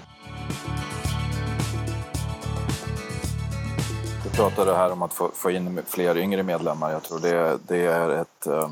Du 4.23 4.29
pratade 4.29 4.75
här 4.75 4.91
om 4.91 5.01
att 5.01 5.13
få, 5.13 5.31
få 5.35 5.51
in 5.51 5.81
fler 5.87 6.17
yngre 6.17 6.43
medlemmar. 6.43 6.91
Jag 6.91 7.03
tror 7.03 7.19
det, 7.19 7.57
det 7.67 7.85
är 7.85 8.09
ett 8.09 8.47
eh, 8.47 8.69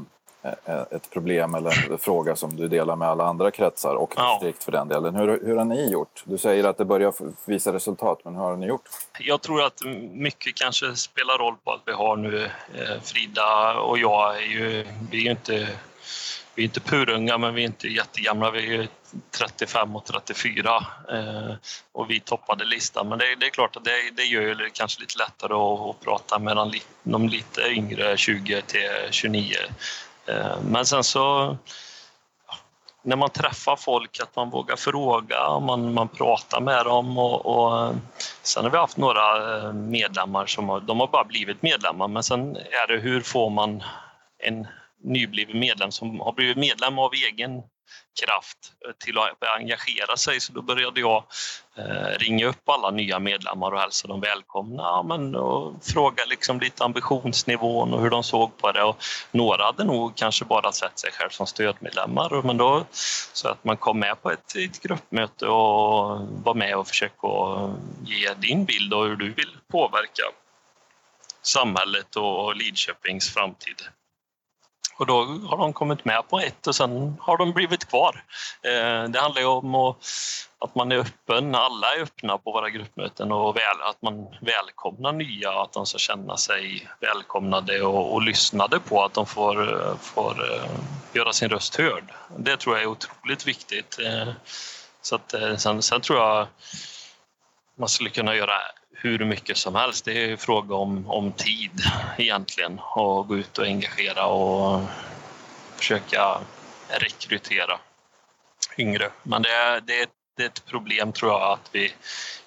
ett 0.91 1.09
problem 1.09 1.55
eller 1.55 1.91
en 1.91 1.97
fråga 1.97 2.35
som 2.35 2.55
du 2.55 2.67
delar 2.67 2.95
med 2.95 3.07
alla 3.07 3.25
andra 3.25 3.51
kretsar 3.51 3.95
och 3.95 4.09
distrikt 4.09 4.57
ja. 4.59 4.65
för 4.65 4.71
den 4.71 4.87
delen. 4.87 5.15
Hur, 5.15 5.39
hur 5.45 5.55
har 5.55 5.65
ni 5.65 5.91
gjort? 5.91 6.23
Du 6.25 6.37
säger 6.37 6.63
att 6.63 6.77
det 6.77 6.85
börjar 6.85 7.13
visa 7.45 7.73
resultat, 7.73 8.19
men 8.23 8.35
hur 8.35 8.41
har 8.41 8.55
ni 8.55 8.65
gjort? 8.65 8.89
Jag 9.19 9.41
tror 9.41 9.63
att 9.63 9.81
mycket 10.11 10.55
kanske 10.55 10.95
spelar 10.95 11.37
roll 11.37 11.55
på 11.63 11.71
att 11.71 11.81
vi 11.85 11.91
har 11.91 12.15
nu 12.15 12.43
eh, 12.73 13.01
Frida 13.03 13.73
och 13.73 13.97
jag 13.97 14.37
är 14.37 14.47
ju, 14.47 14.87
vi 15.11 15.17
är 15.17 15.23
ju 15.23 15.31
inte 15.31 15.67
vi 16.55 16.63
är 16.63 16.65
inte 16.65 16.79
purunga, 16.79 17.37
men 17.37 17.53
vi 17.53 17.61
är 17.61 17.65
inte 17.65 17.87
jättegamla. 17.87 18.51
Vi 18.51 18.75
är 18.75 18.87
35 19.37 19.95
och 19.95 20.05
34 20.05 20.85
eh, 21.11 21.55
och 21.91 22.09
vi 22.09 22.19
toppade 22.19 22.65
listan. 22.65 23.09
Men 23.09 23.19
det, 23.19 23.35
det 23.35 23.45
är 23.45 23.49
klart 23.49 23.75
att 23.75 23.85
det, 23.85 24.11
det 24.13 24.23
gör 24.23 24.55
det 24.55 24.69
kanske 24.73 25.01
lite 25.01 25.17
lättare 25.17 25.53
att, 25.53 25.89
att 25.89 26.01
prata 26.01 26.39
med 26.39 26.55
de, 26.55 26.71
de 27.03 27.29
lite 27.29 27.61
yngre, 27.61 28.17
20 28.17 28.61
till 28.61 28.89
29 29.11 29.55
Eh, 29.55 29.69
Eh, 30.25 30.61
men 30.61 30.85
sen 30.85 31.03
så 31.03 31.57
när 33.03 33.15
man 33.15 33.29
träffar 33.29 33.75
folk 33.75 34.19
att 34.19 34.35
man 34.35 34.49
vågar 34.49 34.75
fråga, 34.75 35.59
man, 35.59 35.93
man 35.93 36.07
pratar 36.07 36.61
med 36.61 36.85
dem 36.85 37.17
och, 37.17 37.45
och 37.45 37.85
eh, 37.85 37.95
sen 38.41 38.63
har 38.63 38.71
vi 38.71 38.77
haft 38.77 38.97
några 38.97 39.57
eh, 39.57 39.73
medlemmar 39.73 40.45
som 40.45 40.69
har, 40.69 40.79
de 40.79 40.99
har 40.99 41.07
bara 41.07 41.23
blivit 41.23 41.61
medlemmar 41.61 42.07
men 42.07 42.23
sen 42.23 42.55
är 42.55 42.87
det 42.87 42.99
hur 42.99 43.21
får 43.21 43.49
man 43.49 43.83
en 44.39 44.67
nybliven 45.03 45.59
medlem 45.59 45.91
som 45.91 46.19
har 46.19 46.31
blivit 46.31 46.57
medlem 46.57 46.99
av 46.99 47.11
egen 47.13 47.61
kraft 48.25 48.57
eh, 48.85 48.91
till 49.05 49.17
att 49.17 49.43
engagera 49.59 50.17
sig. 50.17 50.39
Så 50.39 50.53
då 50.53 50.61
började 50.61 50.99
jag 50.99 51.23
eh, 51.75 52.17
ringa 52.17 52.45
upp 52.47 52.69
alla 52.69 52.91
nya 52.91 53.19
medlemmar 53.19 53.71
och 53.71 53.79
hälsa 53.79 54.07
dem 54.07 54.21
välkomna 54.21 54.83
ja, 54.83 55.03
men, 55.03 55.35
och 55.35 55.73
fråga 55.85 56.25
liksom 56.25 56.59
lite 56.59 56.83
ambitionsnivån 56.83 57.93
och 57.93 58.01
hur 58.01 58.09
de 58.09 58.23
såg 58.23 58.57
på 58.57 58.71
det. 58.71 58.83
Och 58.83 59.03
några 59.31 59.65
hade 59.65 59.83
nog 59.83 60.15
kanske 60.15 60.45
bara 60.45 60.71
sett 60.71 60.99
sig 60.99 61.11
själv 61.11 61.29
som 61.29 61.47
stödmedlemmar 61.47 62.41
men 62.41 62.57
då 62.57 62.85
så 63.33 63.47
att 63.47 63.63
man 63.63 63.77
kom 63.77 63.99
med 63.99 64.21
på 64.21 64.31
ett, 64.31 64.55
ett 64.55 64.81
gruppmöte 64.81 65.45
och 65.45 66.19
var 66.43 66.53
med 66.53 66.77
och 66.77 66.87
försökte 66.87 67.27
ge 68.05 68.33
din 68.33 68.65
bild 68.65 68.93
och 68.93 69.05
hur 69.05 69.15
du 69.15 69.29
vill 69.29 69.57
påverka 69.71 70.23
samhället 71.41 72.15
och 72.15 72.55
Lidköpings 72.55 73.33
framtid. 73.33 73.81
Och 74.97 75.05
då 75.05 75.23
har 75.23 75.57
de 75.57 75.73
kommit 75.73 76.05
med 76.05 76.29
på 76.29 76.39
ett 76.39 76.67
och 76.67 76.75
sen 76.75 77.17
har 77.19 77.37
de 77.37 77.51
blivit 77.51 77.85
kvar. 77.85 78.23
Eh, 78.61 79.09
det 79.09 79.19
handlar 79.19 79.41
ju 79.41 79.47
om 79.47 79.75
att 80.59 80.75
man 80.75 80.91
är 80.91 80.97
öppen, 80.97 81.55
alla 81.55 81.95
är 81.95 82.01
öppna 82.01 82.37
på 82.37 82.51
våra 82.51 82.69
gruppmöten 82.69 83.31
och 83.31 83.55
väl, 83.55 83.81
att 83.81 84.01
man 84.01 84.27
välkomnar 84.41 85.11
nya, 85.11 85.51
att 85.51 85.73
de 85.73 85.85
ska 85.85 85.97
känna 85.97 86.37
sig 86.37 86.89
välkomnade 86.99 87.81
och, 87.81 88.13
och 88.13 88.21
lyssnade 88.21 88.79
på, 88.79 89.03
att 89.03 89.13
de 89.13 89.25
får, 89.25 89.97
får 90.01 90.53
eh, 90.53 90.69
göra 91.13 91.33
sin 91.33 91.49
röst 91.49 91.75
hörd. 91.75 92.13
Det 92.37 92.57
tror 92.57 92.75
jag 92.75 92.83
är 92.83 92.87
otroligt 92.87 93.47
viktigt. 93.47 93.99
Eh, 93.99 94.33
så 95.01 95.15
att, 95.15 95.33
sen, 95.57 95.81
sen, 95.81 96.01
tror 96.01 96.19
jag 96.19 96.47
man 97.75 97.89
skulle 97.89 98.09
kunna 98.09 98.35
göra 98.35 98.53
hur 99.03 99.25
mycket 99.25 99.57
som 99.57 99.75
helst. 99.75 100.05
Det 100.05 100.31
är 100.31 100.37
fråga 100.37 100.75
om, 100.75 101.09
om 101.09 101.31
tid 101.31 101.81
egentligen 102.17 102.79
och 102.79 103.27
gå 103.27 103.37
ut 103.37 103.57
och 103.57 103.65
engagera 103.65 104.25
och 104.25 104.81
försöka 105.77 106.41
rekrytera 106.87 107.79
yngre. 108.77 109.09
Men 109.23 109.41
det 109.41 109.49
är, 109.49 109.81
det 109.81 109.99
är, 109.99 110.07
det 110.37 110.43
är 110.43 110.47
ett 110.47 110.65
problem 110.65 111.11
tror 111.11 111.31
jag 111.31 111.51
att 111.51 111.69
vi 111.71 111.93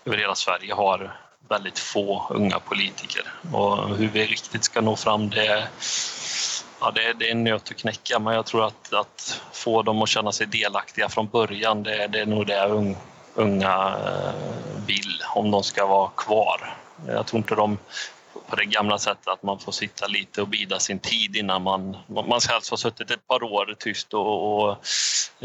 över 0.05 0.19
hela 0.19 0.35
Sverige 0.35 0.75
har 0.75 1.21
väldigt 1.49 1.79
få 1.79 2.27
unga 2.31 2.61
politiker 2.61 3.33
och 3.53 3.97
hur 3.97 4.09
vi 4.09 4.27
riktigt 4.27 4.65
ska 4.65 4.81
nå 4.81 4.97
fram 4.97 5.31
det 5.31 5.69
Ja, 6.81 6.91
det, 6.91 7.13
det 7.13 7.29
är 7.29 7.33
en 7.33 7.45
nöt 7.45 7.71
att 7.71 7.77
knäcka, 7.77 8.19
men 8.19 8.35
jag 8.35 8.47
tror 8.47 8.67
att, 8.67 8.93
att 8.93 9.41
få 9.53 9.83
dem 9.83 10.03
att 10.03 10.09
känna 10.09 10.33
sig 10.33 10.47
delaktiga 10.47 11.09
från 11.09 11.29
början, 11.29 11.83
det, 11.83 12.07
det 12.07 12.21
är 12.21 12.27
nog 12.27 12.47
det 12.47 12.61
unga 13.37 13.97
eh, 14.07 14.33
vill 14.87 15.23
om 15.35 15.51
de 15.51 15.63
ska 15.63 15.87
vara 15.87 16.11
kvar. 16.17 16.77
Jag 17.07 17.27
tror 17.27 17.39
inte 17.39 17.55
de 17.55 17.79
på 18.51 18.57
det 18.57 18.65
gamla 18.65 18.99
sättet 18.99 19.29
att 19.29 19.43
man 19.43 19.59
får 19.59 19.73
sitta 19.73 20.07
lite 20.07 20.43
och 20.43 20.49
bida 20.49 20.79
sin 20.79 20.99
tid 20.99 21.37
innan 21.37 21.63
man... 21.63 21.97
Man 22.29 22.41
ska 22.41 22.55
alltså 22.55 22.73
ha 22.73 22.77
suttit 22.77 23.11
ett 23.11 23.27
par 23.27 23.43
år 23.43 23.75
tyst 23.79 24.15
och, 24.15 24.63
och 24.63 24.87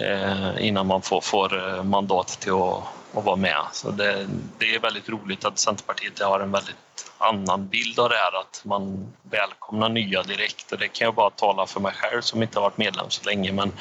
eh, 0.01 0.67
innan 0.67 0.87
man 0.87 1.01
får, 1.01 1.21
får, 1.21 1.77
eh, 1.77 1.83
mandat 1.83 2.27
till 2.27 2.51
att, 2.51 2.83
att 3.13 3.23
vara 3.25 3.35
med. 3.35 3.61
Så 3.73 3.91
det, 3.91 4.27
det, 4.57 4.75
är 4.75 4.79
väldigt 4.79 5.09
roligt 5.09 5.45
att 5.45 5.59
Centerpartiet 5.59 6.19
har 6.19 6.39
en 6.39 6.51
väldigt 6.51 7.11
annan 7.17 7.67
bild 7.67 7.99
av 7.99 8.09
det 8.09 8.15
här, 8.15 8.39
att 8.39 8.61
man 8.65 9.13
välkomnar 9.23 9.89
nya 9.89 10.23
direkt. 10.23 10.71
Och 10.71 10.77
det 10.77 10.87
kan 10.87 11.05
jag 11.05 11.15
bara 11.15 11.29
tala 11.29 11.65
för 11.65 11.79
mig 11.79 11.93
själv 11.93 12.21
som 12.21 12.41
inte 12.43 12.59
har 12.59 12.63
varit 12.63 12.77
medlem 12.77 13.09
så 13.09 13.25
länge. 13.25 13.51
Men 13.51 13.71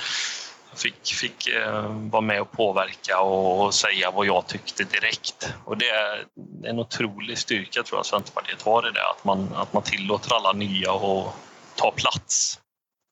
fick, 0.74 1.06
fick 1.06 1.48
eh, 1.48 1.85
vara 2.11 2.20
med 2.20 2.40
och 2.40 2.52
påverka 2.52 3.20
och, 3.20 3.64
och, 3.64 3.74
säga 3.74 4.11
vad 4.11 4.26
jag 4.26 4.46
tyckte 4.46 4.85
direkt. 4.85 5.54
Och 5.64 5.76
det 5.78 5.88
är 5.88 6.26
en 6.64 6.78
otrolig 6.78 7.38
styrka 7.38 7.83
tror 7.83 7.98
jag 7.98 8.06
Centerpartiet 8.06 8.62
har 8.62 8.88
i 8.88 8.92
det, 8.92 9.11
att 9.11 9.24
man, 9.24 9.48
att 9.54 9.72
man 9.72 9.83
tillåter 9.83 10.35
alla 10.35 10.52
nya 10.52 10.92
att 10.92 11.35
ta 11.76 11.90
plats. 11.90 12.61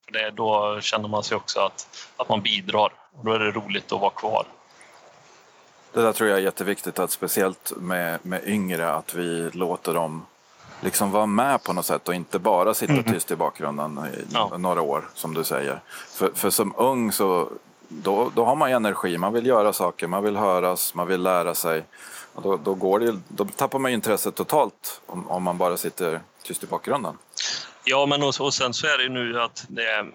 För 0.05 0.13
det, 0.13 0.31
då 0.31 0.81
känner 0.81 1.09
man 1.09 1.25
sig 1.25 1.37
också 1.37 1.61
att, 1.61 2.09
att 2.17 2.29
man 2.29 2.43
bidrar 2.43 2.93
och 3.13 3.25
då 3.25 3.33
är 3.33 3.39
det 3.39 3.51
roligt 3.51 3.93
att 3.93 4.01
vara 4.01 4.11
kvar. 4.11 4.47
Det 5.93 6.03
där 6.03 6.13
tror 6.13 6.29
jag 6.29 6.39
är 6.39 6.43
jätteviktigt, 6.43 6.99
att 6.99 7.11
speciellt 7.11 7.73
med, 7.77 8.27
med 8.27 8.49
yngre, 8.49 8.91
att 8.93 9.15
vi 9.15 9.51
låter 9.53 9.95
dem 9.95 10.27
liksom 10.81 11.11
vara 11.11 11.27
med 11.27 11.63
på 11.63 11.73
något 11.73 11.87
sätt 11.87 12.09
och 12.09 12.15
inte 12.15 12.39
bara 12.39 12.75
sitta 12.75 12.93
mm. 12.93 13.05
tyst 13.05 13.31
i 13.31 13.37
bakgrunden 13.37 13.99
i 13.99 14.25
ja. 14.33 14.57
några 14.59 14.83
år 14.83 15.09
som 15.15 15.35
du 15.35 15.45
säger. 15.45 15.81
För, 16.15 16.31
för 16.35 16.51
som 16.51 16.75
ung 16.77 17.13
så 17.13 17.49
då, 17.89 18.33
då 18.35 18.45
har 18.45 18.57
man 18.57 18.71
ju 18.71 18.77
energi, 18.77 19.19
man 19.19 19.33
vill 19.33 19.47
göra 19.47 19.73
saker, 19.73 20.07
man 20.07 20.23
vill 20.23 20.37
höras, 20.37 20.95
man 20.95 21.07
vill 21.07 21.23
lära 21.23 21.55
sig. 21.55 21.85
Och 22.35 22.43
då, 22.43 22.57
då, 22.57 22.75
går 22.75 23.01
det, 23.01 23.19
då 23.29 23.45
tappar 23.45 23.79
man 23.79 23.91
ju 23.91 23.95
intresset 23.95 24.35
totalt 24.35 25.01
om, 25.07 25.31
om 25.31 25.43
man 25.43 25.59
bara 25.59 25.77
sitter 25.77 26.21
tyst 26.43 26.65
i 26.65 26.67
bakgrunden. 26.67 27.19
Ja, 27.85 28.07
men 28.07 28.23
och, 28.23 28.41
och 28.41 28.55
sen 28.55 28.75
så 28.75 28.87
är 28.87 28.99
det 28.99 29.03
ju 29.03 29.11
nu 29.11 29.41
att 29.41 29.67
det 29.69 30.07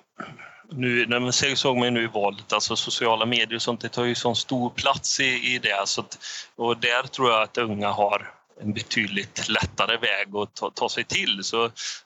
nu, 0.70 1.06
när 1.06 1.20
man 1.20 1.34
ser, 1.34 1.56
såg 1.56 1.78
man 1.78 1.94
nu 1.94 2.04
i 2.04 2.08
valet, 2.08 2.54
alltså 2.54 2.76
sociala 2.76 3.26
medier 3.26 3.56
och 3.56 3.62
sånt, 3.62 3.82
det 3.82 3.90
tar 3.90 4.04
ju 4.04 4.16
sån 4.16 4.36
stor 4.36 4.70
plats 4.70 5.20
i, 5.20 5.56
i 5.56 5.60
det. 5.60 5.88
Så 5.88 6.02
att, 6.02 6.18
och 6.56 6.78
där 6.78 7.08
tror 7.08 7.32
jag 7.32 7.42
att 7.42 7.58
unga 7.58 7.90
har 7.90 8.32
en 8.62 8.74
betydligt 8.74 9.50
lättare 9.50 9.98
väg 9.98 10.36
att 10.36 10.56
ta, 10.56 10.70
ta, 10.70 10.90
sig 10.90 11.04
till. 11.04 11.44
Så 11.44 11.58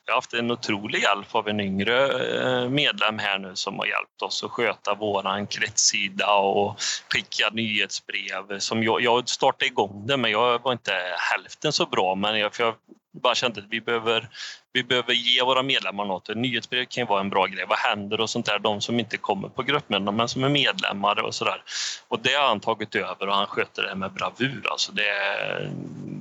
jag 0.04 0.12
har 0.12 0.14
haft 0.14 0.34
en 0.34 0.50
otrolig 0.50 1.02
hjälp 1.02 1.34
av 1.34 1.48
en 1.48 1.60
yngre 1.60 2.06
eh, 2.38 2.68
medlem 2.68 3.18
här 3.18 3.38
nu 3.38 3.56
som 3.56 3.78
har 3.78 3.86
hjälpt 3.86 4.22
oss 4.22 4.44
att 4.44 4.50
sköta 4.50 4.94
våran 4.94 5.46
kretssida 5.46 6.34
och 6.34 6.76
skicka 7.12 7.50
nyhetsbrev. 7.52 8.58
Som 8.58 8.82
jag, 8.82 9.00
jag 9.00 9.28
startade 9.28 9.66
igång 9.66 10.06
det 10.06 10.16
men 10.16 10.30
jag 10.30 10.62
var 10.62 10.72
inte 10.72 10.92
hälften 11.32 11.72
så 11.72 11.86
bra 11.86 12.14
men 12.14 12.38
jag, 12.38 12.54
för 12.54 12.64
jag 12.64 12.74
bara 13.12 13.34
kände 13.34 13.60
att 13.60 13.66
vi 13.70 13.80
behöver, 13.80 14.28
vi 14.72 14.84
behöver 14.84 15.12
ge 15.12 15.42
våra 15.42 15.62
medlemmar 15.62 16.04
något. 16.04 16.36
Nyhetsbrev 16.36 16.84
kan 16.84 17.02
ju 17.02 17.06
vara 17.08 17.20
en 17.20 17.30
bra 17.30 17.46
grej. 17.46 17.64
Vad 17.68 17.78
händer 17.78 18.20
och 18.20 18.30
sånt 18.30 18.46
där? 18.46 18.58
De 18.58 18.80
som 18.80 19.00
inte 19.00 19.16
kommer 19.16 19.48
på 19.48 19.62
gruppmöten 19.62 20.16
men 20.16 20.28
som 20.28 20.44
är 20.44 20.48
medlemmar 20.48 21.22
och 21.22 21.34
sådär. 21.34 21.62
Och 22.08 22.20
det 22.20 22.34
har 22.34 22.48
han 22.48 22.60
tagit 22.60 22.94
över 22.94 23.28
och 23.28 23.34
han 23.34 23.46
sköter 23.46 23.82
det 23.82 23.94
med 23.94 24.12
bravur. 24.12 24.66
Alltså 24.70 24.92
det, 24.92 25.12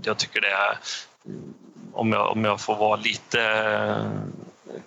jag 0.03 0.17
tycker 0.17 0.41
det 0.41 0.51
är, 0.51 0.77
om 1.93 2.11
jag, 2.11 2.31
om 2.31 2.45
jag 2.45 2.61
får 2.61 2.75
vara 2.75 2.95
lite 2.95 3.41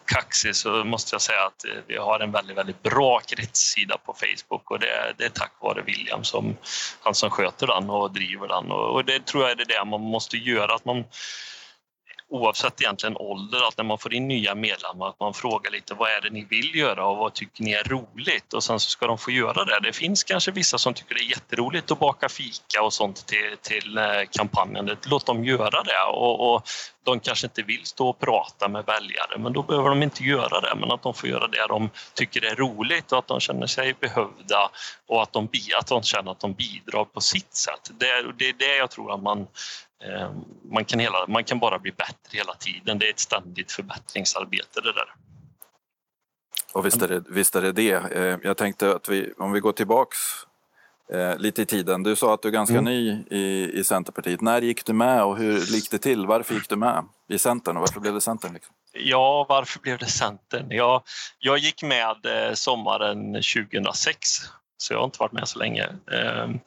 kaxig 0.04 0.56
så 0.56 0.84
måste 0.84 1.14
jag 1.14 1.22
säga 1.22 1.46
att 1.46 1.64
vi 1.86 1.96
har 1.96 2.20
en 2.20 2.32
väldigt, 2.32 2.56
väldigt 2.56 2.82
bra 2.82 3.20
kretssida 3.20 3.98
på 3.98 4.14
Facebook 4.14 4.70
och 4.70 4.78
det, 4.78 5.14
det 5.16 5.24
är 5.24 5.28
tack 5.28 5.52
vare 5.60 5.82
William 5.82 6.24
som 6.24 6.56
han 7.00 7.14
som 7.14 7.30
sköter 7.30 7.66
den 7.66 7.90
och 7.90 8.12
driver 8.12 8.48
den 8.48 8.70
och, 8.70 8.94
och 8.94 9.04
det 9.04 9.26
tror 9.26 9.42
jag 9.42 9.60
är 9.60 9.64
det 9.64 9.84
man 9.84 10.00
måste 10.00 10.36
göra 10.36 10.74
att 10.74 10.84
man 10.84 11.04
oavsett 12.30 12.80
egentligen 12.80 13.16
ålder, 13.16 13.68
att 13.68 13.76
när 13.76 13.84
man 13.84 13.98
får 13.98 14.14
in 14.14 14.28
nya 14.28 14.54
medlemmar 14.54 15.08
att 15.08 15.20
man 15.20 15.34
frågar 15.34 15.70
lite 15.70 15.94
vad 15.94 16.10
är 16.10 16.20
det 16.20 16.30
ni 16.30 16.46
vill 16.50 16.74
göra 16.74 17.06
och 17.06 17.16
vad 17.16 17.34
tycker 17.34 17.62
ni 17.62 17.72
är 17.72 17.84
roligt 17.84 18.52
och 18.52 18.64
sen 18.64 18.80
så 18.80 18.90
ska 18.90 19.06
de 19.06 19.18
få 19.18 19.30
göra 19.30 19.64
det. 19.64 19.80
Det 19.82 19.92
finns 19.92 20.24
kanske 20.24 20.50
vissa 20.50 20.78
som 20.78 20.94
tycker 20.94 21.14
det 21.14 21.20
är 21.20 21.30
jätteroligt 21.30 21.90
att 21.90 21.98
baka 21.98 22.28
fika 22.28 22.82
och 22.82 22.92
sånt 22.92 23.26
till, 23.26 23.56
till 23.62 23.98
eh, 23.98 24.04
kampanjen. 24.30 24.96
Låt 25.06 25.26
dem 25.26 25.44
göra 25.44 25.82
det 25.82 26.10
och, 26.12 26.54
och 26.54 26.62
de 27.04 27.20
kanske 27.20 27.46
inte 27.46 27.62
vill 27.62 27.84
stå 27.84 28.08
och 28.08 28.18
prata 28.18 28.68
med 28.68 28.84
väljare 28.86 29.38
men 29.38 29.52
då 29.52 29.62
behöver 29.62 29.88
de 29.88 30.02
inte 30.02 30.24
göra 30.24 30.60
det 30.60 30.74
men 30.80 30.90
att 30.90 31.02
de 31.02 31.14
får 31.14 31.28
göra 31.28 31.46
det 31.46 31.66
de 31.68 31.90
tycker 32.14 32.44
är 32.44 32.54
roligt 32.54 33.12
och 33.12 33.18
att 33.18 33.26
de 33.26 33.40
känner 33.40 33.66
sig 33.66 33.94
behövda 34.00 34.70
och 35.06 35.22
att 35.22 35.32
de, 35.32 35.48
att 35.78 35.86
de 35.86 36.02
känner 36.02 36.32
att 36.32 36.40
de 36.40 36.52
bidrar 36.52 37.04
på 37.04 37.20
sitt 37.20 37.54
sätt. 37.54 37.90
Det, 38.00 38.32
det 38.38 38.48
är 38.48 38.52
det 38.52 38.76
jag 38.76 38.90
tror 38.90 39.14
att 39.14 39.22
man 39.22 39.46
man 40.62 40.84
kan, 40.84 41.00
hela, 41.00 41.26
man 41.26 41.44
kan 41.44 41.58
bara 41.58 41.78
bli 41.78 41.92
bättre 41.92 42.38
hela 42.38 42.54
tiden. 42.54 42.98
Det 42.98 43.06
är 43.06 43.10
ett 43.10 43.20
ständigt 43.20 43.72
förbättringsarbete 43.72 44.80
det 44.80 44.92
där. 44.92 45.14
Och 46.72 46.86
visst 46.86 47.02
är 47.02 47.08
det 47.08 47.24
visst 47.28 47.56
är 47.56 47.62
det, 47.62 47.72
det. 47.72 47.92
Eh, 47.92 48.38
jag 48.42 48.56
tänkte 48.56 48.94
att 48.94 49.08
vi, 49.08 49.32
om 49.38 49.52
vi 49.52 49.60
går 49.60 49.72
tillbaks 49.72 50.18
eh, 51.12 51.38
lite 51.38 51.62
i 51.62 51.66
tiden. 51.66 52.02
Du 52.02 52.16
sa 52.16 52.34
att 52.34 52.42
du 52.42 52.48
är 52.48 52.52
ganska 52.52 52.78
mm. 52.78 52.84
ny 52.84 53.24
i, 53.30 53.70
i 53.80 53.84
Centerpartiet. 53.84 54.40
När 54.40 54.62
gick 54.62 54.84
du 54.84 54.92
med 54.92 55.24
och 55.24 55.36
hur 55.36 55.58
gick 55.58 55.90
det 55.90 55.98
till? 55.98 56.26
Varför 56.26 56.54
gick 56.54 56.68
du 56.68 56.76
med 56.76 57.04
i 57.28 57.38
Centern 57.38 57.76
och 57.76 57.80
varför 57.80 58.00
blev 58.00 58.14
det 58.14 58.20
Centern? 58.20 58.54
Liksom? 58.54 58.74
Ja, 58.92 59.46
varför 59.48 59.80
blev 59.80 59.98
det 59.98 60.06
Centern? 60.06 60.66
Jag, 60.70 61.02
jag 61.38 61.58
gick 61.58 61.82
med 61.82 62.16
sommaren 62.54 63.34
2006 63.34 64.28
så 64.80 64.92
jag 64.92 64.98
har 64.98 65.04
inte 65.04 65.18
varit 65.20 65.32
med 65.32 65.48
så 65.48 65.58
länge. 65.58 65.88
Ehm, 66.12 66.60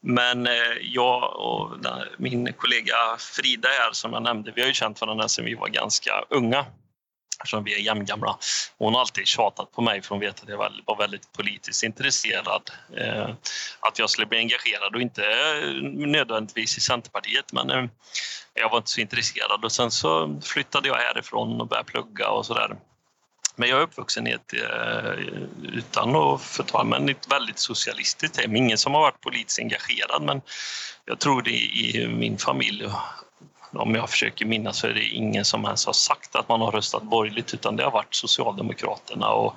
men 0.00 0.46
eh, 0.46 0.76
jag 0.80 1.36
och 1.36 1.70
min 2.18 2.52
kollega 2.52 2.96
Frida 3.18 3.68
här 3.68 3.92
som 3.92 4.12
jag 4.12 4.22
nämnde, 4.22 4.52
vi 4.54 4.60
har 4.60 4.68
ju 4.68 4.74
känt 4.74 5.00
varandra 5.00 5.28
sedan 5.28 5.44
vi 5.44 5.54
var 5.54 5.68
ganska 5.68 6.24
unga 6.30 6.66
eftersom 7.38 7.64
vi 7.64 7.74
är 7.74 7.78
jämngamla. 7.78 8.38
Hon 8.78 8.94
har 8.94 9.00
alltid 9.00 9.26
tjatat 9.26 9.72
på 9.72 9.82
mig 9.82 10.02
för 10.02 10.10
hon 10.10 10.20
vet 10.20 10.42
att 10.42 10.48
jag 10.48 10.58
var 10.86 10.98
väldigt 10.98 11.32
politiskt 11.32 11.82
intresserad. 11.82 12.70
Ehm, 12.96 13.30
att 13.80 13.98
jag 13.98 14.10
skulle 14.10 14.26
bli 14.26 14.38
engagerad 14.38 14.94
och 14.94 15.00
inte 15.00 15.22
eh, 15.22 15.68
nödvändigtvis 16.06 16.78
i 16.78 16.80
Centerpartiet 16.80 17.52
men 17.52 17.70
eh, 17.70 17.84
jag 18.54 18.70
var 18.70 18.76
inte 18.76 18.90
så 18.90 19.00
intresserad 19.00 19.64
och 19.64 19.72
sen 19.72 19.90
så 19.90 20.40
flyttade 20.42 20.88
jag 20.88 20.96
härifrån 20.96 21.60
och 21.60 21.68
började 21.68 21.90
plugga 21.90 22.28
och 22.28 22.46
sådär. 22.46 22.76
Men 23.56 23.68
jag 23.68 23.78
är 23.78 23.82
uppvuxen 23.82 24.26
i 24.26 24.30
ett, 24.30 24.52
eh, 24.52 25.10
utan 25.62 26.16
att 26.16 26.42
förtala, 26.42 26.84
men 26.84 27.08
ett 27.08 27.32
väldigt 27.32 27.58
socialistiskt 27.58 28.40
hem. 28.40 28.56
Ingen 28.56 28.78
som 28.78 28.94
har 28.94 29.00
varit 29.00 29.20
politiskt 29.20 29.58
engagerad 29.58 30.22
men 30.22 30.40
jag 31.04 31.18
tror 31.18 31.42
det 31.42 31.50
i 31.50 32.08
min 32.08 32.38
familj 32.38 32.88
om 33.76 33.94
jag 33.94 34.10
försöker 34.10 34.46
minnas 34.46 34.78
så 34.78 34.86
är 34.86 34.94
det 34.94 35.04
ingen 35.04 35.44
som 35.44 35.64
ens 35.64 35.86
har 35.86 35.92
sagt 35.92 36.36
att 36.36 36.48
man 36.48 36.60
har 36.60 36.72
röstat 36.72 37.02
borgerligt 37.02 37.54
utan 37.54 37.76
det 37.76 37.84
har 37.84 37.90
varit 37.90 38.14
Socialdemokraterna 38.14 39.28
och 39.28 39.54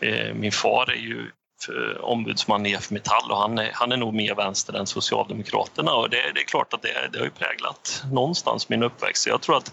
eh, 0.00 0.34
min 0.34 0.52
far 0.52 0.90
är 0.90 0.96
ju 0.96 1.30
eh, 1.68 2.04
ombudsman 2.04 2.66
i 2.66 2.74
IF 2.74 2.90
Metall 2.90 3.30
och 3.30 3.38
han 3.38 3.58
är, 3.58 3.70
han 3.74 3.92
är 3.92 3.96
nog 3.96 4.14
mer 4.14 4.34
vänster 4.34 4.74
än 4.74 4.86
Socialdemokraterna 4.86 5.94
och 5.94 6.10
det, 6.10 6.32
det 6.34 6.40
är 6.40 6.44
klart 6.44 6.72
att 6.74 6.82
det, 6.82 7.08
det 7.12 7.18
har 7.18 7.24
ju 7.24 7.30
präglat 7.30 8.02
någonstans 8.12 8.68
min 8.68 8.82
uppväxt. 8.82 9.26
jag 9.26 9.42
tror 9.42 9.56
att 9.56 9.72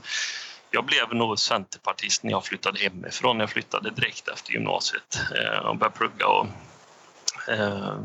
jag 0.74 0.86
blev 0.86 1.14
nog 1.14 1.40
centerpartist 1.40 2.24
när 2.24 2.32
jag 2.32 2.46
flyttade 2.46 2.80
hemifrån. 2.80 3.40
Jag 3.40 3.50
flyttade 3.50 3.90
direkt 3.90 4.28
efter 4.28 4.52
gymnasiet 4.52 5.20
eh, 5.36 5.58
och 5.60 5.78
började 5.78 5.98
plugga 5.98 6.28
och 6.28 6.48
eh, 7.48 7.98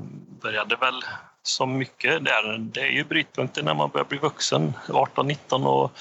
började 0.43 0.77
väl 0.77 1.05
som 1.43 1.79
mycket 1.79 2.25
där. 2.25 2.59
Det 2.59 2.81
är 2.81 2.91
ju 2.91 3.05
brytpunkten 3.05 3.65
när 3.65 3.75
man 3.75 3.91
börjar 3.91 4.05
bli 4.05 4.19
vuxen, 4.19 4.75
18-19 4.87 5.67
och 5.67 5.93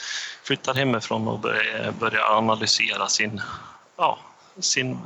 flyttar 0.44 0.74
hemifrån 0.74 1.28
och 1.28 1.40
börjar, 1.40 1.86
eh, 1.86 1.92
börjar 1.92 2.38
analysera 2.38 3.08
sin, 3.08 3.42
ja, 3.98 4.20
sin 4.60 5.00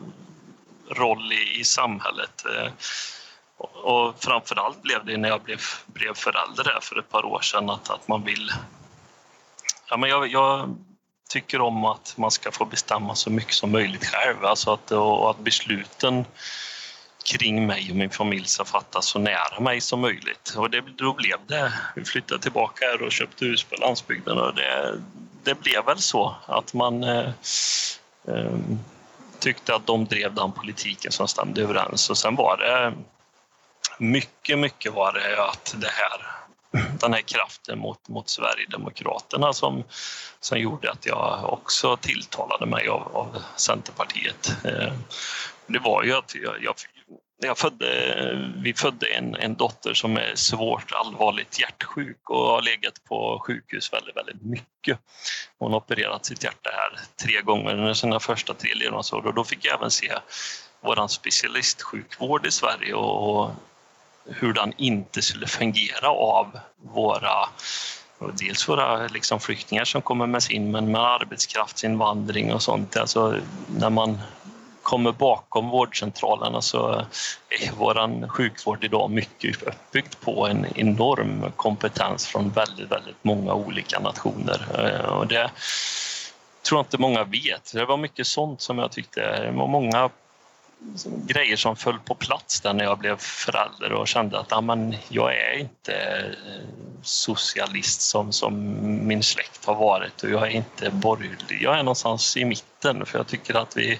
roll 0.90 1.34
i, 1.34 1.60
i 1.60 1.64
samhället. 1.64 2.44
Och 3.58 4.24
framförallt 4.24 4.82
blev 4.82 5.06
det 5.06 5.18
när 5.18 5.30
jag 5.30 5.42
blev, 5.42 5.60
blev 5.86 6.14
förälder 6.14 6.80
för 6.82 7.00
ett 7.00 7.10
par 7.10 7.26
år 7.26 7.42
sedan 7.42 7.70
att, 7.70 7.90
att 7.90 8.08
man 8.08 8.24
vill... 8.24 8.52
Ja, 9.90 9.98
men 9.98 10.10
jag, 10.10 10.28
jag 10.28 10.76
tycker 11.32 11.62
om 11.62 11.86
att 11.86 12.14
man 12.18 12.32
ska 12.32 12.52
få 12.52 12.66
bestämma 12.66 13.16
så 13.16 13.30
mycket 13.30 13.54
som 13.54 13.72
möjligt 13.72 14.06
själv. 14.06 14.46
Alltså 14.46 14.74
att, 14.74 14.92
och 14.92 15.30
att 15.30 15.40
besluten 15.40 16.26
kring 17.24 17.68
mig 17.68 17.88
och 17.90 17.96
min 17.96 18.10
familj 18.10 18.46
ska 18.46 18.66
fattas 18.66 19.06
så 19.06 19.20
nära 19.20 19.60
mig 19.60 19.82
som 19.82 20.00
möjligt. 20.00 20.54
Och 20.58 20.70
det, 20.70 20.82
då 20.82 21.14
blev 21.14 21.38
det. 21.48 21.74
Vi 21.96 22.06
flyttade 22.06 22.42
tillbaka 22.42 22.86
här 22.86 23.02
och 23.02 23.12
köpte 23.12 23.46
hus 23.46 23.64
på 23.64 23.76
landsbygden 23.76 24.38
och 24.38 24.56
det, 24.56 25.02
det 25.44 25.56
blev 25.56 25.86
väl 25.86 26.00
så 26.00 26.36
att 26.46 26.74
man 26.74 27.04
eh, 27.04 27.30
eh, 28.28 28.58
tyckte 29.40 29.76
att 29.76 29.88
de 29.88 30.06
drev 30.06 30.34
den 30.34 30.52
politiken 30.52 31.12
som 31.12 31.28
stämde 31.28 31.62
överens. 31.62 32.10
Och 32.10 32.18
sen 32.18 32.36
var 32.36 32.58
det 32.58 32.94
mycket, 33.98 34.60
mycket 34.60 34.94
var 34.94 35.14
det 35.14 35.44
att 35.44 35.76
det 35.78 35.92
här, 35.92 36.22
den 37.00 37.14
här 37.14 37.22
kraften 37.22 37.80
mot, 37.80 38.08
mot 38.08 38.30
Sverigedemokraterna 38.30 39.54
som, 39.54 39.84
som 40.40 40.60
gjorde 40.60 40.92
att 40.92 41.06
jag 41.06 41.54
också 41.54 41.98
tilltalade 41.98 42.66
mig 42.66 42.88
av, 42.88 43.16
av 43.16 43.44
Centerpartiet. 43.56 44.66
Eh, 44.66 44.94
det 45.68 45.80
var 45.80 46.04
ju 46.04 46.14
att 46.14 46.36
jag, 46.36 46.64
jag 46.64 46.76
jag 47.44 47.58
födde, 47.58 48.54
vi 48.58 48.74
födde 48.74 49.08
en, 49.08 49.36
en 49.36 49.56
dotter 49.56 49.94
som 49.94 50.18
är 50.18 50.36
svårt 50.36 50.92
allvarligt 50.92 51.60
hjärtsjuk 51.60 52.30
och 52.30 52.46
har 52.46 52.62
legat 52.62 53.04
på 53.04 53.44
sjukhus 53.48 53.94
väldigt, 53.94 54.16
väldigt 54.16 54.42
mycket. 54.42 55.00
Hon 55.60 55.72
har 55.72 55.80
opererat 55.80 56.26
sitt 56.26 56.44
hjärta 56.44 56.70
här 56.74 57.00
tre 57.26 57.42
gånger 57.42 57.74
under 57.74 57.94
sina 57.94 58.20
första 58.20 58.54
tre 58.54 58.74
levnadsår 58.76 59.28
och 59.28 59.34
då 59.34 59.44
fick 59.44 59.66
jag 59.66 59.78
även 59.78 59.92
se 59.92 60.14
vår 60.82 61.08
specialistsjukvård 61.08 62.46
i 62.46 62.52
Sverige 62.52 62.94
och 62.94 63.52
hur 64.26 64.54
den 64.54 64.74
inte 64.78 65.22
skulle 65.22 65.48
fungera 65.48 66.10
av 66.10 66.60
våra 66.94 67.50
dels 68.34 68.70
våra 68.70 69.08
liksom 69.08 69.40
flyktingar 69.40 69.86
som 69.86 70.02
kommer 70.02 70.28
med 70.28 70.44
sin, 70.44 70.72
men 70.72 70.92
med 70.92 71.02
arbetskraftsinvandring 71.02 72.54
och 72.54 72.62
sånt. 72.62 72.98
Alltså 72.98 73.36
när 73.80 73.90
man 73.90 74.20
kommer 74.82 75.12
bakom 75.12 75.70
vårdcentralerna 75.70 76.62
så 76.62 77.06
är 77.50 77.72
vår 77.78 78.28
sjukvård 78.28 78.84
idag 78.84 79.12
mycket 79.12 79.64
uppbyggd 79.64 80.16
på 80.20 80.48
en 80.48 80.66
enorm 80.76 81.52
kompetens 81.56 82.28
från 82.28 82.50
väldigt, 82.50 82.92
väldigt 82.92 83.24
många 83.24 83.54
olika 83.54 84.00
nationer. 84.00 84.68
Eh, 84.78 85.06
och 85.06 85.28
det 85.28 85.52
tror 86.68 86.80
jag 86.80 86.86
inte 86.86 86.98
många 86.98 87.24
vet. 87.24 87.74
Det 87.74 87.86
var 87.86 87.98
mycket 87.98 88.28
sånt 88.28 88.62
som 88.62 88.80
jag 88.80 88.92
tyckte, 88.92 89.44
det 89.44 89.52
var 89.52 89.68
många 89.68 90.10
Alltså- 90.90 91.10
grejer 91.26 91.56
som 91.56 91.76
föll 91.76 92.00
på 92.00 92.16
plats 92.16 92.62
där 92.62 92.74
när 92.74 92.84
jag 92.84 93.00
blev 93.00 93.18
förälder 93.18 93.92
och 93.94 94.08
kände 94.08 94.40
att 94.40 94.48
ja, 94.50 94.62
men 94.62 94.96
jag 95.10 95.36
är 95.36 95.60
inte 95.60 95.94
eh, 95.94 96.68
socialist 97.02 98.02
som, 98.02 98.32
som 98.32 98.54
min 99.08 99.24
släkt 99.24 99.66
har 99.66 99.76
varit 99.76 100.24
och 100.24 100.30
jag 100.30 100.44
är 100.44 100.52
inte 100.52 100.90
borgerlig. 100.90 101.62
Jag 101.62 101.80
är 101.80 101.84
någonstans 101.84 102.38
i 102.38 102.46
mitten 102.46 103.06
för 103.06 103.20
jag 103.20 103.28
tycker 103.28 103.54
att 103.54 103.78
vi 103.78 104.00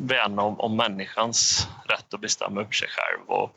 värnar 0.00 0.42
om, 0.42 0.60
om 0.60 0.76
människans 0.76 1.68
rätt 1.88 2.14
att 2.14 2.20
bestämma 2.20 2.60
över 2.60 2.72
sig 2.72 2.88
själv 2.88 3.28
och 3.28 3.50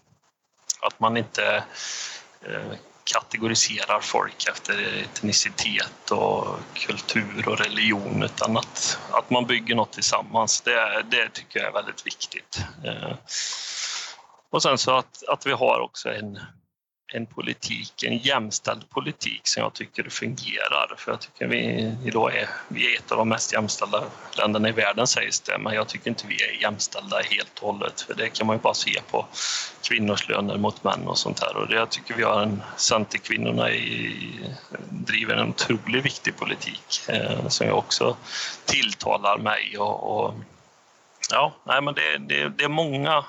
att 0.82 1.00
man 1.00 1.18
inte 1.18 1.64
eh, 2.42 2.78
kategoriserar 3.14 4.00
folk 4.00 4.48
efter 4.50 5.04
etnicitet 5.04 6.12
och 6.12 6.60
kultur 6.74 7.50
och 7.50 7.60
religion 7.60 8.24
utan 8.24 8.58
att, 8.58 9.00
att 9.12 9.30
man 9.30 9.46
bygger 9.46 9.76
något 9.76 9.94
tillsammans. 9.94 10.62
Det, 10.62 11.04
det 11.12 11.30
tycker 11.30 11.60
jag 11.60 11.68
är 11.68 11.74
väldigt 11.74 12.08
viktigt. 12.08 12.60
Eh, 12.84 13.16
och 14.52 14.64
sen 14.64 14.78
så 14.78 14.92
att, 14.92 15.24
att 15.28 15.46
vi 15.46 15.52
har 15.52 15.80
också 15.80 16.10
en, 16.10 16.40
en 17.14 17.26
politik, 17.26 18.04
en 18.04 18.18
jämställd 18.18 18.90
politik 18.90 19.42
som 19.44 19.64
jag 19.64 19.74
tycker 19.74 20.10
fungerar. 20.10 20.96
För 20.98 21.12
jag 21.12 21.20
tycker 21.20 21.48
vi 21.48 21.94
idag 22.06 22.36
är, 22.36 22.50
vi 22.68 22.94
är 22.94 23.00
ett 23.00 23.12
av 23.12 23.18
de 23.18 23.30
mest 23.30 23.54
jämställda 23.54 24.04
länderna 24.38 24.70
i 24.70 24.72
världen 24.72 25.08
sägs 25.08 25.40
det, 25.40 25.58
men 25.58 25.74
jag 25.74 25.88
tycker 25.88 26.10
inte 26.10 26.28
vi 26.28 26.44
är 26.44 26.62
jämställda 26.62 27.18
helt 27.18 27.60
och 27.60 27.74
hållet. 27.74 28.02
För 28.02 28.14
det 28.14 28.30
kan 28.30 28.48
man 28.48 28.56
ju 28.56 28.62
bara 28.62 28.74
se 28.74 29.02
på 29.12 29.26
kvinnors 29.84 30.30
löner 30.30 30.58
mot 30.58 30.84
män 30.84 31.08
och 31.08 31.18
sånt 31.18 31.40
här. 31.40 31.58
Och 31.58 31.68
det, 31.68 31.76
jag 31.76 31.90
tycker 31.90 32.14
vi 32.14 32.24
har 32.24 32.42
en, 32.42 32.62
Centerkvinnorna 32.78 33.72
i, 33.72 34.16
driver 34.90 35.36
en 35.36 35.50
otroligt 35.50 36.06
viktig 36.06 36.38
politik 36.38 37.02
eh, 37.08 37.48
som 37.48 37.68
jag 37.68 37.78
också 37.78 38.18
tilltalar 38.66 39.38
mig 39.38 39.78
och, 39.78 40.18
och 40.18 40.34
Ja, 41.32 41.54
nej, 41.64 41.82
men 41.82 41.94
det, 41.94 42.18
det, 42.18 42.50
det 42.50 42.64
är 42.64 42.70
många 42.70 43.26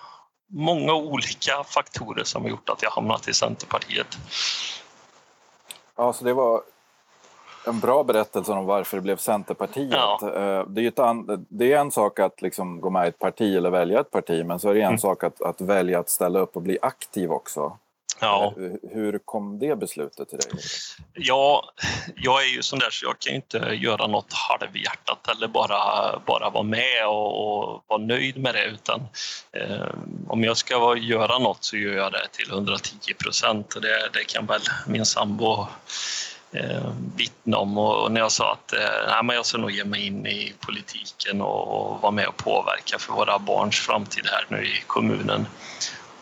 många 0.49 0.95
olika 0.95 1.65
faktorer 1.65 2.25
som 2.25 2.43
har 2.43 2.51
gjort 2.51 2.69
att 2.69 2.83
jag 2.83 2.91
hamnat 2.91 3.29
i 3.29 3.35
Centerpartiet. 3.35 4.19
Ja, 5.97 6.13
så 6.13 6.25
det 6.25 6.33
var 6.33 6.63
en 7.67 7.81
bra 7.81 8.05
berättelse 8.05 8.53
om 8.53 8.67
varför 8.67 8.97
det 8.97 9.01
blev 9.01 9.17
Centerpartiet. 9.17 9.93
Ja. 9.93 10.19
Eh, 10.23 10.67
det, 10.69 10.99
är 10.99 11.01
an, 11.01 11.47
det 11.49 11.73
är 11.73 11.79
en 11.79 11.91
sak 11.91 12.19
att 12.19 12.43
liksom 12.43 12.81
gå 12.81 12.91
med 12.91 13.05
i 13.05 13.09
ett 13.09 13.19
parti 13.19 13.57
eller 13.57 13.71
välja 13.71 14.01
ett 14.01 14.11
parti, 14.11 14.45
men 14.47 14.59
så 14.59 14.69
är 14.69 14.75
det 14.75 14.81
en 14.81 14.87
mm. 14.87 14.99
sak 14.99 15.25
att, 15.25 15.43
att 15.43 15.61
välja 15.61 16.01
att 16.01 16.09
ställa 16.09 16.39
upp 16.39 16.57
och 16.57 16.63
bli 16.63 16.79
aktiv 16.83 17.33
också. 17.33 17.79
Ja. 18.21 18.55
Eh, 18.57 18.91
hur 18.93 19.19
kom 19.25 19.59
det 19.59 19.77
beslutet 19.77 20.29
till 20.29 20.39
dig? 20.39 20.61
Ja, 21.13 21.73
jag 22.17 22.43
är 22.43 22.47
ju 22.47 22.63
sån 22.63 22.79
där 22.79 22.91
så 22.91 23.07
jag 23.07 23.19
kan 23.19 23.33
ju 23.33 23.37
inte 23.37 23.59
göra 23.59 24.07
något 24.07 24.33
halvhjärtat 24.33 25.29
eller 25.29 25.49
bara, 25.49 25.79
bara 26.27 26.51
vara 26.51 26.63
med 26.63 27.07
och, 27.07 27.49
och 27.49 27.85
vara 27.87 28.01
nöjd 28.01 28.37
med 28.37 28.55
det 28.55 28.65
utan 28.65 29.01
eh, 29.53 29.89
om 30.29 30.45
jag 30.45 30.57
ska 30.57 30.97
göra 30.97 31.39
något 31.39 31.65
så 31.65 31.77
gör 31.77 31.95
jag 31.95 32.13
det 32.13 32.29
till 32.33 32.51
110 32.51 33.15
procent 33.19 33.75
och 33.75 33.83
det, 33.83 34.09
det 34.13 34.25
kan 34.25 34.47
väl 34.47 34.63
min 34.87 35.07
sambo 35.07 35.67
eh, 36.53 36.93
vittna 37.17 37.57
om. 37.57 37.79
Och, 37.79 38.13
när 38.13 38.21
jag 38.21 38.33
sa 38.33 38.53
att 38.53 38.73
eh, 38.73 39.23
men 39.23 39.37
jag 39.37 39.47
ska 39.47 39.59
nog 39.59 39.71
ge 39.71 39.85
mig 39.85 40.07
in 40.07 40.27
i 40.27 40.53
politiken 40.61 41.41
och, 41.41 41.69
och 41.69 42.03
vara 42.03 42.13
med 42.13 42.27
och 42.27 42.37
påverka 42.37 42.99
för 42.99 43.13
våra 43.13 43.39
barns 43.39 43.77
framtid 43.77 44.27
här 44.27 44.47
nu 44.49 44.67
i 44.67 44.83
kommunen 44.87 45.47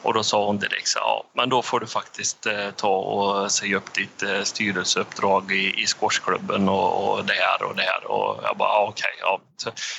och 0.02 0.14
då 0.14 0.22
sa 0.22 0.46
hon 0.46 0.58
direkt 0.58 0.88
så 0.88 0.98
ja, 0.98 1.24
men 1.32 1.48
då 1.48 1.62
får 1.62 1.80
du 1.80 1.86
faktiskt 1.86 2.46
eh, 2.46 2.70
ta 2.70 2.88
och 2.88 3.52
säga 3.52 3.76
upp 3.76 3.94
ditt 3.94 4.22
eh, 4.22 4.42
styrelseuppdrag 4.42 5.52
i, 5.52 5.82
i 5.82 5.86
squashklubben 5.86 6.68
och, 6.68 7.10
och 7.10 7.24
det 7.24 7.32
här 7.32 7.62
och 7.62 7.76
det 7.76 7.82
här. 7.82 8.10
Och 8.10 8.40
jag 8.42 8.56
bara, 8.56 8.68
ah, 8.68 8.86
okej. 8.88 9.14
Ja. 9.20 9.40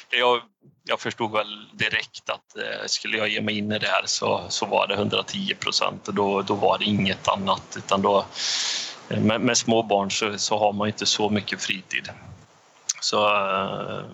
Jag, 0.09 0.41
jag 0.83 0.99
förstod 0.99 1.31
väl 1.31 1.67
direkt 1.73 2.29
att 2.29 2.57
eh, 2.57 2.85
skulle 2.85 3.17
jag 3.17 3.29
ge 3.29 3.41
mig 3.41 3.57
in 3.57 3.71
i 3.71 3.79
det 3.79 3.87
här 3.87 4.03
så, 4.05 4.45
så 4.49 4.65
var 4.65 4.87
det 4.87 4.93
110 4.93 5.55
procent 5.59 6.05
då, 6.05 6.41
då 6.41 6.53
var 6.53 6.77
det 6.77 6.85
inget 6.85 7.27
annat. 7.27 7.77
Utan 7.77 8.01
då, 8.01 8.25
eh, 9.09 9.19
med, 9.19 9.41
med 9.41 9.57
små 9.57 9.83
barn 9.83 10.11
så, 10.11 10.37
så 10.37 10.57
har 10.57 10.73
man 10.73 10.87
inte 10.87 11.05
så 11.05 11.29
mycket 11.29 11.61
fritid. 11.61 12.09
Så 13.01 13.27
eh, 13.27 14.05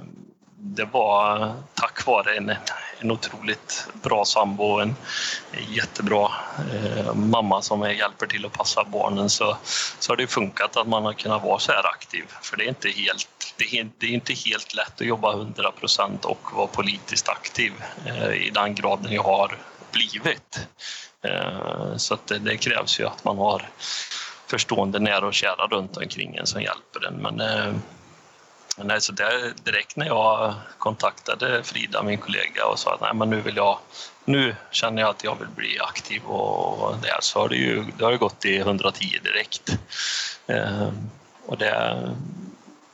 det 0.65 0.85
var 0.85 1.53
tack 1.73 2.05
vare 2.05 2.37
en, 2.37 2.53
en 2.99 3.11
otroligt 3.11 3.87
bra 3.93 4.25
sambo 4.25 4.63
och 4.63 4.81
en 4.81 4.95
jättebra 5.69 6.31
eh, 6.73 7.13
mamma 7.13 7.61
som 7.61 7.81
hjälper 7.81 8.25
till 8.27 8.45
att 8.45 8.51
passa 8.53 8.83
barnen 8.83 9.29
så, 9.29 9.57
så 9.99 10.11
har 10.11 10.17
det 10.17 10.27
funkat 10.27 10.77
att 10.77 10.87
man 10.87 11.05
har 11.05 11.13
kunnat 11.13 11.43
vara 11.43 11.59
så 11.59 11.71
här 11.71 11.87
aktiv. 11.87 12.25
För 12.41 12.57
det 12.57 12.63
är 12.63 12.69
inte 12.69 12.89
helt, 12.89 13.53
det 13.57 13.79
är, 13.79 13.89
det 13.97 14.05
är 14.05 14.11
inte 14.11 14.33
helt 14.33 14.75
lätt 14.75 15.01
att 15.01 15.07
jobba 15.07 15.33
100 15.33 15.71
procent 15.71 16.25
och 16.25 16.53
vara 16.53 16.67
politiskt 16.67 17.29
aktiv 17.29 17.73
eh, 18.05 18.33
i 18.33 18.49
den 18.49 18.75
graden 18.75 19.13
jag 19.13 19.23
har 19.23 19.57
blivit. 19.91 20.67
Eh, 21.23 21.97
så 21.97 22.13
att 22.13 22.27
det, 22.27 22.39
det, 22.39 22.57
krävs 22.57 22.99
ju 22.99 23.07
att 23.07 23.23
man 23.23 23.37
har 23.37 23.69
förstående 24.47 24.99
nära 24.99 25.27
och 25.27 25.33
kära 25.33 25.67
runt 25.67 25.97
omkring 25.97 26.35
en 26.35 26.47
som 26.47 26.61
hjälper 26.61 27.07
en. 27.07 27.15
Men, 27.15 27.41
eh, 27.41 27.73
Nej, 28.77 29.01
så 29.01 29.11
där, 29.11 29.53
direkt 29.63 29.95
när 29.95 30.05
jag 30.05 30.53
kontaktade 30.77 31.63
Frida, 31.63 32.03
min 32.03 32.17
kollega, 32.17 32.65
och 32.65 32.79
sa 32.79 32.93
att 32.93 33.01
Nej, 33.01 33.13
men 33.13 33.29
nu, 33.29 33.41
vill 33.41 33.55
jag, 33.55 33.79
nu 34.25 34.55
känner 34.71 35.01
jag 35.01 35.09
att 35.09 35.23
jag 35.23 35.39
vill 35.39 35.47
bli 35.47 35.79
aktiv 35.79 36.23
och 36.23 36.95
det, 37.01 37.17
så 37.21 37.39
har 37.39 37.49
det 37.49 37.55
ju 37.55 37.83
det 37.97 38.05
har 38.05 38.17
gått 38.17 38.45
i 38.45 38.57
110 38.57 39.19
direkt. 39.23 39.77
Eh, 40.47 40.89
och 41.45 41.57
det, 41.57 42.13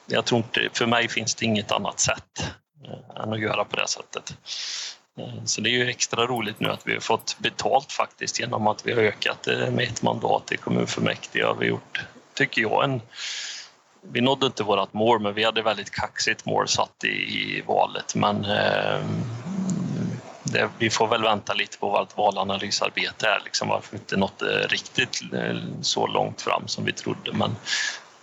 jag 0.06 0.26
tror 0.26 0.38
inte, 0.38 0.70
för 0.74 0.86
mig 0.86 1.08
finns 1.08 1.36
det 1.36 1.46
inget 1.46 1.72
annat 1.72 2.00
sätt 2.00 2.52
eh, 2.86 3.24
än 3.24 3.34
att 3.34 3.40
göra 3.40 3.66
på 3.66 3.76
det 3.76 3.88
sättet. 3.88 4.34
Eh, 5.20 5.44
så 5.46 5.62
det 5.62 5.70
är 5.70 5.72
ju 5.72 5.90
extra 5.90 6.26
roligt 6.26 6.60
nu 6.60 6.70
att 6.70 6.88
vi 6.88 6.94
har 6.94 7.00
fått 7.00 7.36
betalt 7.40 7.92
faktiskt 7.92 8.40
genom 8.40 8.68
att 8.68 8.86
vi 8.86 8.94
har 8.94 9.02
ökat 9.02 9.48
eh, 9.48 9.72
med 9.72 9.88
ett 9.88 10.02
mandat 10.02 10.52
i 10.52 10.58
kommunfullmäktige. 10.58 11.46
Har 11.46 11.56
vi 11.56 11.68
gjort, 11.68 12.02
tycker 12.34 12.62
jag, 12.62 12.84
en 12.84 13.02
vi 14.02 14.22
nådde 14.22 14.46
inte 14.46 14.64
vårt 14.64 14.94
mål, 14.94 15.20
men 15.20 15.34
vi 15.34 15.44
hade 15.44 15.62
väldigt 15.62 15.92
kaxigt 15.92 16.46
mål 16.46 16.68
satt 16.68 17.04
i, 17.04 17.08
i 17.08 17.64
valet. 17.68 18.16
Men 18.16 18.46
eh, 18.46 19.00
det, 20.44 20.70
vi 20.78 20.90
får 20.90 21.08
väl 21.08 21.24
vänta 21.24 21.54
lite 21.54 21.78
på 21.78 21.90
vårt 21.90 22.18
valanalysarbete 22.18 23.28
här, 23.28 23.42
liksom 23.44 23.68
varför 23.68 23.92
vi 23.92 23.98
inte 23.98 24.18
nått 24.18 24.42
eh, 24.42 24.48
riktigt 24.48 25.22
eh, 25.34 25.58
så 25.82 26.08
långt 26.08 26.42
fram 26.42 26.68
som 26.68 26.86
vi 26.86 26.92
trodde. 26.92 27.34
Men 27.34 27.56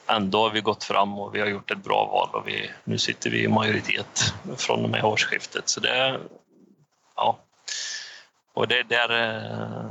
ändå 0.06 0.42
har 0.42 0.50
vi 0.50 0.60
gått 0.60 0.84
fram 0.84 1.18
och 1.18 1.34
vi 1.34 1.40
har 1.40 1.46
gjort 1.46 1.70
ett 1.70 1.84
bra 1.84 2.06
val 2.12 2.28
och 2.32 2.48
vi, 2.48 2.70
nu 2.84 2.98
sitter 2.98 3.30
vi 3.30 3.42
i 3.42 3.48
majoritet 3.48 4.34
från 4.56 4.84
och 4.84 4.90
med 4.90 5.04
årsskiftet. 5.04 5.68
Så 5.68 5.80
det, 5.80 6.20
ja, 7.16 7.38
och 8.54 8.68
det 8.68 8.82
där, 8.82 9.10
eh, 9.10 9.90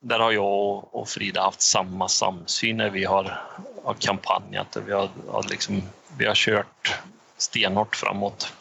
där 0.00 0.18
har 0.18 0.32
jag 0.32 0.94
och 0.94 1.08
Frida 1.08 1.42
haft 1.42 1.62
samma 1.62 2.08
samsyn 2.08 2.76
när 2.76 2.90
vi 2.90 3.04
har, 3.04 3.42
har 3.84 3.94
kampanjat. 3.94 4.76
Vi 4.86 4.92
har, 4.92 5.08
har 5.28 5.42
liksom, 5.50 5.82
vi 6.18 6.26
har 6.26 6.34
kört 6.34 7.00
stenhårt 7.36 7.96
framåt. 7.96 8.52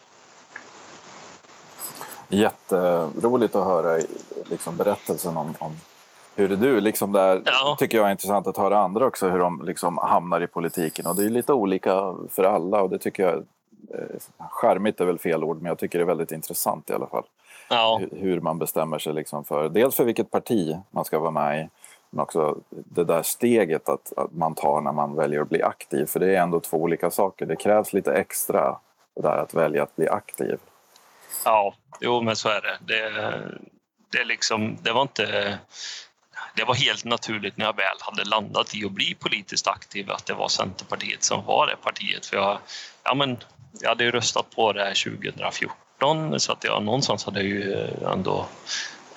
Jätteroligt 2.29 3.55
att 3.55 3.65
höra 3.65 4.03
liksom, 4.49 4.77
berättelsen 4.77 5.38
om, 5.38 5.55
om 5.60 5.77
hur 6.36 6.47
du, 6.47 6.82
liksom 6.82 7.12
där 7.12 7.41
ja. 7.45 7.75
tycker 7.79 7.97
jag 7.97 8.08
är 8.08 8.12
intressant 8.12 8.47
att 8.47 8.58
höra 8.58 8.79
andra 8.79 9.05
också, 9.05 9.29
hur 9.29 9.39
de 9.39 9.65
liksom 9.65 9.97
hamnar 9.97 10.41
i 10.41 10.47
politiken. 10.47 11.08
Och 11.08 11.15
det 11.15 11.25
är 11.25 11.29
lite 11.29 11.53
olika 11.53 12.15
för 12.29 12.43
alla 12.43 12.82
och 12.82 12.89
det 12.89 12.99
tycker 12.99 13.23
jag, 13.23 13.36
eh, 13.93 14.19
charmigt 14.49 15.01
är 15.01 15.05
väl 15.05 15.19
fel 15.19 15.43
ord, 15.43 15.58
men 15.58 15.65
jag 15.65 15.77
tycker 15.77 15.99
det 15.99 16.03
är 16.03 16.08
väldigt 16.08 16.32
intressant 16.32 16.89
i 16.89 16.93
alla 16.93 17.08
fall. 17.08 17.23
Ja. 17.69 18.01
Hur 18.12 18.41
man 18.41 18.60
bestämmer 18.60 18.99
sig 18.99 19.13
liksom 19.13 19.43
för, 19.43 19.69
dels 19.69 19.95
för 19.95 20.03
vilket 20.03 20.32
parti 20.32 20.77
man 20.91 21.05
ska 21.05 21.19
vara 21.19 21.32
med 21.32 21.62
i, 21.62 21.69
men 22.10 22.19
också 22.19 22.58
det 22.69 23.04
där 23.04 23.24
steget 23.24 23.89
att, 23.89 24.13
att 24.17 24.32
man 24.32 24.56
tar 24.56 24.82
när 24.82 24.91
man 24.91 25.15
väljer 25.15 25.41
att 25.41 25.50
bli 25.50 25.63
aktiv. 25.63 26.06
För 26.06 26.19
det 26.19 26.36
är 26.36 26.41
ändå 26.41 26.60
två 26.60 26.78
olika 26.78 27.12
saker. 27.12 27.45
Det 27.45 27.56
krävs 27.56 27.93
lite 27.93 28.13
extra 28.13 28.80
det 29.15 29.22
där 29.22 29.38
att 29.38 29.54
välja 29.54 29.84
att 29.84 29.95
bli 29.95 30.10
aktiv. 30.10 30.60
Ja, 31.45 31.74
jo 32.00 32.22
men 32.22 32.36
så 32.36 32.50
är 32.50 32.62
det. 32.62 32.78
Det, 32.93 33.34
det, 34.12 34.26
liksom, 34.26 34.78
det 34.82 34.91
var 34.91 35.02
inte 35.02 35.58
det 36.56 36.63
var 36.63 36.76
helt 36.76 37.06
naturligt 37.06 37.58
när 37.58 37.65
jag 37.65 37.76
väl 37.76 37.98
hade 38.00 38.24
landat 38.24 38.76
i 38.76 38.86
att 38.86 38.91
bli 38.91 39.15
politiskt 39.19 39.67
aktiv 39.67 40.12
att 40.12 40.26
det 40.26 40.34
var 40.34 40.48
Centerpartiet 40.48 41.24
som 41.24 41.45
var 41.45 41.67
det 41.67 41.76
partiet. 41.76 42.26
För 42.26 42.38
jag, 42.38 42.60
ja, 43.04 43.15
men, 43.15 43.38
jag 43.82 43.89
hade 43.89 44.04
ju 44.04 44.12
röstat 44.12 44.56
på 44.56 44.74
det 44.74 44.93
2014 44.93 46.39
så 46.39 46.52
att 46.52 46.63
jag 46.63 46.84
någonstans 46.84 47.26
hade 47.26 47.41
ju 47.41 47.88
ändå 48.13 48.45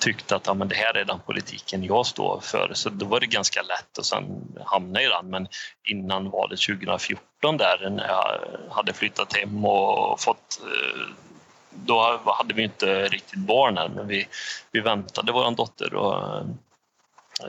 tyckte 0.03 0.35
att 0.35 0.47
ja, 0.47 0.53
men 0.53 0.67
det 0.67 0.75
här 0.75 0.97
är 0.97 1.05
den 1.05 1.19
politiken 1.19 1.83
jag 1.83 2.05
står 2.05 2.39
för. 2.39 2.71
Så 2.73 2.89
då 2.89 3.05
var 3.05 3.19
det 3.19 3.25
ganska 3.25 3.61
lätt 3.61 3.99
att 3.99 4.05
sen 4.05 4.57
hamna 4.65 5.01
i 5.01 5.05
den. 5.05 5.29
Men 5.29 5.47
innan 5.83 6.29
valet 6.29 6.59
2014 6.59 7.57
där 7.57 7.89
när 7.89 8.07
jag 8.07 8.39
hade 8.69 8.93
flyttat 8.93 9.37
hem 9.37 9.65
och 9.65 10.21
fått 10.21 10.61
eh, 10.61 11.01
då 11.69 12.21
hade 12.25 12.53
vi 12.53 12.63
inte 12.63 13.07
riktigt 13.07 13.39
barn 13.39 13.77
än, 13.77 13.91
men 13.91 14.07
vi, 14.07 14.27
vi 14.71 14.79
väntade 14.79 15.31
vår 15.31 15.55
dotter 15.55 15.93
och 15.93 16.13
eh, 16.13 16.45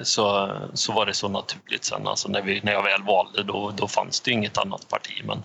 så, 0.02 0.56
så 0.74 0.92
var 0.92 1.06
det 1.06 1.14
så 1.14 1.28
naturligt 1.28 1.84
sen. 1.84 2.06
Alltså 2.06 2.28
när, 2.28 2.42
vi, 2.42 2.60
när 2.64 2.72
jag 2.72 2.82
väl 2.82 3.02
valde 3.02 3.42
då, 3.42 3.70
då 3.76 3.88
fanns 3.88 4.20
det 4.20 4.30
inget 4.30 4.58
annat 4.58 4.88
parti. 4.88 5.22
Men, 5.24 5.42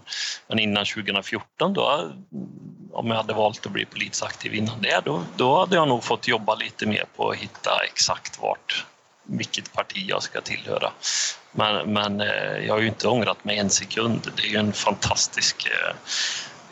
men 0.47 0.59
innan 0.59 0.85
2014, 0.85 1.73
då, 1.73 2.11
om 2.91 3.07
jag 3.07 3.15
hade 3.15 3.33
valt 3.33 3.65
att 3.65 3.71
bli 3.71 3.85
politiskt 3.85 4.23
aktiv 4.23 4.53
innan 4.53 4.81
det, 4.81 5.01
då, 5.05 5.23
då 5.35 5.59
hade 5.59 5.75
jag 5.75 5.87
nog 5.87 6.03
fått 6.03 6.27
jobba 6.27 6.55
lite 6.55 6.85
mer 6.85 7.05
på 7.15 7.29
att 7.29 7.37
hitta 7.37 7.71
exakt 7.83 8.41
vart, 8.41 8.85
vilket 9.23 9.73
parti 9.73 10.05
jag 10.07 10.23
ska 10.23 10.41
tillhöra. 10.41 10.91
Men, 11.51 11.93
men 11.93 12.21
eh, 12.21 12.65
jag 12.65 12.73
har 12.73 12.81
ju 12.81 12.87
inte 12.87 13.07
ångrat 13.07 13.43
mig 13.43 13.57
en 13.57 13.69
sekund. 13.69 14.31
Det 14.35 14.43
är 14.43 14.51
ju 14.51 14.57
en 14.57 14.73
fantastisk 14.73 15.67
eh, 15.67 15.95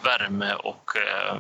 värme 0.04 0.54
och 0.54 0.92
eh, 0.96 1.36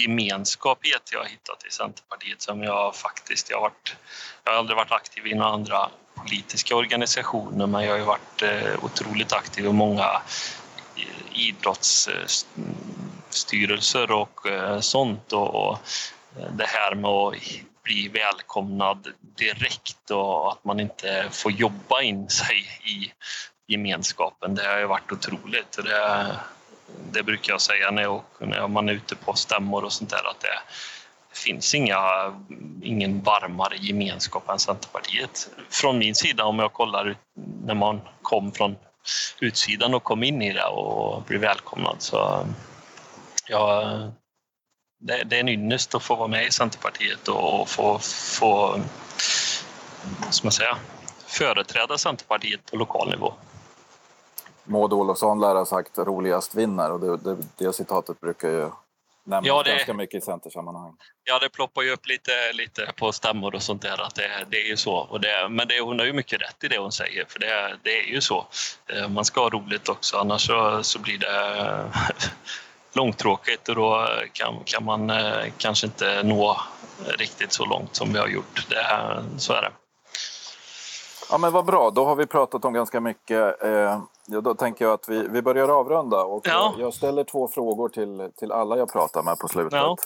eh, 0.00 0.02
gemenskap 0.02 0.78
jag 0.82 1.00
har 1.18 1.26
hittat 1.26 1.64
i 1.68 1.70
Centerpartiet 1.70 2.42
som 2.42 2.62
jag 2.62 2.96
faktiskt, 2.96 3.50
jag 3.50 3.56
har, 3.56 3.62
varit, 3.62 3.96
jag 4.44 4.52
har 4.52 4.58
aldrig 4.58 4.76
varit 4.76 4.92
aktiv 4.92 5.26
i 5.26 5.34
några 5.34 5.50
andra 5.50 5.90
politiska 6.14 6.76
organisationer 6.76 7.66
men 7.66 7.84
jag 7.84 7.98
har 7.98 8.06
varit 8.06 8.42
eh, 8.42 8.84
otroligt 8.84 9.32
aktiv 9.32 9.66
i 9.66 9.72
många 9.72 10.22
eh, 10.96 11.02
idrottsstyrelser 11.32 14.12
och 14.12 14.46
eh, 14.46 14.80
sånt 14.80 15.32
och 15.32 15.78
det 16.52 16.66
här 16.66 16.94
med 16.94 17.10
att 17.10 17.34
bli 17.82 18.08
välkomnad 18.08 19.08
direkt 19.20 20.10
och 20.10 20.52
att 20.52 20.64
man 20.64 20.80
inte 20.80 21.28
får 21.30 21.52
jobba 21.52 22.02
in 22.02 22.28
sig 22.28 22.80
i 22.84 23.12
gemenskapen. 23.66 24.54
Det 24.54 24.66
har 24.66 24.78
ju 24.78 24.86
varit 24.86 25.12
otroligt. 25.12 25.72
Det, 25.72 26.36
det 27.12 27.22
brukar 27.22 27.52
jag 27.52 27.60
säga 27.60 27.90
när, 27.90 28.02
jag, 28.02 28.22
när 28.38 28.68
man 28.68 28.88
är 28.88 28.92
ute 28.92 29.16
på 29.16 29.34
stämmor 29.34 29.84
och 29.84 29.92
sånt 29.92 30.10
där 30.10 30.30
att 30.30 30.40
det, 30.40 30.60
det 31.32 31.38
finns 31.38 31.74
inga, 31.74 32.00
ingen 32.82 33.22
varmare 33.22 33.76
gemenskap 33.76 34.48
än 34.48 34.58
Centerpartiet. 34.58 35.50
Från 35.70 35.98
min 35.98 36.14
sida 36.14 36.44
om 36.44 36.58
jag 36.58 36.72
kollar 36.72 37.16
när 37.64 37.74
man 37.74 38.00
kom 38.22 38.52
från 38.52 38.76
utsidan 39.40 39.94
och 39.94 40.04
kom 40.04 40.22
in 40.22 40.42
i 40.42 40.52
det 40.52 40.64
och 40.64 41.22
blev 41.22 41.40
välkomnad 41.40 41.96
så 41.98 42.46
ja, 43.48 43.84
det, 45.00 45.22
det 45.24 45.36
är 45.36 45.40
en 45.40 45.48
ynnest 45.48 45.94
att 45.94 46.02
få 46.02 46.14
vara 46.14 46.28
med 46.28 46.46
i 46.46 46.50
Centerpartiet 46.50 47.28
och 47.28 47.68
få, 47.68 47.98
få 48.38 48.80
vad 50.24 50.34
ska 50.34 50.46
man 50.46 50.52
säga, 50.52 50.78
företräda 51.26 51.98
Centerpartiet 51.98 52.70
på 52.70 52.76
lokal 52.76 53.10
nivå. 53.10 53.34
Maud 54.64 54.92
Olofsson 54.92 55.40
lär 55.40 55.54
ha 55.54 55.64
sagt 55.64 55.98
roligast 55.98 56.54
vinner 56.54 56.92
och 56.92 57.00
det, 57.00 57.16
det, 57.16 57.36
det 57.56 57.72
citatet 57.72 58.20
brukar 58.20 58.48
ju 58.48 58.70
nämnas 59.24 59.46
ja, 59.46 59.62
det, 59.62 59.70
ganska 59.70 59.94
mycket 59.94 60.22
i 60.22 60.24
centersammanhang. 60.24 60.96
Ja, 61.24 61.38
det 61.38 61.48
ploppar 61.48 61.82
ju 61.82 61.90
upp 61.90 62.06
lite, 62.06 62.52
lite 62.52 62.92
på 62.96 63.12
stämmor 63.12 63.54
och 63.54 63.62
sånt 63.62 63.82
där 63.82 64.02
att 64.02 64.14
det, 64.14 64.46
det 64.50 64.56
är 64.56 64.68
ju 64.68 64.76
så. 64.76 64.94
Och 64.94 65.20
det, 65.20 65.48
men 65.50 65.68
det, 65.68 65.80
hon 65.80 65.98
har 65.98 66.06
ju 66.06 66.12
mycket 66.12 66.40
rätt 66.40 66.64
i 66.64 66.68
det 66.68 66.78
hon 66.78 66.92
säger 66.92 67.24
för 67.28 67.38
det, 67.38 67.76
det 67.82 68.00
är 68.00 68.04
ju 68.04 68.20
så. 68.20 68.46
Eh, 68.86 69.08
man 69.08 69.24
ska 69.24 69.40
ha 69.40 69.48
roligt 69.48 69.88
också 69.88 70.16
annars 70.16 70.46
så, 70.46 70.82
så 70.82 70.98
blir 70.98 71.18
det 71.18 71.90
långtråkigt 72.92 73.68
och 73.68 73.74
då 73.74 74.08
kan, 74.32 74.54
kan 74.64 74.84
man 74.84 75.10
eh, 75.10 75.44
kanske 75.56 75.86
inte 75.86 76.22
nå 76.22 76.60
riktigt 77.18 77.52
så 77.52 77.64
långt 77.64 77.96
som 77.96 78.12
vi 78.12 78.18
har 78.18 78.28
gjort. 78.28 78.66
Det, 78.68 79.24
så 79.38 79.52
är 79.52 79.62
det. 79.62 79.70
Ja 81.30 81.38
men 81.38 81.52
vad 81.52 81.64
bra, 81.64 81.90
då 81.90 82.04
har 82.04 82.16
vi 82.16 82.26
pratat 82.26 82.64
om 82.64 82.72
ganska 82.72 83.00
mycket. 83.00 83.64
Eh, 83.64 84.02
då 84.26 84.54
tänker 84.54 84.84
jag 84.84 84.94
att 84.94 85.08
vi, 85.08 85.28
vi 85.28 85.42
börjar 85.42 85.68
avrunda 85.68 86.24
och 86.24 86.46
ja. 86.46 86.72
jag, 86.76 86.86
jag, 86.86 86.94
ställer 86.94 87.24
två 87.24 87.48
frågor 87.48 87.88
till, 87.88 88.30
till 88.36 88.52
alla 88.52 88.76
jag 88.76 88.92
pratar 88.92 89.22
med 89.22 89.38
på 89.38 89.48
slutet. 89.48 89.72
Ja. 89.72 89.96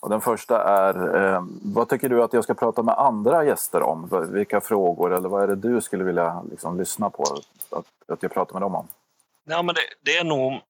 Och 0.00 0.10
den 0.10 0.20
första 0.20 0.62
är, 0.62 1.24
eh, 1.24 1.44
vad 1.62 1.88
tycker 1.88 2.08
du 2.08 2.22
att 2.22 2.32
jag 2.32 2.44
ska 2.44 2.54
prata 2.54 2.82
med 2.82 2.94
andra 2.98 3.44
gäster 3.44 3.82
om? 3.82 4.26
Vilka 4.32 4.60
frågor 4.60 5.14
eller 5.14 5.28
vad 5.28 5.42
är 5.42 5.46
det 5.46 5.56
du 5.56 5.80
skulle 5.80 6.04
vilja 6.04 6.42
liksom, 6.50 6.78
lyssna 6.78 7.10
på 7.10 7.22
att, 7.70 7.84
att 8.08 8.22
jag 8.22 8.32
pratar 8.32 8.52
med 8.52 8.62
dem 8.62 8.74
om? 8.74 8.88
Ja, 9.44 9.62
men 9.62 9.74
det, 9.74 9.80
det 10.02 10.16
är 10.16 10.24
nog 10.24 10.60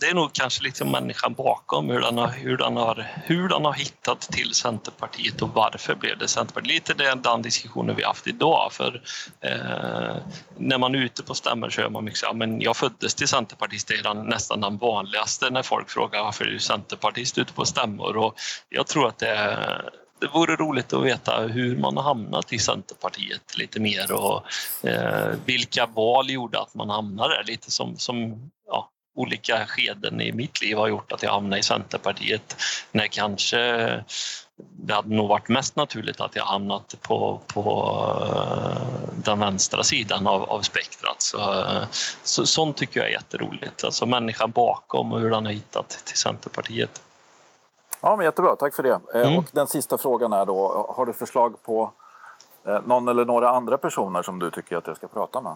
det 0.00 0.06
är 0.06 0.14
nog 0.14 0.32
kanske 0.32 0.62
liksom 0.62 0.90
människan 0.90 1.34
bakom, 1.34 1.90
hur 1.90 2.00
den, 2.00 2.18
har, 2.18 2.28
hur, 2.28 2.56
den 2.56 2.76
har, 2.76 3.06
hur 3.24 3.48
den 3.48 3.64
har 3.64 3.72
hittat 3.72 4.20
till 4.20 4.54
Centerpartiet 4.54 5.42
och 5.42 5.50
varför 5.54 5.94
blev 5.94 6.18
det 6.18 6.28
Centerpartiet. 6.28 6.74
Lite 6.74 6.94
den, 6.94 7.22
den 7.22 7.42
diskussionen 7.42 7.96
vi 7.96 8.04
haft 8.04 8.26
idag. 8.26 8.72
För 8.72 9.02
eh, 9.40 10.16
när 10.56 10.78
man 10.78 10.94
är 10.94 10.98
ute 10.98 11.22
på 11.22 11.34
stämmor 11.34 11.70
så 11.70 11.80
hör 11.80 11.88
man 11.88 12.04
mycket 12.04 12.18
så 12.18 12.34
men 12.34 12.60
jag 12.60 12.76
föddes 12.76 13.14
till 13.14 13.28
centerpartist, 13.28 13.88
det 13.88 13.94
är 13.94 14.14
nästan 14.14 14.60
den 14.60 14.78
vanligaste 14.78 15.50
när 15.50 15.62
folk 15.62 15.90
frågar 15.90 16.22
varför 16.22 16.44
är 16.44 16.50
du 16.50 16.58
centerpartist 16.58 17.38
ute 17.38 17.52
på 17.52 17.64
stämmor. 17.64 18.16
Och 18.16 18.34
jag 18.68 18.86
tror 18.86 19.08
att 19.08 19.18
det 19.18 19.90
det 20.20 20.26
vore 20.26 20.56
roligt 20.56 20.92
att 20.92 21.04
veta 21.04 21.40
hur 21.40 21.76
man 21.76 21.96
har 21.96 22.04
hamnat 22.04 22.52
i 22.52 22.58
Centerpartiet 22.58 23.58
lite 23.58 23.80
mer 23.80 24.12
och 24.12 24.42
eh, 24.88 25.34
vilka 25.44 25.86
val 25.86 26.30
gjorde 26.30 26.60
att 26.60 26.74
man 26.74 26.90
hamnade 26.90 27.34
där. 27.34 27.44
Lite 27.44 27.70
som, 27.70 27.96
som 27.96 28.50
olika 29.14 29.66
skeden 29.66 30.20
i 30.20 30.32
mitt 30.32 30.60
liv 30.60 30.76
har 30.76 30.88
gjort 30.88 31.12
att 31.12 31.22
jag 31.22 31.30
hamnade 31.30 31.60
i 31.60 31.62
Centerpartiet. 31.62 32.56
När 32.92 33.06
kanske 33.06 33.58
det 34.56 34.94
hade 34.94 35.14
nog 35.14 35.28
varit 35.28 35.48
mest 35.48 35.76
naturligt 35.76 36.20
att 36.20 36.36
jag 36.36 36.44
hamnat 36.44 36.94
på, 37.02 37.40
på 37.46 37.96
eh, 38.20 39.14
den 39.24 39.38
vänstra 39.38 39.82
sidan 39.82 40.26
av, 40.26 40.42
av 40.42 40.60
spektrat. 40.60 41.22
Så, 41.22 41.64
så, 42.22 42.46
sånt 42.46 42.76
tycker 42.76 43.00
jag 43.00 43.08
är 43.08 43.12
jätteroligt. 43.12 43.84
Alltså 43.84 44.06
människan 44.06 44.50
bakom 44.50 45.12
och 45.12 45.20
hur 45.20 45.30
den 45.30 45.44
har 45.44 45.52
hittat 45.52 45.88
till 45.88 46.16
Centerpartiet. 46.16 47.02
Ja, 48.00 48.16
men 48.16 48.24
jättebra, 48.24 48.56
tack 48.56 48.74
för 48.74 48.82
det. 48.82 49.00
Eh, 49.14 49.20
mm. 49.20 49.38
Och 49.38 49.44
den 49.52 49.66
sista 49.66 49.98
frågan 49.98 50.32
är 50.32 50.46
då, 50.46 50.92
har 50.96 51.06
du 51.06 51.12
förslag 51.12 51.62
på 51.62 51.92
eh, 52.66 52.80
någon 52.84 53.08
eller 53.08 53.24
några 53.24 53.50
andra 53.50 53.78
personer 53.78 54.22
som 54.22 54.38
du 54.38 54.50
tycker 54.50 54.76
att 54.76 54.86
jag 54.86 54.96
ska 54.96 55.08
prata 55.08 55.40
med? 55.40 55.54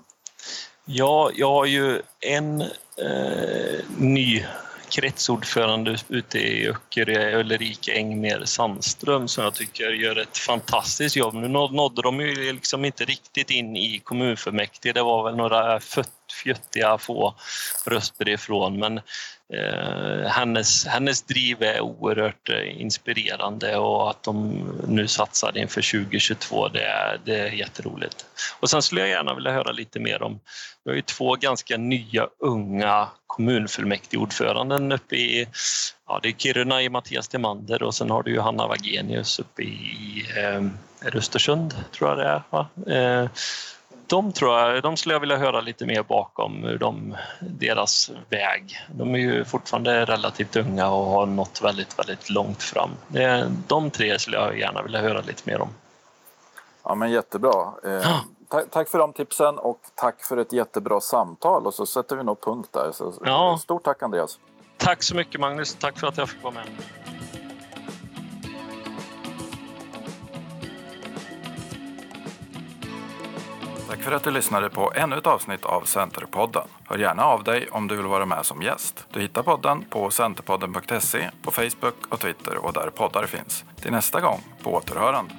Ja, 0.85 1.31
jag 1.35 1.51
har 1.51 1.65
ju 1.65 2.03
en 2.21 2.61
eh, 2.61 3.81
ny 3.99 4.45
kretsordförande 4.89 5.99
ute 6.09 6.39
i 6.39 6.69
Öckerö, 6.69 7.41
Ulrika 7.41 7.95
Engmer 7.95 8.45
Sandström, 8.45 9.29
som 9.29 9.45
jag 9.45 9.55
tycker 9.55 9.91
gör 9.91 10.17
ett 10.17 10.39
fantastiskt 10.39 11.17
jobb. 11.17 11.35
Nu 11.35 11.49
nådde 11.49 12.03
de 12.03 12.21
ju 12.21 12.53
liksom 12.53 12.85
inte 12.85 13.05
riktigt 13.05 13.51
in 13.51 13.77
i 13.77 13.99
kommunfullmäktige. 13.99 14.93
Det 14.93 15.03
var 15.03 15.25
väl 15.25 15.37
några 15.37 15.81
fjuttiga 16.43 16.99
få 16.99 17.35
röster 17.87 18.29
ifrån, 18.29 18.79
men 18.79 19.01
eh, 19.55 20.29
hennes, 20.29 20.87
hennes 20.87 21.23
driv 21.23 21.63
är 21.63 21.81
oerhört 21.81 22.49
eh, 22.49 22.81
inspirerande 22.81 23.77
och 23.77 24.11
att 24.11 24.23
de 24.23 24.65
nu 24.89 25.09
satsar 25.09 25.59
inför 25.59 25.93
2022, 25.93 26.69
det 26.69 26.83
är, 26.83 27.21
det 27.25 27.39
är 27.39 27.53
jätteroligt. 27.53 28.27
Och 28.61 28.71
sen 28.71 28.83
skulle 28.83 29.01
jag 29.01 29.11
gärna 29.11 29.35
vilja 29.35 29.53
höra 29.53 29.73
lite 29.73 30.01
mer 30.01 30.23
om, 30.23 30.41
vi 30.85 30.91
har 30.91 30.97
ju 30.97 31.03
två 31.03 31.35
ganska 31.35 31.77
nya 31.77 32.29
unga 32.39 33.09
kommunfullmäktigeordföranden 33.27 34.93
uppe 34.93 35.17
i 35.17 35.49
ja, 36.09 36.21
det 36.23 36.29
är 36.29 36.33
Kiruna 36.33 36.83
i 36.83 36.89
Mattias 36.89 37.29
Demander 37.29 37.83
och 37.83 37.95
sen 37.95 38.11
har 38.11 38.23
du 38.23 38.31
ju 38.31 38.41
Hanna 38.41 38.67
Wagenius 38.67 39.39
uppe 39.39 39.63
i 39.63 40.27
eh, 40.37 40.63
Östersund, 41.17 41.75
tror 41.93 42.11
jag 42.11 42.19
det 42.19 42.25
är. 42.25 42.43
Va? 42.51 42.69
Eh, 42.95 43.31
de, 44.09 44.33
tror 44.33 44.59
jag, 44.59 44.83
de 44.83 44.97
skulle 44.97 45.15
jag 45.15 45.21
vilja 45.21 45.37
höra 45.37 45.61
lite 45.61 45.87
mer 45.87 46.03
bakom 46.03 46.65
hur 46.65 46.79
de, 46.79 47.17
deras 47.41 48.11
väg. 48.29 48.87
De 48.95 49.15
är 49.15 49.19
ju 49.19 49.45
fortfarande 49.45 50.05
relativt 50.05 50.57
unga 50.57 50.91
och 50.91 51.07
har 51.07 51.27
nått 51.27 51.61
väldigt, 51.63 51.99
väldigt 51.99 52.31
långt 52.31 52.63
fram. 52.63 52.91
De 53.67 53.91
tre 53.91 54.19
skulle 54.19 54.37
jag 54.37 54.59
gärna 54.59 54.83
vilja 54.83 55.01
höra 55.01 55.21
lite 55.21 55.43
mer 55.51 55.61
om. 55.61 55.69
Ja, 56.83 56.95
men 56.95 57.11
jättebra. 57.11 57.73
Eh, 57.85 58.21
tack, 58.49 58.71
tack, 58.71 58.89
för 58.89 58.99
de 58.99 59.13
tipsen 59.13 59.59
och 59.59 59.81
tack 59.95 60.25
för 60.25 60.37
ett 60.37 60.53
jättebra 60.53 61.01
samtal 61.01 61.67
och 61.67 61.75
så 61.75 61.87
sätter 61.87 62.17
vi 62.17 62.25
nog 62.25 62.41
punkt 62.41 62.69
där. 62.73 62.91
Så, 62.93 63.13
ja. 63.25 63.59
Stort 63.63 63.85
tack 63.85 64.03
Andreas. 64.03 64.39
Tack 64.77 65.03
så 65.03 65.17
mycket 65.17 65.41
Magnus. 65.41 65.75
Tack 65.75 65.99
för 65.99 66.07
att 66.07 66.19
jag 66.19 66.29
fick 66.29 66.43
vara 66.43 66.55
med. 66.55 66.65
Tack 73.89 74.03
för 74.03 74.13
att 74.13 74.25
du 74.25 74.31
lyssnade 74.31 74.71
på 74.71 74.93
ännu 74.95 75.17
ett 75.17 75.27
avsnitt 75.27 75.65
av 75.65 75.83
Centerpodden. 75.83 76.63
Hör 76.85 76.99
gärna 76.99 77.25
av 77.25 77.45
dig 77.45 77.69
om 77.71 77.89
du 77.89 77.97
vill 77.97 78.07
vara 78.07 78.27
med 78.27 78.47
som 78.47 78.63
gäst. 78.63 79.07
Du 79.13 79.21
hittar 79.21 79.43
podden 79.43 79.85
på 79.91 80.11
centerpodden.se, 80.11 81.31
på 81.43 81.51
Facebook 81.51 81.95
och 82.09 82.21
Twitter 82.21 82.57
och 82.57 82.73
där 82.73 82.91
poddar 82.91 83.27
finns. 83.27 83.65
Till 83.81 83.93
nästa 83.93 84.21
gång, 84.21 84.41
på 84.63 84.75
återhörande. 84.75 85.35